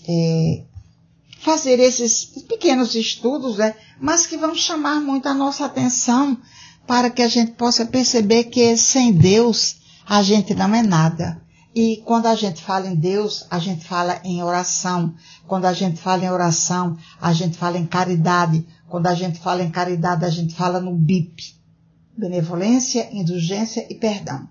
é, 0.09 0.65
fazer 1.39 1.79
esses 1.79 2.25
pequenos 2.49 2.97
estudos, 2.97 3.59
né? 3.59 3.77
Mas 4.01 4.27
que 4.27 4.37
vão 4.37 4.57
chamar 4.57 5.01
muito 5.01 5.29
a 5.29 5.35
nossa 5.35 5.67
atenção 5.67 6.37
para 6.85 7.09
que 7.09 7.23
a 7.23 7.29
gente 7.29 7.53
possa 7.53 7.87
perceber 7.87 8.45
que 8.45 8.77
sem 8.77 9.13
Deus 9.13 9.77
a 10.05 10.21
gente 10.21 10.53
não 10.53 10.75
é 10.75 10.83
nada. 10.83 11.41
E 11.73 12.03
quando 12.05 12.27
a 12.27 12.35
gente 12.35 12.61
fala 12.61 12.89
em 12.89 12.97
Deus, 12.97 13.47
a 13.49 13.61
gente 13.61 13.85
fala 13.85 14.21
em 14.25 14.43
oração. 14.43 15.15
Quando 15.47 15.67
a 15.67 15.73
gente 15.73 16.01
fala 16.01 16.25
em 16.25 16.31
oração, 16.31 16.99
a 17.21 17.33
gente 17.33 17.57
fala 17.57 17.79
em 17.79 17.87
caridade. 17.87 18.67
Quando 18.89 19.07
a 19.07 19.15
gente 19.15 19.39
fala 19.39 19.63
em 19.63 19.71
caridade, 19.71 20.25
a 20.25 20.31
gente 20.31 20.53
fala 20.53 20.81
no 20.81 20.93
BIP. 20.97 21.55
Benevolência, 22.19 23.09
indulgência 23.13 23.87
e 23.89 23.95
perdão. 23.95 24.49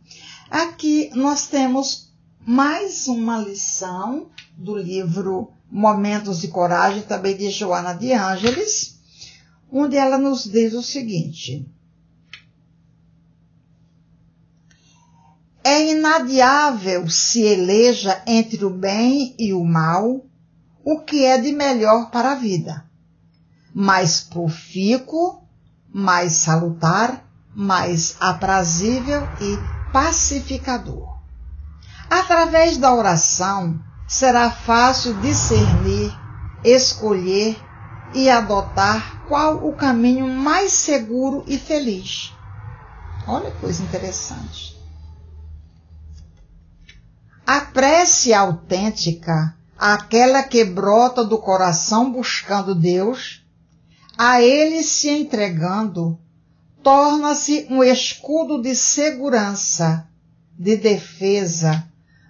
Aqui 0.49 1.11
nós 1.13 1.47
temos 1.47 2.08
mais 2.51 3.07
uma 3.07 3.37
lição 3.37 4.31
do 4.57 4.75
livro 4.75 5.53
Momentos 5.69 6.41
de 6.41 6.47
Coragem, 6.47 7.03
também 7.03 7.37
de 7.37 7.51
Joana 7.51 7.93
de 7.93 8.11
Ângeles, 8.11 8.99
onde 9.71 9.95
ela 9.95 10.17
nos 10.17 10.45
diz 10.45 10.73
o 10.73 10.81
seguinte. 10.81 11.71
É 15.63 15.91
inadiável 15.91 17.07
se 17.07 17.43
eleja 17.43 18.19
entre 18.25 18.65
o 18.65 18.71
bem 18.71 19.35
e 19.37 19.53
o 19.53 19.63
mal 19.63 20.25
o 20.83 21.01
que 21.01 21.25
é 21.25 21.37
de 21.37 21.51
melhor 21.51 22.09
para 22.09 22.31
a 22.31 22.35
vida, 22.35 22.83
mais 23.75 24.21
profícuo, 24.21 25.43
mais 25.87 26.31
salutar, 26.31 27.29
mais 27.55 28.15
aprazível 28.19 29.21
e 29.39 29.93
pacificador. 29.93 31.08
Através 32.09 32.77
da 32.77 32.93
oração 32.93 33.79
será 34.07 34.49
fácil 34.49 35.13
discernir, 35.21 36.11
escolher 36.63 37.55
e 38.13 38.27
adotar 38.29 39.23
qual 39.27 39.67
o 39.67 39.73
caminho 39.73 40.27
mais 40.27 40.71
seguro 40.73 41.43
e 41.45 41.57
feliz. 41.57 42.33
Olha 43.27 43.51
que 43.51 43.59
coisa 43.59 43.83
interessante. 43.83 44.75
A 47.45 47.61
prece 47.61 48.33
autêntica, 48.33 49.55
aquela 49.77 50.41
que 50.41 50.63
brota 50.63 51.23
do 51.23 51.37
coração 51.37 52.11
buscando 52.11 52.73
Deus, 52.73 53.45
a 54.17 54.41
Ele 54.41 54.83
se 54.83 55.09
entregando, 55.09 56.19
torna-se 56.81 57.67
um 57.69 57.83
escudo 57.83 58.61
de 58.61 58.75
segurança, 58.75 60.07
de 60.57 60.75
defesa, 60.75 61.88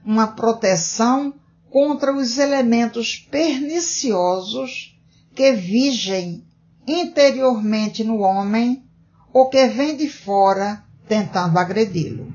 uma 0.10 0.26
proteção 0.26 1.36
contra 1.70 2.12
os 2.12 2.40
elementos 2.40 3.28
perniciosos 3.30 5.00
que 5.36 5.52
vigem 5.52 6.44
interiormente 6.88 8.04
no 8.04 8.22
homem 8.22 8.84
ou 9.32 9.52
que 9.52 9.68
vem 9.68 9.96
de 9.96 10.10
fora 10.10 10.84
tentando 11.08 11.60
agredi-lo. 11.60 12.34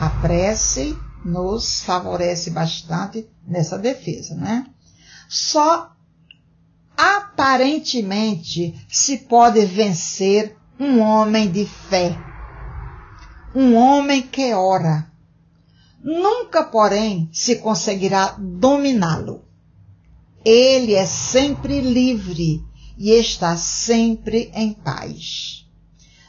A 0.00 0.08
prece 0.22 0.96
nos 1.22 1.82
favorece 1.82 2.48
bastante 2.48 3.28
nessa 3.46 3.76
defesa, 3.76 4.34
né? 4.34 4.64
Só 5.28 5.92
aparentemente 6.96 8.86
se 8.88 9.18
pode 9.18 9.66
vencer 9.66 10.56
um 10.80 10.98
homem 10.98 11.52
de 11.52 11.66
fé, 11.66 12.16
um 13.54 13.74
homem 13.74 14.22
que 14.22 14.54
ora. 14.54 15.11
Nunca, 16.02 16.64
porém, 16.64 17.28
se 17.32 17.56
conseguirá 17.56 18.34
dominá-lo. 18.38 19.44
Ele 20.44 20.94
é 20.94 21.06
sempre 21.06 21.80
livre 21.80 22.64
e 22.98 23.10
está 23.10 23.56
sempre 23.56 24.50
em 24.52 24.72
paz. 24.72 25.64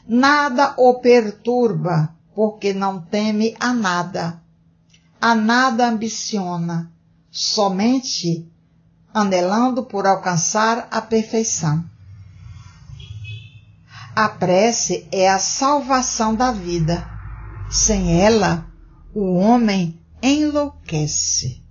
Nada 0.06 0.74
o 0.76 1.00
perturba, 1.00 2.14
porque 2.34 2.72
não 2.72 3.00
teme 3.00 3.56
a 3.58 3.72
nada. 3.72 4.40
A 5.20 5.34
nada 5.34 5.88
ambiciona, 5.88 6.92
somente 7.30 8.48
anelando 9.12 9.84
por 9.84 10.06
alcançar 10.06 10.86
a 10.90 11.00
perfeição. 11.00 11.84
A 14.14 14.28
prece 14.28 15.08
é 15.10 15.28
a 15.28 15.40
salvação 15.40 16.34
da 16.34 16.52
vida. 16.52 17.08
Sem 17.70 18.20
ela, 18.20 18.66
o 19.14 19.34
homem 19.34 19.98
enlouquece. 20.22 21.62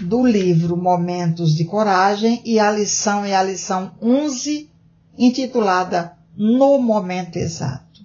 Do 0.00 0.24
livro 0.24 0.76
Momentos 0.76 1.54
de 1.54 1.64
Coragem 1.64 2.40
e 2.44 2.58
a 2.58 2.70
lição 2.70 3.24
é 3.24 3.34
a 3.34 3.42
lição 3.42 3.92
11, 4.00 4.70
intitulada 5.18 6.16
No 6.36 6.78
Momento 6.78 7.36
Exato. 7.36 8.00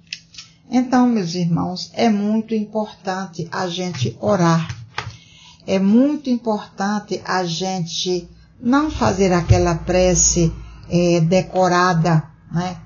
Então, 0.70 1.08
meus 1.08 1.34
irmãos, 1.34 1.92
é 1.94 2.10
muito 2.10 2.54
importante 2.54 3.48
a 3.52 3.68
gente 3.68 4.18
orar 4.20 4.78
é 5.68 5.78
muito 5.78 6.30
importante 6.30 7.22
a 7.26 7.44
gente 7.44 8.28
não 8.60 8.90
fazer 8.90 9.34
aquela 9.34 9.76
prece 9.76 10.52
é, 10.90 11.20
decorada, 11.20 12.24
né? 12.50 12.78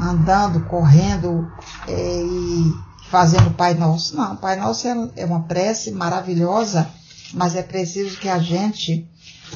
Andando, 0.00 0.64
correndo 0.64 1.50
é, 1.86 2.22
e 2.22 2.72
fazendo 3.10 3.50
Pai 3.50 3.74
Nosso. 3.74 4.16
Não, 4.16 4.36
Pai 4.36 4.56
Nosso 4.56 4.88
é, 4.88 5.10
é 5.16 5.24
uma 5.24 5.42
prece 5.42 5.90
maravilhosa, 5.92 6.88
mas 7.34 7.54
é 7.54 7.62
preciso 7.62 8.18
que 8.18 8.28
a 8.28 8.38
gente 8.38 9.08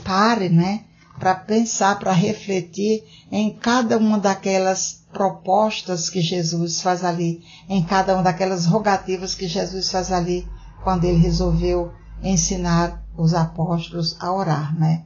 pare, 0.05 0.49
né? 0.49 0.85
Para 1.19 1.35
pensar, 1.35 1.99
para 1.99 2.13
refletir 2.13 3.03
em 3.33 3.51
cada 3.51 3.97
uma 3.97 4.19
daquelas 4.19 5.05
propostas 5.11 6.11
que 6.11 6.21
Jesus 6.21 6.83
faz 6.83 7.03
ali, 7.03 7.43
em 7.69 7.83
cada 7.83 8.13
uma 8.13 8.23
daquelas 8.23 8.67
rogativas 8.67 9.35
que 9.35 9.49
Jesus 9.49 9.91
faz 9.91 10.13
ali 10.13 10.47
quando 10.85 11.05
ele 11.05 11.19
resolveu 11.19 11.93
ensinar 12.23 13.03
os 13.17 13.33
apóstolos 13.33 14.17
a 14.21 14.31
orar, 14.33 14.79
né? 14.79 15.05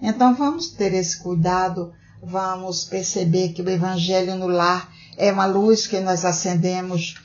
Então 0.00 0.34
vamos 0.34 0.68
ter 0.70 0.92
esse 0.92 1.22
cuidado, 1.22 1.92
vamos 2.22 2.84
perceber 2.84 3.48
que 3.48 3.60
o 3.60 3.68
evangelho 3.68 4.36
no 4.36 4.46
lar 4.46 4.88
é 5.16 5.32
uma 5.32 5.46
luz 5.46 5.86
que 5.86 5.98
nós 6.00 6.24
acendemos. 6.24 7.16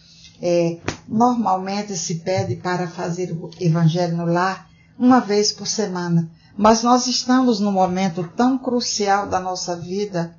É, 0.42 0.78
normalmente 1.08 1.96
se 1.96 2.16
pede 2.16 2.56
para 2.56 2.88
fazer 2.88 3.32
o 3.32 3.50
evangelho 3.60 4.18
no 4.18 4.26
lar 4.26 4.70
uma 4.98 5.20
vez 5.20 5.52
por 5.52 5.68
semana, 5.68 6.30
mas 6.56 6.84
nós 6.84 7.08
estamos 7.08 7.60
num 7.60 7.72
momento 7.72 8.24
tão 8.36 8.58
crucial 8.58 9.28
da 9.28 9.40
nossa 9.40 9.76
vida 9.76 10.36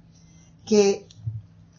que 0.65 1.05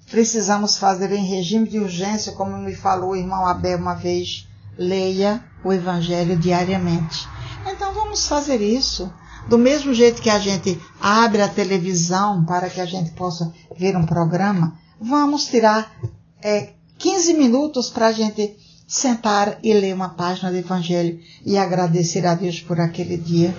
precisamos 0.09 0.77
fazer 0.77 1.11
em 1.11 1.23
regime 1.23 1.67
de 1.67 1.79
urgência, 1.79 2.31
como 2.31 2.57
me 2.57 2.75
falou 2.75 3.11
o 3.11 3.15
irmão 3.15 3.45
Abel 3.45 3.77
uma 3.77 3.93
vez, 3.93 4.47
leia 4.77 5.43
o 5.63 5.71
Evangelho 5.71 6.37
diariamente. 6.37 7.27
Então 7.67 7.93
vamos 7.93 8.27
fazer 8.27 8.61
isso. 8.61 9.11
Do 9.49 9.57
mesmo 9.57 9.95
jeito 9.95 10.21
que 10.21 10.29
a 10.29 10.37
gente 10.37 10.79
abre 11.01 11.41
a 11.41 11.47
televisão 11.47 12.45
para 12.45 12.69
que 12.69 12.79
a 12.79 12.85
gente 12.85 13.09
possa 13.13 13.51
ver 13.75 13.97
um 13.97 14.05
programa, 14.05 14.77
vamos 15.01 15.45
tirar 15.45 15.91
é, 16.39 16.73
15 16.99 17.33
minutos 17.33 17.89
para 17.89 18.07
a 18.07 18.11
gente 18.11 18.55
sentar 18.87 19.57
e 19.63 19.73
ler 19.73 19.95
uma 19.95 20.09
página 20.09 20.51
do 20.51 20.57
Evangelho 20.57 21.19
e 21.43 21.57
agradecer 21.57 22.27
a 22.27 22.35
Deus 22.35 22.61
por 22.61 22.79
aquele 22.79 23.17
dia, 23.17 23.55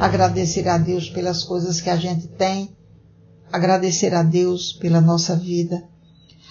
agradecer 0.00 0.66
a 0.66 0.78
Deus 0.78 1.10
pelas 1.10 1.44
coisas 1.44 1.78
que 1.78 1.90
a 1.90 1.96
gente 1.96 2.26
tem, 2.26 2.74
agradecer 3.52 4.14
a 4.14 4.22
Deus 4.22 4.72
pela 4.72 5.02
nossa 5.02 5.36
vida, 5.36 5.84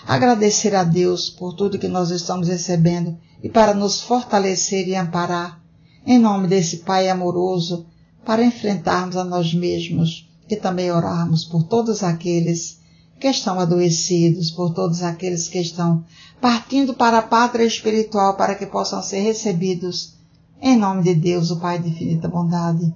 agradecer 0.06 0.76
a 0.76 0.84
Deus 0.84 1.32
por 1.32 1.56
tudo 1.56 1.80
que 1.80 1.88
nós 1.88 2.12
estamos 2.12 2.48
recebendo 2.48 3.18
e 3.41 3.50
para 3.50 3.74
nos 3.74 4.02
fortalecer 4.02 4.88
e 4.88 4.96
amparar, 4.96 5.60
em 6.06 6.20
nome 6.20 6.48
desse 6.48 6.78
Pai 6.78 7.10
amoroso, 7.10 7.88
para 8.26 8.43
enfrentarmos 8.43 9.15
a 9.17 9.24
nós 9.24 9.53
mesmos 9.53 10.30
e 10.49 10.55
também 10.55 10.91
orarmos 10.91 11.43
por 11.43 11.63
todos 11.63 12.03
aqueles 12.03 12.80
que 13.19 13.28
estão 13.28 13.59
adoecidos, 13.59 14.51
por 14.51 14.74
todos 14.74 15.01
aqueles 15.01 15.47
que 15.47 15.59
estão 15.59 16.03
partindo 16.41 16.93
para 16.93 17.19
a 17.19 17.21
pátria 17.21 17.65
espiritual 17.65 18.36
para 18.36 18.55
que 18.55 18.65
possam 18.65 19.01
ser 19.01 19.21
recebidos 19.21 20.13
em 20.61 20.78
nome 20.78 21.03
de 21.03 21.13
Deus, 21.13 21.51
o 21.51 21.59
Pai 21.59 21.78
de 21.78 21.89
infinita 21.89 22.30
bondade, 22.30 22.95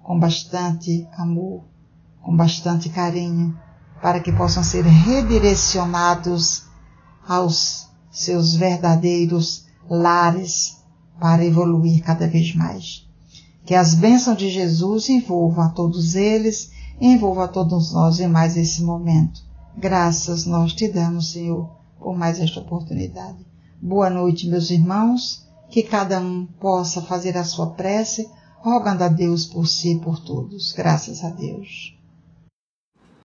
com 0.00 0.18
bastante 0.18 1.08
amor, 1.16 1.64
com 2.22 2.36
bastante 2.36 2.88
carinho, 2.88 3.58
para 4.00 4.20
que 4.20 4.32
possam 4.32 4.62
ser 4.62 4.84
redirecionados 4.84 6.64
aos 7.26 7.88
seus 8.12 8.54
verdadeiros 8.54 9.66
lares 9.88 10.78
para 11.18 11.44
evoluir 11.44 12.02
cada 12.02 12.28
vez 12.28 12.54
mais. 12.54 13.09
Que 13.70 13.76
as 13.76 13.94
bênçãos 13.94 14.36
de 14.36 14.50
Jesus 14.50 15.08
envolvam 15.08 15.66
a 15.66 15.68
todos 15.68 16.16
eles, 16.16 16.72
envolvam 17.00 17.44
a 17.44 17.46
todos 17.46 17.92
nós 17.92 18.18
em 18.18 18.26
mais 18.26 18.56
esse 18.56 18.82
momento. 18.82 19.42
Graças 19.78 20.44
nós 20.44 20.72
te 20.72 20.88
damos, 20.88 21.30
Senhor, 21.30 21.70
por 21.96 22.18
mais 22.18 22.40
esta 22.40 22.58
oportunidade. 22.58 23.46
Boa 23.80 24.10
noite, 24.10 24.48
meus 24.48 24.70
irmãos, 24.70 25.46
que 25.68 25.84
cada 25.84 26.18
um 26.18 26.46
possa 26.58 27.00
fazer 27.00 27.36
a 27.36 27.44
sua 27.44 27.68
prece, 27.68 28.28
rogando 28.58 29.04
a 29.04 29.08
Deus 29.08 29.46
por 29.46 29.68
si 29.68 29.92
e 29.92 30.00
por 30.00 30.18
todos. 30.18 30.72
Graças 30.72 31.22
a 31.22 31.30
Deus. 31.30 31.96